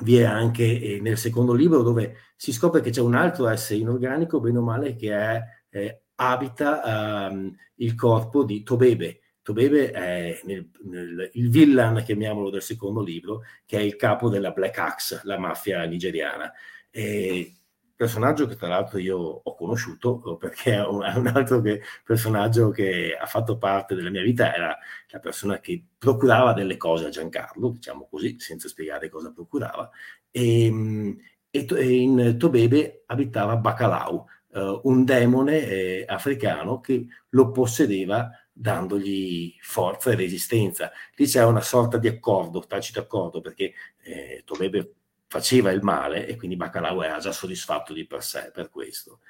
vi 0.00 0.18
è 0.18 0.24
anche 0.24 0.64
eh, 0.64 1.00
nel 1.00 1.18
secondo 1.18 1.52
libro 1.52 1.82
dove 1.82 2.16
si 2.36 2.52
scopre 2.52 2.80
che 2.80 2.90
c'è 2.90 3.00
un 3.00 3.14
altro 3.14 3.48
essere 3.48 3.78
inorganico, 3.78 4.40
bene 4.40 4.58
o 4.58 4.62
male, 4.62 4.96
che 4.96 5.12
è, 5.12 5.42
eh, 5.70 6.02
abita 6.16 7.28
um, 7.30 7.54
il 7.76 7.94
corpo 7.94 8.44
di 8.44 8.62
Tobebe. 8.62 9.20
Tobebe 9.42 9.90
è 9.90 10.40
nel, 10.44 10.70
nel, 10.84 11.30
il 11.34 11.50
villain, 11.50 12.02
chiamiamolo, 12.04 12.50
del 12.50 12.62
secondo 12.62 13.02
libro, 13.02 13.42
che 13.66 13.78
è 13.78 13.80
il 13.80 13.96
capo 13.96 14.28
della 14.28 14.52
Black 14.52 14.78
Axe, 14.78 15.20
la 15.24 15.38
mafia 15.38 15.84
nigeriana. 15.84 16.52
E 16.90 17.61
personaggio 18.02 18.48
che 18.48 18.56
tra 18.56 18.66
l'altro 18.66 18.98
io 18.98 19.16
ho 19.16 19.54
conosciuto 19.54 20.36
perché 20.36 20.74
è 20.74 20.84
un, 20.84 21.04
altro 21.04 21.60
che, 21.60 21.82
personaggio 22.04 22.70
che 22.70 23.16
ha 23.16 23.26
fatto 23.26 23.58
parte 23.58 23.94
della 23.94 24.10
mia 24.10 24.22
vita, 24.22 24.52
era 24.52 24.76
la 25.06 25.18
persona 25.20 25.60
che 25.60 25.84
procurava 25.96 26.52
delle 26.52 26.76
cose 26.76 27.06
a 27.06 27.10
Giancarlo, 27.10 27.68
diciamo 27.70 28.08
così, 28.10 28.40
senza 28.40 28.66
spiegare 28.66 29.08
cosa 29.08 29.30
procurava, 29.30 29.88
e, 30.32 31.16
e, 31.48 31.92
in 31.94 32.34
Tobebe 32.38 33.04
abitava 33.06 33.56
Bacalau, 33.56 34.24
uh, 34.48 34.80
un 34.82 35.04
demone 35.04 35.60
eh, 35.60 36.04
africano 36.04 36.80
che 36.80 37.06
lo 37.28 37.52
possedeva 37.52 38.30
dandogli 38.52 39.54
forza 39.60 40.10
e 40.10 40.16
resistenza. 40.16 40.90
Lì 41.14 41.26
c'è 41.26 41.44
una 41.44 41.60
sorta 41.60 41.98
di 41.98 42.08
accordo, 42.08 42.66
tacito 42.66 42.98
accordo, 42.98 43.40
perché 43.40 43.72
eh, 44.02 44.42
Tolebe 44.44 44.94
faceva 45.32 45.70
il 45.70 45.82
male 45.82 46.26
e 46.26 46.36
quindi 46.36 46.56
Bacalao 46.56 47.02
era 47.02 47.16
già 47.18 47.32
soddisfatto 47.32 47.94
di 47.94 48.04
per 48.06 48.22
sé 48.22 48.50
per 48.52 48.68
questo. 48.68 49.20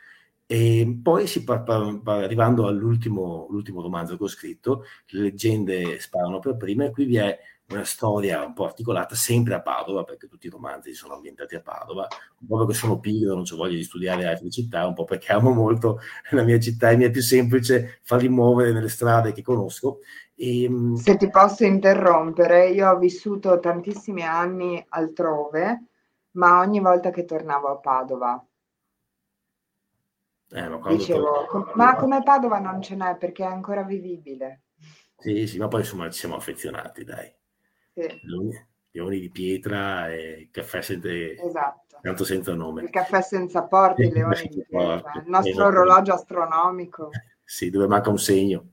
E 0.46 0.98
poi 1.00 1.28
si 1.28 1.44
pa- 1.44 1.60
pa- 1.60 2.00
pa- 2.02 2.24
arrivando 2.24 2.66
all'ultimo 2.66 3.46
romanzo 3.80 4.16
che 4.16 4.24
ho 4.24 4.28
scritto, 4.28 4.84
le 5.10 5.20
leggende 5.20 6.00
sparano 6.00 6.40
per 6.40 6.56
prima, 6.56 6.84
e 6.84 6.90
qui 6.90 7.04
vi 7.04 7.18
è 7.18 7.38
una 7.68 7.84
storia 7.84 8.44
un 8.44 8.52
po' 8.52 8.64
articolata, 8.64 9.14
sempre 9.14 9.54
a 9.54 9.62
Padova, 9.62 10.02
perché 10.02 10.26
tutti 10.26 10.48
i 10.48 10.50
romanzi 10.50 10.92
sono 10.92 11.14
ambientati 11.14 11.54
a 11.54 11.60
Padova, 11.62 12.08
un 12.40 12.46
po' 12.48 12.58
perché 12.58 12.74
sono 12.74 12.98
pigro, 12.98 13.34
non 13.34 13.44
ho 13.48 13.56
voglia 13.56 13.76
di 13.76 13.84
studiare 13.84 14.26
altre 14.26 14.50
città, 14.50 14.84
un 14.88 14.94
po' 14.94 15.04
perché 15.04 15.32
amo 15.32 15.52
molto 15.52 16.00
la 16.32 16.42
mia 16.42 16.58
città 16.58 16.90
e 16.90 16.96
mi 16.96 17.04
è 17.04 17.10
più 17.10 17.22
semplice 17.22 18.00
farli 18.02 18.28
muovere 18.28 18.72
nelle 18.72 18.88
strade 18.88 19.32
che 19.32 19.42
conosco. 19.42 20.00
E, 20.34 20.64
ehm, 20.64 20.96
Se 20.96 21.16
ti 21.16 21.30
posso 21.30 21.64
interrompere, 21.64 22.70
io 22.70 22.90
ho 22.90 22.98
vissuto 22.98 23.58
tantissimi 23.60 24.22
anni 24.22 24.84
altrove, 24.88 25.91
ma 26.32 26.58
ogni 26.60 26.80
volta 26.80 27.10
che 27.10 27.24
tornavo 27.24 27.68
a 27.68 27.76
Padova 27.76 28.46
eh, 30.54 30.68
ma 30.68 30.80
dicevo, 30.88 31.46
torno... 31.50 31.72
ma 31.76 31.96
come 31.96 32.22
Padova 32.22 32.58
non 32.58 32.82
ce 32.82 32.94
n'è 32.94 33.16
perché 33.16 33.42
è 33.42 33.46
ancora 33.46 33.82
vivibile. 33.84 34.64
Sì, 35.16 35.46
sì, 35.46 35.58
ma 35.58 35.68
poi 35.68 35.80
insomma 35.80 36.10
ci 36.10 36.18
siamo 36.18 36.36
affezionati, 36.36 37.04
dai. 37.04 37.32
Sì. 37.94 38.20
Leoni 38.90 39.20
di 39.20 39.30
pietra 39.30 40.10
e 40.10 40.50
caffè 40.50 40.82
senza, 40.82 41.08
esatto. 41.08 41.98
tanto 42.02 42.24
senza 42.24 42.52
nome. 42.52 42.82
Il 42.82 42.90
caffè 42.90 43.22
senza 43.22 43.62
porti, 43.64 44.02
il 44.02 44.12
leoni 44.12 44.48
di 44.48 44.66
pietra, 44.68 45.12
il 45.24 45.30
nostro 45.30 45.52
esatto. 45.52 45.68
orologio 45.68 46.12
astronomico. 46.12 47.08
Sì, 47.42 47.70
dove 47.70 47.86
manca 47.86 48.10
un 48.10 48.18
segno. 48.18 48.72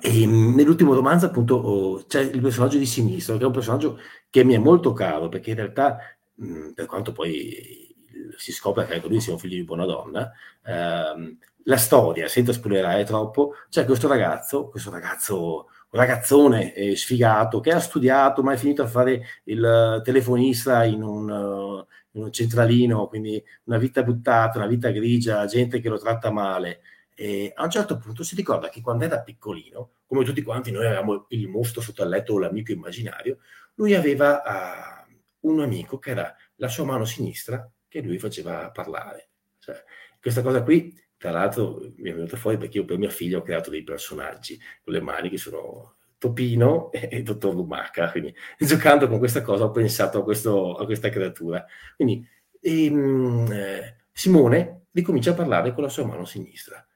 E 0.00 0.26
mm, 0.26 0.54
nell'ultimo 0.54 0.94
romanzo, 0.94 1.26
appunto, 1.26 1.54
oh, 1.56 2.04
c'è 2.06 2.20
il 2.20 2.40
personaggio 2.40 2.78
di 2.78 2.86
Sinistro, 2.86 3.36
che 3.36 3.42
è 3.42 3.46
un 3.46 3.52
personaggio 3.52 3.98
che 4.30 4.44
mi 4.44 4.54
è 4.54 4.58
molto 4.58 4.92
caro, 4.92 5.28
perché 5.28 5.50
in 5.50 5.56
realtà, 5.56 5.98
mm, 6.42 6.72
per 6.72 6.86
quanto 6.86 7.12
poi 7.12 7.94
si 8.36 8.52
scopre 8.52 8.86
che 8.86 8.94
anche 8.94 9.08
lui 9.08 9.20
sia 9.20 9.32
un 9.32 9.38
figlio 9.38 9.56
di 9.56 9.64
buona 9.64 9.84
donna, 9.84 10.30
ehm, 10.64 11.38
la 11.64 11.76
storia, 11.76 12.28
senza 12.28 12.52
spoilerare 12.52 13.04
troppo, 13.04 13.54
c'è 13.68 13.84
questo 13.84 14.08
ragazzo, 14.08 14.68
questo 14.68 14.90
ragazzo 14.90 15.68
un 15.90 16.00
ragazzone 16.00 16.74
eh, 16.74 16.96
sfigato 16.96 17.60
che 17.60 17.70
ha 17.70 17.80
studiato 17.80 18.42
ma 18.42 18.52
è 18.52 18.56
finito 18.56 18.82
a 18.82 18.86
fare 18.86 19.22
il 19.44 20.02
telefonista 20.04 20.84
in 20.84 21.02
un, 21.02 21.30
uh, 21.30 21.86
in 22.12 22.24
un, 22.24 22.32
centralino, 22.32 23.06
quindi 23.08 23.42
una 23.64 23.78
vita 23.78 24.02
buttata, 24.02 24.58
una 24.58 24.66
vita 24.66 24.90
grigia, 24.90 25.46
gente 25.46 25.80
che 25.80 25.88
lo 25.88 25.98
tratta 25.98 26.30
male. 26.30 26.80
E 27.20 27.50
a 27.52 27.64
un 27.64 27.70
certo 27.70 27.98
punto 27.98 28.22
si 28.22 28.36
ricorda 28.36 28.68
che 28.68 28.80
quando 28.80 29.04
era 29.04 29.20
piccolino, 29.20 29.90
come 30.06 30.24
tutti 30.24 30.40
quanti 30.42 30.70
noi 30.70 30.86
avevamo 30.86 31.26
il 31.30 31.48
mostro 31.48 31.80
sotto 31.80 32.04
il 32.04 32.08
letto 32.10 32.34
o 32.34 32.38
l'amico 32.38 32.70
immaginario, 32.70 33.38
lui 33.74 33.96
aveva 33.96 35.04
uh, 35.10 35.50
un 35.50 35.60
amico 35.60 35.98
che 35.98 36.10
era 36.10 36.32
la 36.56 36.68
sua 36.68 36.84
mano 36.84 37.04
sinistra 37.04 37.68
che 37.88 38.02
lui 38.02 38.20
faceva 38.20 38.70
parlare. 38.70 39.30
Cioè, 39.58 39.82
questa 40.20 40.42
cosa 40.42 40.62
qui 40.62 40.96
tra 41.16 41.32
l'altro 41.32 41.92
mi 41.96 42.10
è 42.10 42.14
venuto 42.14 42.36
fuori 42.36 42.56
perché 42.56 42.78
io 42.78 42.84
per 42.84 42.98
mia 42.98 43.10
figlia 43.10 43.38
ho 43.38 43.42
creato 43.42 43.70
dei 43.70 43.82
personaggi 43.82 44.56
con 44.84 44.92
le 44.92 45.00
mani 45.00 45.28
che 45.28 45.38
sono 45.38 45.96
Topino 46.18 46.92
e, 46.92 47.08
e 47.10 47.22
Dottor 47.24 47.52
Lumaca. 47.52 48.12
Quindi 48.12 48.32
giocando 48.56 49.08
con 49.08 49.18
questa 49.18 49.42
cosa 49.42 49.64
ho 49.64 49.72
pensato 49.72 50.20
a, 50.20 50.22
questo, 50.22 50.76
a 50.76 50.84
questa 50.84 51.08
creatura. 51.08 51.66
Quindi 51.96 52.24
ehm, 52.60 53.50
eh, 53.50 53.96
Simone 54.12 54.82
ricomincia 54.92 55.32
a 55.32 55.34
parlare 55.34 55.74
con 55.74 55.82
la 55.82 55.88
sua 55.88 56.06
mano 56.06 56.24
sinistra, 56.24 56.86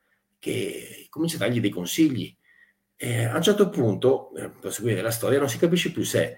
che 0.43 1.07
comincia 1.09 1.37
a 1.37 1.39
dargli 1.39 1.61
dei 1.61 1.71
consigli. 1.71 2.37
E 2.97 3.25
a 3.27 3.37
un 3.37 3.43
certo 3.43 3.69
punto, 3.69 4.35
eh, 4.35 4.51
per 4.51 4.73
seguire 4.73 5.01
la 5.01 5.13
storia, 5.13 5.39
non 5.39 5.49
si 5.49 5.57
capisce 5.57 5.93
più 5.93 6.03
se 6.03 6.37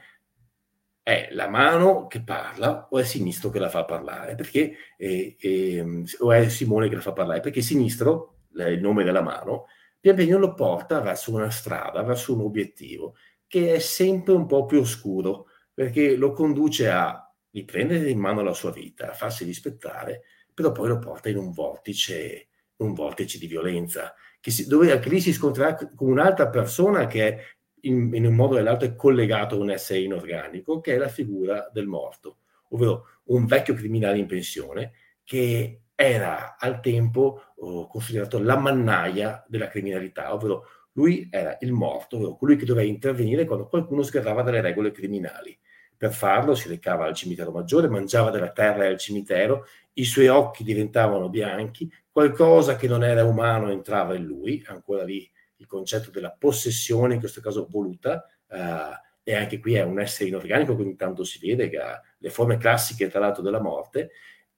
è 1.02 1.28
la 1.32 1.48
mano 1.48 2.06
che 2.06 2.22
parla 2.22 2.88
o 2.90 2.98
è 2.98 3.04
sinistro 3.04 3.48
che 3.48 3.58
la 3.58 3.70
fa 3.70 3.86
parlare, 3.86 4.34
perché, 4.34 4.76
eh, 4.98 5.36
eh, 5.38 6.04
o 6.18 6.32
è 6.32 6.48
Simone 6.50 6.90
che 6.90 6.96
la 6.96 7.00
fa 7.00 7.14
parlare, 7.14 7.40
perché 7.40 7.62
sinistro, 7.62 8.40
il 8.56 8.80
nome 8.80 9.04
della 9.04 9.22
mano, 9.22 9.68
pian 9.98 10.16
piano 10.16 10.38
lo 10.38 10.52
porta 10.52 11.00
verso 11.00 11.32
una 11.32 11.50
strada, 11.50 12.02
verso 12.02 12.34
un 12.34 12.42
obiettivo, 12.42 13.16
che 13.46 13.74
è 13.74 13.78
sempre 13.78 14.34
un 14.34 14.44
po' 14.44 14.66
più 14.66 14.80
oscuro, 14.80 15.46
perché 15.72 16.14
lo 16.14 16.32
conduce 16.32 16.90
a 16.90 17.34
riprendere 17.52 18.10
in 18.10 18.18
mano 18.18 18.42
la 18.42 18.52
sua 18.52 18.70
vita, 18.70 19.10
a 19.10 19.14
farsi 19.14 19.44
rispettare, 19.44 20.24
però 20.52 20.72
poi 20.72 20.88
lo 20.88 20.98
porta 20.98 21.30
in 21.30 21.38
un 21.38 21.52
vortice, 21.52 22.48
un 22.84 22.94
vortice 22.94 23.38
di 23.38 23.46
violenza, 23.46 24.14
si, 24.40 24.66
dove 24.66 24.92
anche 24.92 25.08
lì 25.08 25.20
si 25.20 25.32
scontrerà 25.32 25.74
con 25.74 26.10
un'altra 26.10 26.48
persona 26.48 27.06
che 27.06 27.28
è 27.28 27.42
in, 27.82 28.10
in 28.14 28.26
un 28.26 28.34
modo 28.34 28.54
o 28.54 28.56
nell'altro 28.56 28.88
è 28.88 28.94
collegato 28.94 29.56
a 29.56 29.58
un 29.58 29.70
essere 29.70 30.00
inorganico, 30.00 30.80
che 30.80 30.94
è 30.94 30.98
la 30.98 31.08
figura 31.08 31.68
del 31.72 31.86
morto, 31.86 32.38
ovvero 32.70 33.06
un 33.24 33.46
vecchio 33.46 33.74
criminale 33.74 34.18
in 34.18 34.26
pensione 34.26 34.92
che 35.24 35.80
era 35.94 36.56
al 36.58 36.80
tempo 36.80 37.54
oh, 37.56 37.86
considerato 37.86 38.38
la 38.38 38.56
mannaia 38.56 39.44
della 39.48 39.68
criminalità, 39.68 40.34
ovvero 40.34 40.64
lui 40.92 41.28
era 41.30 41.56
il 41.60 41.72
morto, 41.72 42.16
ovvero 42.16 42.36
colui 42.36 42.56
che 42.56 42.64
doveva 42.64 42.86
intervenire 42.86 43.44
quando 43.44 43.68
qualcuno 43.68 44.02
sgarrava 44.02 44.42
dalle 44.42 44.60
regole 44.60 44.90
criminali. 44.90 45.56
Per 45.96 46.12
farlo 46.12 46.54
si 46.54 46.68
recava 46.68 47.06
al 47.06 47.14
cimitero 47.14 47.50
maggiore, 47.50 47.88
mangiava 47.88 48.30
della 48.30 48.50
terra 48.50 48.86
al 48.86 48.98
cimitero, 48.98 49.66
i 49.94 50.04
suoi 50.04 50.28
occhi 50.28 50.64
diventavano 50.64 51.28
bianchi, 51.28 51.90
qualcosa 52.10 52.76
che 52.76 52.88
non 52.88 53.02
era 53.04 53.24
umano 53.24 53.70
entrava 53.70 54.14
in 54.14 54.24
lui, 54.24 54.62
ancora 54.66 55.04
lì 55.04 55.28
il 55.56 55.66
concetto 55.66 56.10
della 56.10 56.34
possessione, 56.36 57.14
in 57.14 57.20
questo 57.20 57.40
caso 57.40 57.66
voluta, 57.70 58.26
eh, 58.48 59.02
e 59.26 59.34
anche 59.34 59.58
qui 59.58 59.74
è 59.74 59.82
un 59.82 60.00
essere 60.00 60.28
inorganico 60.28 60.76
che 60.76 60.82
ogni 60.82 60.96
tanto 60.96 61.24
si 61.24 61.38
vede, 61.38 61.68
che 61.68 61.78
ha 61.78 62.00
le 62.18 62.30
forme 62.30 62.58
classiche 62.58 63.08
tra 63.08 63.20
l'altro 63.20 63.42
della 63.42 63.60
morte, 63.60 64.10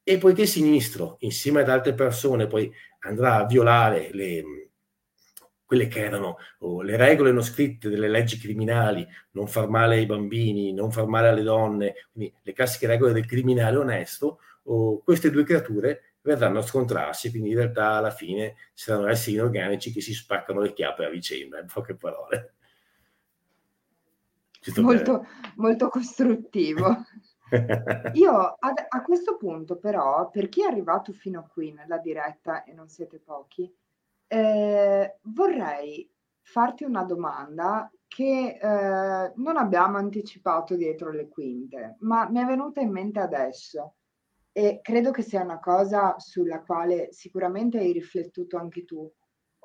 e 0.03 0.18
poiché 0.18 0.47
sinistro, 0.47 1.16
insieme 1.20 1.61
ad 1.61 1.68
altre 1.68 1.95
persone, 1.95 2.47
poi 2.47 2.72
andrà 3.01 3.37
a 3.37 3.47
violare 3.47 4.11
le, 4.12 4.45
quelle 5.64 5.89
che 5.89 6.01
erano 6.01 6.37
oh, 6.61 6.80
le 6.80 6.97
regole 6.97 7.32
non 7.32 7.43
scritte 7.43 7.89
delle 7.89 8.09
leggi 8.09 8.39
criminali, 8.39 9.07
non 9.32 9.49
far 9.49 9.68
male 9.68 9.97
ai 9.97 10.07
bambini, 10.07 10.72
non 10.72 10.93
far 10.93 11.07
male 11.07 11.28
alle 11.28 11.43
donne, 11.43 11.95
quindi 12.12 12.32
le 12.43 12.53
classiche 12.53 12.87
regole 12.87 13.12
del 13.12 13.26
criminale 13.26 13.76
onesto, 13.76 14.39
oh, 14.66 15.02
queste 15.02 15.30
due 15.30 15.44
creature 15.44 16.16
verranno 16.22 16.58
a 16.58 16.62
scontrarsi, 16.62 17.30
quindi 17.30 17.50
in 17.50 17.56
realtà 17.56 17.92
alla 17.92 18.10
fine 18.10 18.56
saranno 18.74 19.08
esseri 19.08 19.36
inorganici 19.36 19.92
che 19.92 20.00
si 20.00 20.12
spaccano 20.12 20.60
le 20.60 20.72
chiappe 20.72 21.04
a 21.04 21.10
vicenda, 21.10 21.60
in 21.60 21.66
poche 21.72 21.94
parole. 21.94 22.54
Molto, 24.76 25.26
molto, 25.56 25.88
costruttivo. 25.88 27.04
Io 28.14 28.32
a, 28.32 28.72
a, 28.88 29.02
questo 29.02 29.36
punto 29.36 29.76
però, 29.76 30.28
per 30.30 30.48
chi 30.48 30.62
è 30.62 30.66
arrivato 30.66 31.12
fino 31.12 31.38
a 31.38 31.46
qui 31.46 31.72
nella 31.72 31.98
diretta 31.98 32.64
e 32.64 32.72
non 32.72 32.88
siete 32.88 33.20
pochi, 33.20 33.72
eh, 34.26 35.18
vorrei 35.22 36.10
farti 36.42 36.82
una 36.82 37.04
domanda 37.04 37.88
che 38.08 38.58
eh, 38.60 39.32
non 39.36 39.56
abbiamo 39.56 39.98
anticipato 39.98 40.74
dietro 40.74 41.10
le 41.10 41.28
quinte, 41.28 41.96
ma 42.00 42.28
mi 42.28 42.40
è 42.40 42.44
venuta 42.44 42.80
in 42.80 42.90
mente 42.90 43.20
adesso. 43.20 43.94
E 44.57 44.80
credo 44.80 45.11
che 45.11 45.20
sia 45.20 45.42
una 45.42 45.61
cosa 45.61 46.14
sulla 46.18 46.62
quale 46.62 47.12
sicuramente 47.12 47.76
hai 47.76 47.92
riflettuto 47.92 48.57
anche 48.57 48.86
tu, 48.86 49.07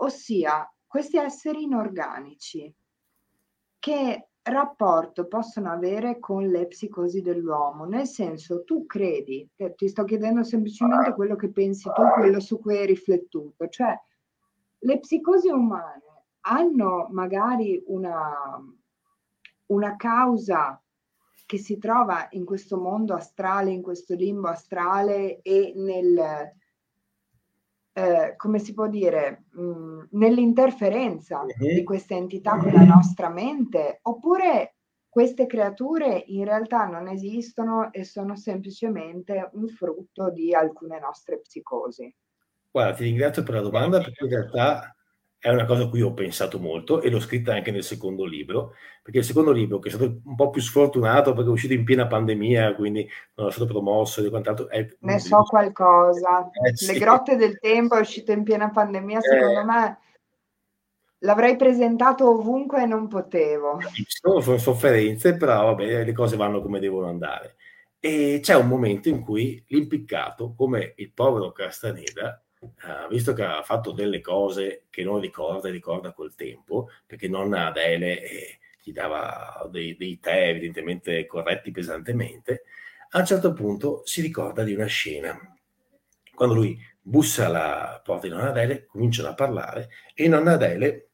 ossia 0.01 0.69
questi 0.85 1.15
esseri 1.15 1.63
inorganici, 1.63 2.75
che 3.79 4.27
rapporto 4.41 5.27
possono 5.27 5.71
avere 5.71 6.19
con 6.19 6.45
le 6.45 6.67
psicosi 6.67 7.21
dell'uomo? 7.21 7.85
Nel 7.85 8.05
senso, 8.05 8.65
tu 8.65 8.85
credi, 8.85 9.49
ti 9.77 9.87
sto 9.87 10.03
chiedendo 10.03 10.43
semplicemente 10.43 11.13
quello 11.13 11.37
che 11.37 11.51
pensi 11.51 11.89
tu, 11.93 12.01
quello 12.19 12.41
su 12.41 12.59
cui 12.59 12.75
hai 12.75 12.87
riflettuto, 12.87 13.69
cioè 13.69 13.97
le 14.79 14.99
psicosi 14.99 15.47
umane 15.47 16.25
hanno 16.41 17.07
magari 17.11 17.81
una, 17.85 18.61
una 19.67 19.95
causa 19.95 20.83
che 21.45 21.57
si 21.57 21.77
trova 21.77 22.27
in 22.31 22.45
questo 22.45 22.77
mondo 22.77 23.13
astrale, 23.13 23.71
in 23.71 23.81
questo 23.81 24.15
limbo 24.15 24.47
astrale 24.47 25.41
e 25.41 25.73
nel, 25.75 26.53
eh, 27.93 28.33
come 28.37 28.59
si 28.59 28.73
può 28.73 28.87
dire, 28.87 29.45
mh, 29.51 29.61
mm, 29.61 30.01
nell'interferenza 30.11 31.41
uh-huh. 31.41 31.73
di 31.73 31.83
queste 31.83 32.15
entità 32.15 32.57
con 32.57 32.71
la 32.71 32.83
nostra 32.83 33.29
mente, 33.29 33.99
oppure 34.03 34.75
queste 35.11 35.45
creature 35.45 36.23
in 36.27 36.45
realtà 36.45 36.85
non 36.85 37.09
esistono 37.09 37.91
e 37.91 38.05
sono 38.05 38.37
semplicemente 38.37 39.49
un 39.53 39.67
frutto 39.67 40.31
di 40.31 40.53
alcune 40.53 40.99
nostre 40.99 41.41
psicosi. 41.41 42.15
Guarda, 42.71 42.95
ti 42.95 43.03
ringrazio 43.03 43.43
per 43.43 43.55
la 43.55 43.61
domanda 43.61 43.97
perché 43.97 44.23
in 44.23 44.29
realtà 44.29 44.95
è 45.41 45.49
una 45.49 45.65
cosa 45.65 45.85
a 45.85 45.89
cui 45.89 46.03
ho 46.03 46.13
pensato 46.13 46.59
molto 46.59 47.01
e 47.01 47.09
l'ho 47.09 47.19
scritta 47.19 47.51
anche 47.51 47.71
nel 47.71 47.83
secondo 47.83 48.25
libro, 48.25 48.75
perché 49.01 49.17
il 49.17 49.25
secondo 49.25 49.51
libro, 49.51 49.79
che 49.79 49.89
è 49.89 49.91
stato 49.91 50.21
un 50.23 50.35
po' 50.35 50.51
più 50.51 50.61
sfortunato 50.61 51.33
perché 51.33 51.49
è 51.49 51.51
uscito 51.51 51.73
in 51.73 51.83
piena 51.83 52.05
pandemia, 52.05 52.75
quindi 52.75 53.09
non 53.33 53.47
è 53.47 53.51
stato 53.51 53.65
promosso 53.65 54.23
e 54.23 54.29
quant'altro. 54.29 54.69
È, 54.69 54.87
ne 54.99 55.19
so 55.19 55.41
qualcosa. 55.41 56.47
Eh, 56.51 56.77
sì. 56.77 56.93
Le 56.93 56.99
grotte 56.99 57.37
del 57.37 57.57
tempo 57.57 57.95
è 57.95 58.01
uscito 58.01 58.31
in 58.31 58.43
piena 58.43 58.69
pandemia, 58.69 59.19
secondo 59.19 59.61
eh, 59.61 59.65
me 59.65 59.97
L'avrei 61.23 61.55
presentato 61.55 62.29
ovunque 62.29 62.81
e 62.81 62.85
non 62.87 63.07
potevo. 63.07 63.79
Ci 63.93 64.05
sono 64.07 64.57
sofferenze, 64.57 65.37
però 65.37 65.65
vabbè, 65.65 66.03
le 66.03 66.13
cose 66.13 66.35
vanno 66.35 66.61
come 66.61 66.79
devono 66.79 67.07
andare. 67.07 67.57
E 67.99 68.39
c'è 68.41 68.55
un 68.55 68.67
momento 68.67 69.07
in 69.07 69.21
cui 69.21 69.63
l'impiccato, 69.67 70.55
come 70.55 70.93
il 70.97 71.11
povero 71.13 71.51
Castaneda, 71.51 72.43
eh, 72.61 73.07
visto 73.09 73.33
che 73.33 73.43
ha 73.43 73.63
fatto 73.63 73.91
delle 73.91 74.21
cose 74.21 74.83
che 74.89 75.03
non 75.03 75.19
ricorda 75.19 75.67
e 75.67 75.71
ricorda 75.71 76.13
col 76.13 76.35
tempo, 76.35 76.89
perché 77.05 77.27
nonna 77.27 77.67
Adele 77.67 78.21
eh, 78.21 78.59
gli 78.83 78.91
dava 78.91 79.67
dei, 79.71 79.95
dei 79.97 80.19
tè 80.19 80.49
evidentemente 80.49 81.25
corretti 81.25 81.71
pesantemente, 81.71 82.63
a 83.11 83.19
un 83.19 83.25
certo 83.25 83.53
punto 83.53 84.01
si 84.05 84.21
ricorda 84.21 84.63
di 84.63 84.73
una 84.73 84.85
scena. 84.85 85.37
Quando 86.33 86.55
lui 86.55 86.79
bussa 87.01 87.47
alla 87.47 87.99
porta 88.03 88.27
di 88.27 88.33
nonna 88.33 88.49
Adele, 88.49 88.85
cominciano 88.85 89.29
a 89.29 89.33
parlare 89.33 89.89
e 90.13 90.27
nonna 90.27 90.53
Adele 90.53 91.07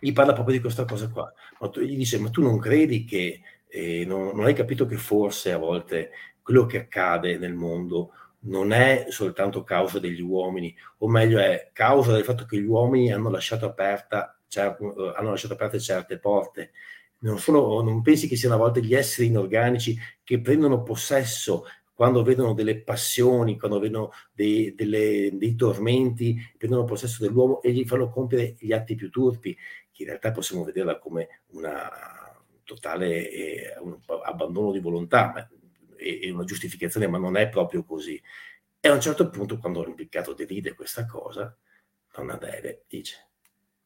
gli 0.00 0.12
parla 0.12 0.32
proprio 0.32 0.56
di 0.56 0.60
questa 0.60 0.84
cosa 0.84 1.08
qua. 1.08 1.32
Ma 1.60 1.68
tu, 1.68 1.80
gli 1.80 1.96
dice, 1.96 2.18
ma 2.18 2.28
tu 2.28 2.42
non 2.42 2.58
credi 2.58 3.04
che, 3.04 3.40
eh, 3.68 4.04
non, 4.04 4.34
non 4.34 4.44
hai 4.44 4.54
capito 4.54 4.84
che 4.84 4.96
forse 4.96 5.52
a 5.52 5.58
volte 5.58 6.10
quello 6.42 6.66
che 6.66 6.78
accade 6.78 7.38
nel 7.38 7.54
mondo 7.54 8.10
non 8.44 8.72
è 8.72 9.06
soltanto 9.08 9.62
causa 9.62 9.98
degli 9.98 10.20
uomini, 10.20 10.74
o 10.98 11.08
meglio 11.08 11.38
è 11.38 11.70
causa 11.72 12.12
del 12.12 12.24
fatto 12.24 12.44
che 12.44 12.58
gli 12.58 12.64
uomini 12.64 13.12
hanno 13.12 13.30
lasciato, 13.30 13.66
aperta, 13.66 14.38
cer- 14.48 14.78
hanno 15.16 15.30
lasciato 15.30 15.54
aperte 15.54 15.80
certe 15.80 16.18
porte. 16.18 16.72
Non, 17.20 17.38
sono, 17.38 17.80
non, 17.80 18.02
pensi 18.02 18.28
che 18.28 18.36
siano 18.36 18.56
a 18.56 18.58
volte 18.58 18.82
gli 18.82 18.94
esseri 18.94 19.28
inorganici 19.28 19.96
che 20.22 20.40
prendono 20.40 20.82
possesso 20.82 21.64
quando 21.94 22.22
vedono 22.22 22.52
delle 22.54 22.82
passioni, 22.82 23.58
quando 23.58 23.78
vedono 23.78 24.10
dei, 24.32 24.74
delle, 24.74 25.30
dei 25.32 25.54
tormenti, 25.54 26.36
prendono 26.58 26.84
possesso 26.84 27.22
dell'uomo 27.22 27.62
e 27.62 27.72
gli 27.72 27.84
fanno 27.84 28.10
compiere 28.10 28.56
gli 28.58 28.72
atti 28.72 28.94
più 28.94 29.10
turpi 29.10 29.56
che 29.94 30.02
in 30.02 30.08
realtà 30.08 30.32
possiamo 30.32 30.64
vederla 30.64 30.98
come 30.98 31.42
una 31.52 31.88
totale 32.64 33.30
eh, 33.30 33.78
un 33.80 33.96
abbandono 34.24 34.72
di 34.72 34.80
volontà 34.80 35.30
ma, 35.32 35.48
e, 36.04 36.30
una 36.30 36.44
giustificazione, 36.44 37.06
ma 37.06 37.18
non 37.18 37.36
è 37.36 37.48
proprio 37.48 37.84
così. 37.84 38.20
E 38.80 38.88
a 38.88 38.92
un 38.92 39.00
certo 39.00 39.30
punto, 39.30 39.58
quando 39.58 39.84
l'impiccato 39.84 40.34
deride 40.34 40.74
questa 40.74 41.06
cosa, 41.06 41.56
Donna 42.12 42.34
Adele 42.34 42.84
dice: 42.86 43.30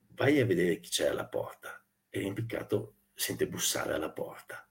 Vai 0.09 0.41
a 0.41 0.47
vedere 0.47 0.81
chi 0.81 0.91
c'è 0.91 1.09
alla 1.09 1.27
porta. 1.27 1.83
E 2.11 2.21
l'impiccato 2.21 2.95
sente 3.15 3.47
bussare 3.47 3.93
alla 3.93 4.11
porta. 4.11 4.69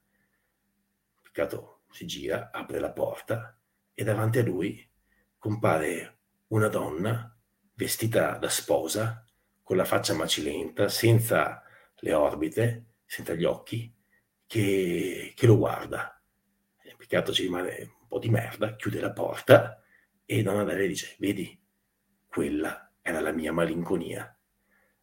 L'impiccato 1.13 1.83
si 1.91 2.05
gira, 2.05 2.51
apre 2.51 2.79
la 2.79 2.91
porta 2.91 3.57
e 3.93 4.03
davanti 4.03 4.39
a 4.39 4.43
lui 4.43 4.87
compare 5.37 6.19
una 6.47 6.67
donna 6.67 7.35
vestita 7.73 8.37
da 8.37 8.49
sposa 8.49 9.25
con 9.63 9.77
la 9.77 9.85
faccia 9.85 10.13
macilenta, 10.13 10.87
senza 10.87 11.63
le 11.95 12.13
orbite, 12.13 12.85
senza 13.05 13.33
gli 13.33 13.43
occhi, 13.43 13.93
che, 14.45 15.33
che 15.35 15.45
lo 15.45 15.57
guarda. 15.57 16.16
Il 16.99 17.05
peccato 17.05 17.31
ci 17.31 17.43
rimane 17.43 17.95
un 18.01 18.07
po' 18.07 18.17
di 18.17 18.29
merda, 18.29 18.75
chiude 18.75 18.99
la 18.99 19.11
porta 19.11 19.81
e 20.25 20.41
Donna 20.41 20.61
Adele 20.61 20.87
dice, 20.87 21.15
vedi, 21.19 21.57
quella 22.25 22.91
era 23.01 23.19
la 23.19 23.31
mia 23.31 23.53
malinconia. 23.53 24.35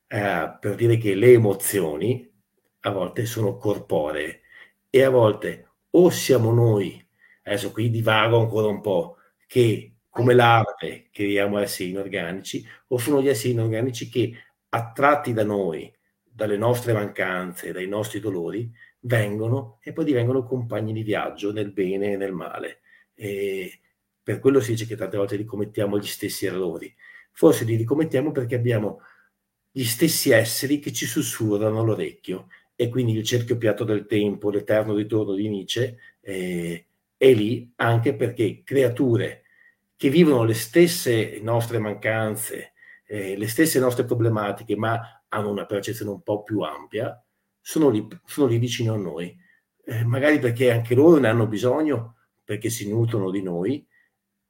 Eh, 0.07 0.57
per 0.61 0.74
dire 0.74 0.97
che 0.97 1.14
le 1.14 1.32
emozioni 1.32 2.30
a 2.80 2.90
volte 2.90 3.24
sono 3.24 3.57
corporee 3.57 4.42
e 4.90 5.03
a 5.03 5.11
volte 5.11 5.70
o 5.90 6.11
siamo 6.11 6.53
noi, 6.53 7.05
adesso 7.45 7.70
qui 7.70 7.90
divago 7.90 8.38
ancora 8.38 8.66
un 8.66 8.80
po', 8.80 9.16
che 9.47 9.95
come 10.11 10.34
larve 10.34 11.09
creiamo 11.11 11.59
esseri 11.59 11.90
inorganici, 11.90 12.66
o 12.88 12.99
sono 12.99 13.22
gli 13.22 13.28
esseri 13.28 13.53
inorganici 13.53 14.09
che 14.09 14.32
attratti 14.68 15.32
da 15.32 15.45
noi, 15.45 15.92
dalle 16.22 16.57
nostre 16.57 16.92
mancanze, 16.92 17.72
dai 17.72 17.86
nostri 17.86 18.18
dolori, 18.18 18.70
vengono 19.05 19.78
e 19.82 19.92
poi 19.92 20.05
divengono 20.05 20.44
compagni 20.44 20.92
di 20.92 21.02
viaggio 21.02 21.52
nel 21.52 21.72
bene 21.72 22.12
e 22.12 22.16
nel 22.16 22.32
male. 22.32 22.80
E 23.14 23.80
per 24.22 24.38
quello 24.38 24.61
si 24.61 24.72
dice 24.72 24.86
che 24.86 24.96
tante 24.96 25.16
volte 25.16 25.36
ricommettiamo 25.36 25.98
gli 25.98 26.07
stessi 26.07 26.46
errori. 26.46 26.94
Forse 27.32 27.64
li 27.64 27.76
ricommettiamo 27.76 28.30
perché 28.32 28.55
abbiamo 28.55 29.00
gli 29.70 29.84
stessi 29.84 30.30
esseri 30.30 30.78
che 30.78 30.92
ci 30.92 31.07
sussurrano 31.07 31.80
all'orecchio. 31.80 32.48
E 32.76 32.88
quindi 32.88 33.12
il 33.12 33.24
cerchio 33.24 33.57
piatto 33.57 33.84
del 33.84 34.07
tempo, 34.07 34.50
l'eterno 34.50 34.94
ritorno 34.94 35.34
di 35.34 35.48
Nietzsche, 35.48 35.96
eh, 36.20 36.86
è 37.16 37.32
lì 37.32 37.72
anche 37.76 38.14
perché 38.14 38.62
creature 38.64 39.42
che 39.96 40.09
vivono 40.11 40.44
le 40.44 40.55
stesse 40.55 41.38
nostre 41.40 41.78
mancanze, 41.78 42.72
eh, 43.07 43.36
le 43.36 43.48
stesse 43.48 43.78
nostre 43.78 44.05
problematiche, 44.05 44.76
ma 44.76 45.22
hanno 45.28 45.50
una 45.50 45.66
percezione 45.66 46.11
un 46.11 46.22
po' 46.22 46.42
più 46.42 46.61
ampia, 46.61 47.22
sono 47.66 47.88
lì, 47.88 48.06
sono 48.26 48.46
lì 48.46 48.58
vicino 48.58 48.92
a 48.92 48.98
noi. 48.98 49.34
Eh, 49.86 50.04
magari 50.04 50.38
perché 50.38 50.70
anche 50.70 50.94
loro 50.94 51.18
ne 51.18 51.28
hanno 51.28 51.46
bisogno, 51.46 52.16
perché 52.44 52.68
si 52.68 52.86
nutrono 52.90 53.30
di 53.30 53.42
noi 53.42 53.86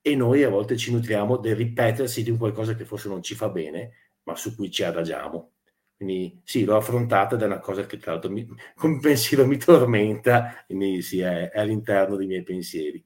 e 0.00 0.16
noi 0.16 0.42
a 0.42 0.50
volte 0.50 0.76
ci 0.76 0.92
nutriamo 0.92 1.36
del 1.36 1.54
ripetersi 1.54 2.24
di 2.24 2.30
un 2.30 2.38
qualcosa 2.38 2.74
che 2.74 2.84
forse 2.84 3.08
non 3.08 3.22
ci 3.22 3.36
fa 3.36 3.50
bene, 3.50 3.92
ma 4.24 4.34
su 4.34 4.56
cui 4.56 4.68
ci 4.68 4.82
adagiamo. 4.82 5.52
Quindi 5.96 6.40
sì, 6.42 6.64
l'ho 6.64 6.76
affrontata 6.76 7.36
ed 7.36 7.42
è 7.42 7.46
una 7.46 7.60
cosa 7.60 7.86
che 7.86 7.98
tra 7.98 8.12
l'altro 8.12 8.32
mi, 8.32 8.46
come 8.74 8.98
pensiero 8.98 9.46
mi 9.46 9.58
tormenta, 9.58 10.64
quindi 10.66 11.00
sì, 11.00 11.20
è, 11.20 11.50
è 11.50 11.60
all'interno 11.60 12.16
dei 12.16 12.26
miei 12.26 12.42
pensieri. 12.42 13.04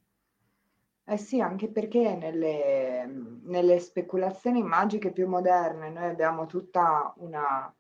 Eh 1.04 1.16
sì, 1.18 1.40
anche 1.40 1.68
perché 1.68 2.16
nelle, 2.16 3.06
nelle 3.44 3.78
speculazioni 3.78 4.62
magiche 4.62 5.12
più 5.12 5.28
moderne 5.28 5.90
noi 5.90 6.06
abbiamo 6.06 6.46
tutta 6.46 7.12
una, 7.18 7.74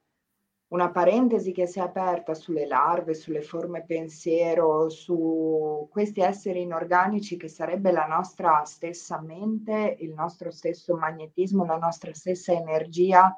una 0.68 0.90
parentesi 0.90 1.52
che 1.52 1.66
si 1.66 1.78
è 1.78 1.82
aperta 1.82 2.34
sulle 2.34 2.66
larve, 2.66 3.14
sulle 3.14 3.40
forme 3.40 3.84
pensiero, 3.84 4.90
su 4.90 5.88
questi 5.90 6.20
esseri 6.20 6.62
inorganici 6.62 7.38
che 7.38 7.48
sarebbe 7.48 7.90
la 7.90 8.06
nostra 8.06 8.64
stessa 8.64 9.20
mente, 9.20 9.96
il 10.00 10.12
nostro 10.12 10.50
stesso 10.50 10.94
magnetismo, 10.94 11.64
la 11.64 11.78
nostra 11.78 12.12
stessa 12.12 12.52
energia 12.52 13.34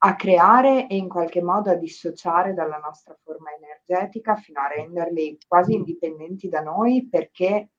a 0.00 0.14
creare 0.14 0.86
e 0.88 0.96
in 0.96 1.08
qualche 1.08 1.42
modo 1.42 1.70
a 1.70 1.74
dissociare 1.74 2.52
dalla 2.52 2.78
nostra 2.78 3.16
forma 3.22 3.50
energetica 3.52 4.36
fino 4.36 4.60
a 4.60 4.68
renderli 4.68 5.38
quasi 5.48 5.74
indipendenti 5.74 6.48
da 6.48 6.60
noi 6.60 7.08
perché 7.08 7.70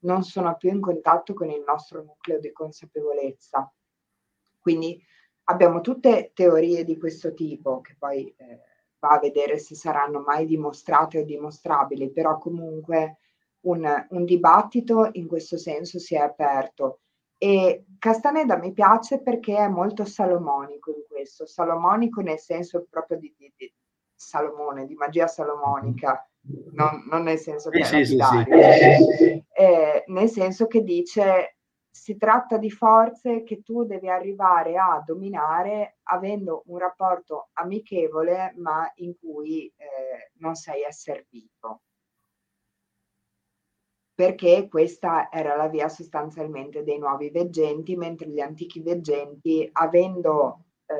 non 0.00 0.22
sono 0.22 0.56
più 0.56 0.70
in 0.70 0.80
contatto 0.80 1.34
con 1.34 1.50
il 1.50 1.64
nostro 1.66 2.02
nucleo 2.02 2.38
di 2.38 2.52
consapevolezza. 2.52 3.70
Quindi 4.60 5.02
abbiamo 5.48 5.80
tutte 5.80 6.32
teorie 6.34 6.84
di 6.84 6.98
questo 6.98 7.34
tipo 7.34 7.80
che 7.80 7.96
poi 7.98 8.32
eh, 8.36 8.60
va 8.98 9.10
a 9.10 9.18
vedere 9.18 9.58
se 9.58 9.74
saranno 9.74 10.20
mai 10.20 10.46
dimostrate 10.46 11.18
o 11.18 11.24
dimostrabili, 11.24 12.10
però 12.10 12.38
comunque 12.38 13.18
un, 13.60 14.06
un 14.10 14.24
dibattito 14.24 15.08
in 15.12 15.26
questo 15.26 15.56
senso 15.58 15.98
si 15.98 16.14
è 16.14 16.18
aperto. 16.18 17.00
E 17.38 17.84
Castaneda 17.98 18.56
mi 18.56 18.72
piace 18.72 19.20
perché 19.20 19.56
è 19.56 19.68
molto 19.68 20.04
salomonico 20.04 20.90
in 20.90 21.02
questo, 21.06 21.46
salomonico 21.46 22.22
nel 22.22 22.38
senso 22.38 22.86
proprio 22.88 23.18
di, 23.18 23.34
di, 23.36 23.52
di 23.56 23.72
Salomone, 24.14 24.86
di 24.86 24.94
magia 24.94 25.26
salomonica, 25.26 26.26
non, 26.72 27.04
non 27.10 27.22
nel 27.22 27.38
senso 27.38 27.68
che 27.68 27.84
sì, 27.84 28.04
sì, 28.06 28.18
sì, 28.18 29.44
eh, 29.52 30.04
nel 30.06 30.28
senso 30.30 30.66
che 30.66 30.82
dice 30.82 31.55
si 31.96 32.18
tratta 32.18 32.58
di 32.58 32.70
forze 32.70 33.42
che 33.42 33.62
tu 33.62 33.84
devi 33.84 34.08
arrivare 34.08 34.76
a 34.76 35.02
dominare 35.04 35.98
avendo 36.04 36.62
un 36.66 36.78
rapporto 36.78 37.48
amichevole 37.54 38.52
ma 38.58 38.90
in 38.96 39.16
cui 39.18 39.66
eh, 39.66 40.30
non 40.34 40.54
sei 40.54 40.84
asservito. 40.84 41.80
Perché 44.14 44.68
questa 44.68 45.30
era 45.30 45.56
la 45.56 45.68
via 45.68 45.88
sostanzialmente 45.88 46.82
dei 46.82 46.98
nuovi 46.98 47.30
veggenti, 47.30 47.96
mentre 47.96 48.28
gli 48.28 48.40
antichi 48.40 48.80
veggenti, 48.80 49.68
avendo 49.72 50.64
eh, 50.86 50.94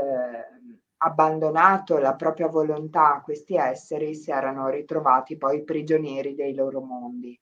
abbandonato 0.99 1.99
la 1.99 2.15
propria 2.15 2.49
volontà 2.49 3.15
a 3.15 3.23
questi 3.23 3.55
esseri, 3.57 4.15
si 4.15 4.31
erano 4.31 4.69
ritrovati 4.69 5.37
poi 5.37 5.63
prigionieri 5.63 6.35
dei 6.35 6.55
loro 6.55 6.81
mondi. 6.81 7.39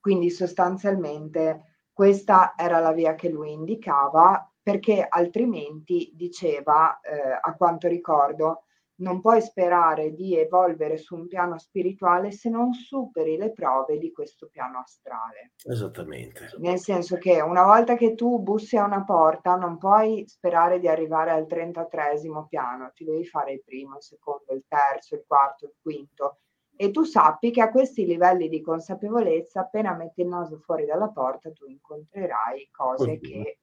Quindi 0.00 0.30
sostanzialmente 0.30 1.71
questa 1.92 2.54
era 2.56 2.78
la 2.80 2.92
via 2.92 3.14
che 3.14 3.28
lui 3.28 3.52
indicava 3.52 4.46
perché 4.62 5.04
altrimenti 5.08 6.12
diceva, 6.14 7.00
eh, 7.00 7.38
a 7.40 7.54
quanto 7.56 7.88
ricordo, 7.88 8.62
non 9.02 9.20
puoi 9.20 9.40
sperare 9.42 10.12
di 10.12 10.36
evolvere 10.38 10.96
su 10.96 11.16
un 11.16 11.26
piano 11.26 11.58
spirituale 11.58 12.30
se 12.30 12.48
non 12.48 12.72
superi 12.72 13.36
le 13.36 13.52
prove 13.52 13.98
di 13.98 14.12
questo 14.12 14.48
piano 14.50 14.78
astrale. 14.78 15.52
Esattamente. 15.64 16.50
Nel 16.58 16.78
senso 16.78 17.16
che 17.16 17.40
una 17.40 17.64
volta 17.64 17.96
che 17.96 18.14
tu 18.14 18.38
bussi 18.38 18.76
a 18.76 18.84
una 18.84 19.04
porta 19.04 19.56
non 19.56 19.76
puoi 19.78 20.24
sperare 20.28 20.78
di 20.78 20.88
arrivare 20.88 21.32
al 21.32 21.46
33 21.46 22.20
piano, 22.48 22.92
ti 22.94 23.04
devi 23.04 23.24
fare 23.24 23.52
il 23.52 23.62
primo, 23.64 23.96
il 23.96 24.02
secondo, 24.02 24.52
il 24.52 24.64
terzo, 24.68 25.16
il 25.16 25.24
quarto, 25.26 25.66
il 25.66 25.74
quinto. 25.80 26.38
E 26.74 26.90
tu 26.90 27.04
sappi 27.04 27.50
che 27.50 27.60
a 27.60 27.70
questi 27.70 28.06
livelli 28.06 28.48
di 28.48 28.60
consapevolezza, 28.60 29.60
appena 29.60 29.94
metti 29.94 30.22
il 30.22 30.28
naso 30.28 30.58
fuori 30.58 30.84
dalla 30.84 31.08
porta, 31.08 31.52
tu 31.52 31.66
incontrerai 31.66 32.68
cose 32.70 33.18
che 33.20 33.58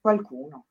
qualcuno. 0.00 0.66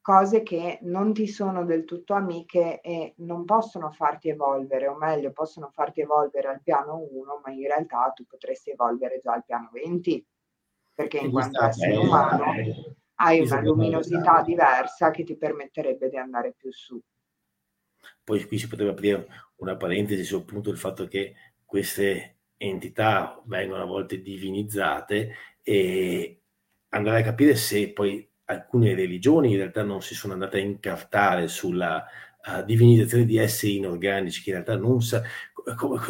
Cose 0.00 0.42
che 0.42 0.78
non 0.82 1.12
ti 1.12 1.26
sono 1.26 1.66
del 1.66 1.84
tutto 1.84 2.14
amiche 2.14 2.80
e 2.80 3.12
non 3.18 3.44
possono 3.44 3.90
farti 3.90 4.30
evolvere, 4.30 4.86
o 4.86 4.96
meglio, 4.96 5.32
possono 5.32 5.68
farti 5.70 6.00
evolvere 6.00 6.48
al 6.48 6.62
piano 6.62 7.06
1, 7.10 7.40
ma 7.44 7.50
in 7.52 7.66
realtà 7.66 8.10
tu 8.14 8.24
potresti 8.24 8.70
evolvere 8.70 9.18
già 9.18 9.34
al 9.34 9.44
piano 9.44 9.68
20, 9.70 10.26
perché 10.94 11.18
in 11.18 11.30
quanto 11.30 11.62
essere 11.62 11.96
umano 11.96 12.44
hai 13.16 13.40
una 13.40 13.60
luminosità 13.60 14.40
diversa 14.40 15.10
che 15.10 15.24
ti 15.24 15.36
permetterebbe 15.36 16.08
di 16.08 16.16
andare 16.16 16.54
più 16.56 16.72
su. 16.72 16.98
Poi 18.22 18.44
qui 18.44 18.58
si 18.58 18.68
potrebbe 18.68 18.90
aprire 18.90 19.26
una 19.56 19.76
parentesi 19.76 20.24
sul 20.24 20.44
punto 20.44 20.70
del 20.70 20.78
fatto 20.78 21.06
che 21.06 21.34
queste 21.64 22.36
entità 22.56 23.42
vengono 23.46 23.82
a 23.82 23.86
volte 23.86 24.20
divinizzate 24.20 25.34
e 25.62 26.40
andare 26.90 27.20
a 27.20 27.24
capire 27.24 27.54
se 27.54 27.92
poi 27.92 28.26
alcune 28.46 28.94
religioni 28.94 29.50
in 29.50 29.56
realtà 29.56 29.82
non 29.82 30.02
si 30.02 30.14
sono 30.14 30.32
andate 30.32 30.58
a 30.58 30.60
incartare 30.62 31.48
sulla 31.48 32.04
uh, 32.46 32.64
divinizzazione 32.64 33.24
di 33.24 33.36
esseri 33.36 33.76
inorganici 33.76 34.42
che 34.42 34.50
in 34.50 34.56
realtà 34.56 34.76
non 34.76 35.02
sa, 35.02 35.22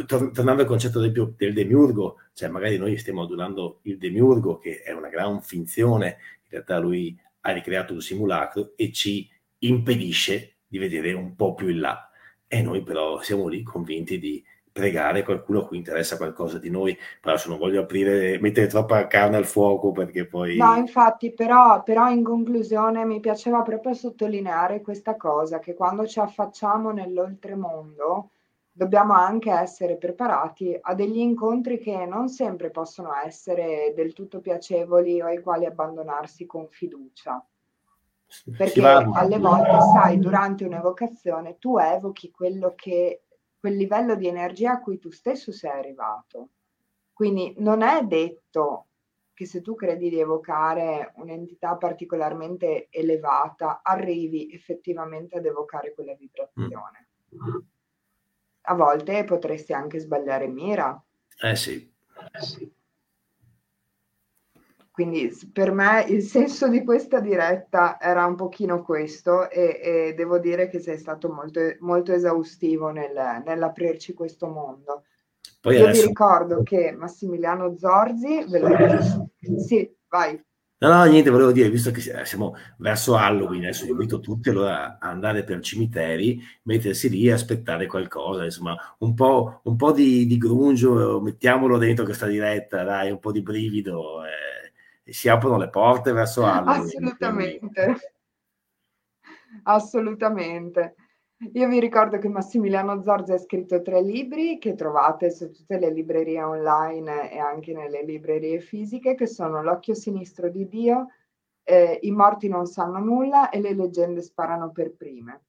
tornando 0.06 0.62
al 0.62 0.66
concetto 0.66 1.00
del, 1.00 1.34
del 1.36 1.52
demiurgo, 1.52 2.20
cioè 2.32 2.48
magari 2.48 2.78
noi 2.78 2.96
stiamo 2.96 3.22
adorando 3.22 3.80
il 3.82 3.98
demiurgo 3.98 4.58
che 4.58 4.82
è 4.82 4.92
una 4.92 5.08
gran 5.08 5.42
finzione, 5.42 6.18
in 6.42 6.50
realtà 6.50 6.78
lui 6.78 7.18
ha 7.40 7.52
ricreato 7.52 7.92
un 7.92 8.00
simulacro 8.00 8.72
e 8.76 8.92
ci 8.92 9.28
impedisce 9.58 10.57
di 10.68 10.78
vedere 10.78 11.12
un 11.14 11.34
po' 11.34 11.54
più 11.54 11.68
in 11.68 11.80
là. 11.80 12.08
E 12.46 12.62
noi 12.62 12.82
però 12.82 13.20
siamo 13.20 13.48
lì 13.48 13.62
convinti 13.62 14.18
di 14.18 14.44
pregare 14.78 15.24
qualcuno 15.24 15.60
a 15.60 15.66
cui 15.66 15.76
interessa 15.76 16.16
qualcosa 16.16 16.58
di 16.58 16.70
noi, 16.70 16.96
però 17.20 17.36
se 17.36 17.48
non 17.48 17.58
voglio 17.58 17.80
aprire, 17.80 18.38
mettere 18.40 18.68
troppa 18.68 19.08
carne 19.08 19.36
al 19.36 19.44
fuoco 19.44 19.90
perché 19.90 20.26
poi... 20.26 20.56
No, 20.56 20.76
infatti, 20.76 21.32
però, 21.32 21.82
però 21.82 22.08
in 22.10 22.22
conclusione 22.22 23.04
mi 23.04 23.18
piaceva 23.18 23.62
proprio 23.62 23.92
sottolineare 23.92 24.80
questa 24.80 25.16
cosa, 25.16 25.58
che 25.58 25.74
quando 25.74 26.06
ci 26.06 26.20
affacciamo 26.20 26.92
nell'oltremondo 26.92 28.30
dobbiamo 28.70 29.14
anche 29.14 29.50
essere 29.50 29.96
preparati 29.96 30.78
a 30.80 30.94
degli 30.94 31.18
incontri 31.18 31.78
che 31.78 32.06
non 32.06 32.28
sempre 32.28 32.70
possono 32.70 33.12
essere 33.16 33.92
del 33.96 34.12
tutto 34.12 34.38
piacevoli 34.40 35.20
o 35.20 35.26
ai 35.26 35.40
quali 35.40 35.66
abbandonarsi 35.66 36.46
con 36.46 36.68
fiducia. 36.70 37.44
Perché 38.56 38.82
alle 38.82 39.38
volte, 39.38 39.80
sai, 39.92 40.18
durante 40.18 40.64
un'evocazione 40.64 41.58
tu 41.58 41.78
evochi 41.78 42.30
quello 42.30 42.74
che 42.74 43.22
quel 43.58 43.76
livello 43.76 44.14
di 44.14 44.26
energia 44.26 44.72
a 44.72 44.80
cui 44.80 44.98
tu 44.98 45.10
stesso 45.10 45.50
sei 45.50 45.70
arrivato. 45.70 46.48
Quindi 47.12 47.54
non 47.58 47.82
è 47.82 48.04
detto 48.04 48.86
che 49.34 49.46
se 49.46 49.60
tu 49.62 49.74
credi 49.74 50.10
di 50.10 50.20
evocare 50.20 51.12
un'entità 51.16 51.76
particolarmente 51.76 52.88
elevata, 52.90 53.80
arrivi 53.82 54.52
effettivamente 54.52 55.38
ad 55.38 55.46
evocare 55.46 55.94
quella 55.94 56.14
vibrazione. 56.14 57.08
A 58.62 58.74
volte 58.74 59.24
potresti 59.24 59.72
anche 59.72 59.98
sbagliare 59.98 60.46
mira. 60.46 61.00
Eh 61.40 61.56
sì. 61.56 61.92
Eh 62.32 62.40
sì. 62.40 62.72
Quindi 64.98 65.32
per 65.52 65.70
me 65.70 66.04
il 66.08 66.22
senso 66.22 66.66
di 66.66 66.82
questa 66.82 67.20
diretta 67.20 68.00
era 68.00 68.26
un 68.26 68.34
pochino 68.34 68.82
questo 68.82 69.48
e, 69.48 69.78
e 69.80 70.14
devo 70.16 70.40
dire 70.40 70.68
che 70.68 70.80
sei 70.80 70.98
stato 70.98 71.30
molto, 71.30 71.60
molto 71.78 72.12
esaustivo 72.12 72.88
nel, 72.88 73.12
nell'aprirci 73.46 74.12
questo 74.12 74.48
mondo. 74.48 75.04
Poi 75.60 75.76
Io 75.76 75.84
adesso... 75.84 76.00
vi 76.00 76.06
ricordo 76.08 76.64
che 76.64 76.90
Massimiliano 76.90 77.76
Zorzi, 77.78 78.44
ve 78.48 78.58
lo 78.58 78.66
dico, 78.66 79.30
sì, 79.64 79.88
vai. 80.08 80.44
No, 80.78 80.88
no, 80.88 81.04
niente, 81.04 81.30
volevo 81.30 81.52
dire, 81.52 81.70
visto 81.70 81.92
che 81.92 82.00
siamo 82.00 82.56
verso 82.78 83.14
Halloween, 83.14 83.62
adesso 83.62 83.86
invito 83.86 84.18
tutti 84.18 84.48
allora 84.48 84.98
a 84.98 85.10
andare 85.10 85.44
per 85.44 85.60
cimiteri, 85.60 86.40
mettersi 86.64 87.08
lì 87.08 87.28
e 87.28 87.32
aspettare 87.32 87.86
qualcosa, 87.86 88.42
insomma, 88.42 88.76
un 88.98 89.14
po', 89.14 89.60
un 89.62 89.76
po 89.76 89.92
di, 89.92 90.26
di 90.26 90.38
grungio, 90.38 91.20
mettiamolo 91.20 91.78
dentro 91.78 92.04
questa 92.04 92.26
diretta, 92.26 92.82
dai, 92.82 93.12
un 93.12 93.20
po' 93.20 93.30
di 93.30 93.42
brivido. 93.42 94.24
Eh 94.24 94.47
si 95.12 95.28
aprono 95.28 95.56
le 95.58 95.70
porte 95.70 96.12
verso 96.12 96.44
Halloween. 96.44 96.82
Assolutamente. 96.82 97.96
Assolutamente. 99.64 100.94
Io 101.52 101.68
vi 101.68 101.78
ricordo 101.78 102.18
che 102.18 102.28
Massimiliano 102.28 103.00
Zorzi 103.02 103.32
ha 103.32 103.38
scritto 103.38 103.80
tre 103.80 104.02
libri 104.02 104.58
che 104.58 104.74
trovate 104.74 105.30
su 105.30 105.52
tutte 105.52 105.78
le 105.78 105.90
librerie 105.90 106.42
online 106.42 107.30
e 107.30 107.38
anche 107.38 107.72
nelle 107.72 108.02
librerie 108.02 108.58
fisiche, 108.58 109.14
che 109.14 109.26
sono 109.26 109.62
L'occhio 109.62 109.94
sinistro 109.94 110.50
di 110.50 110.66
Dio, 110.66 111.06
eh, 111.62 111.98
I 112.02 112.10
morti 112.10 112.48
non 112.48 112.66
sanno 112.66 112.98
nulla 112.98 113.50
e 113.50 113.60
Le 113.60 113.74
leggende 113.74 114.20
sparano 114.20 114.72
per 114.72 114.94
prime. 114.96 115.42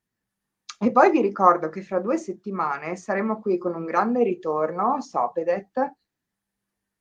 E 0.80 0.92
poi 0.92 1.10
vi 1.10 1.22
ricordo 1.22 1.70
che 1.70 1.82
fra 1.82 2.00
due 2.00 2.18
settimane 2.18 2.96
saremo 2.96 3.40
qui 3.40 3.58
con 3.58 3.74
un 3.74 3.86
grande 3.86 4.24
ritorno, 4.24 5.02
Sopedet, 5.02 5.94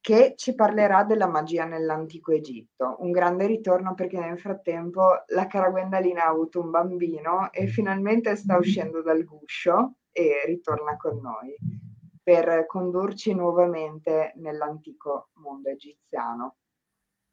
che 0.01 0.35
ci 0.37 0.55
parlerà 0.55 1.05
della 1.05 1.27
magia 1.27 1.65
nell'antico 1.65 2.33
Egitto. 2.33 2.97
Un 3.01 3.11
grande 3.11 3.47
ritorno 3.47 3.95
perché 3.95 4.19
nel 4.19 4.39
frattempo 4.39 5.25
la 5.27 5.47
cara 5.47 5.71
Gwendalina 5.71 6.25
ha 6.25 6.29
avuto 6.29 6.61
un 6.61 6.71
bambino 6.71 7.53
e 7.53 7.67
finalmente 7.67 8.37
sta 8.37 8.57
uscendo 8.57 9.03
dal 9.03 9.25
guscio 9.25 9.97
e 10.11 10.43
ritorna 10.47 10.97
con 10.97 11.19
noi 11.21 11.57
per 12.23 12.67
condurci 12.67 13.35
nuovamente 13.35 14.33
nell'antico 14.37 15.31
mondo 15.35 15.71
egiziano. 15.71 16.57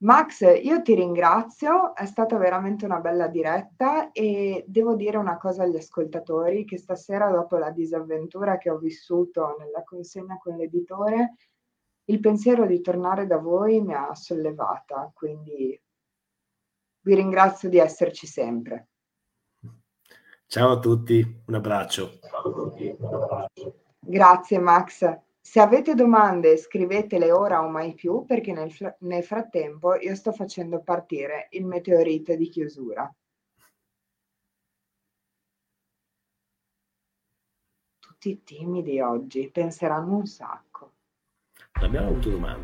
Max, 0.03 0.41
io 0.61 0.81
ti 0.81 0.93
ringrazio, 0.93 1.95
è 1.95 2.05
stata 2.05 2.37
veramente 2.37 2.85
una 2.85 2.99
bella 2.99 3.27
diretta 3.27 4.11
e 4.11 4.63
devo 4.67 4.95
dire 4.95 5.17
una 5.17 5.37
cosa 5.37 5.63
agli 5.63 5.77
ascoltatori 5.77 6.65
che 6.65 6.77
stasera 6.77 7.29
dopo 7.29 7.57
la 7.57 7.71
disavventura 7.71 8.57
che 8.57 8.69
ho 8.69 8.77
vissuto 8.77 9.55
nella 9.57 9.83
consegna 9.83 10.37
con 10.37 10.57
l'editore, 10.57 11.35
il 12.05 12.19
pensiero 12.19 12.65
di 12.65 12.81
tornare 12.81 13.25
da 13.25 13.37
voi 13.37 13.81
mi 13.81 13.93
ha 13.93 14.13
sollevata, 14.13 15.11
quindi 15.13 15.79
vi 17.01 17.15
ringrazio 17.15 17.69
di 17.69 17.77
esserci 17.77 18.27
sempre. 18.27 18.89
Ciao 20.47 20.71
a 20.71 20.79
tutti, 20.79 21.43
un 21.47 21.53
abbraccio. 21.55 22.19
Grazie 23.99 24.59
Max. 24.59 25.19
Se 25.41 25.59
avete 25.59 25.93
domande 25.93 26.57
scrivetele 26.57 27.31
ora 27.31 27.63
o 27.63 27.69
mai 27.69 27.93
più 27.93 28.25
perché 28.25 28.51
nel, 28.51 28.71
fr- 28.71 28.95
nel 28.99 29.23
frattempo 29.23 29.95
io 29.95 30.15
sto 30.15 30.31
facendo 30.31 30.81
partire 30.81 31.47
il 31.51 31.65
meteorite 31.65 32.35
di 32.35 32.49
chiusura. 32.49 33.11
Tutti 37.99 38.43
timidi 38.43 38.99
oggi, 39.01 39.49
penseranno 39.51 40.15
un 40.15 40.25
sacco. 40.25 40.94
Abbiamo 41.81 42.07
avuto 42.09 42.29
domande. 42.29 42.63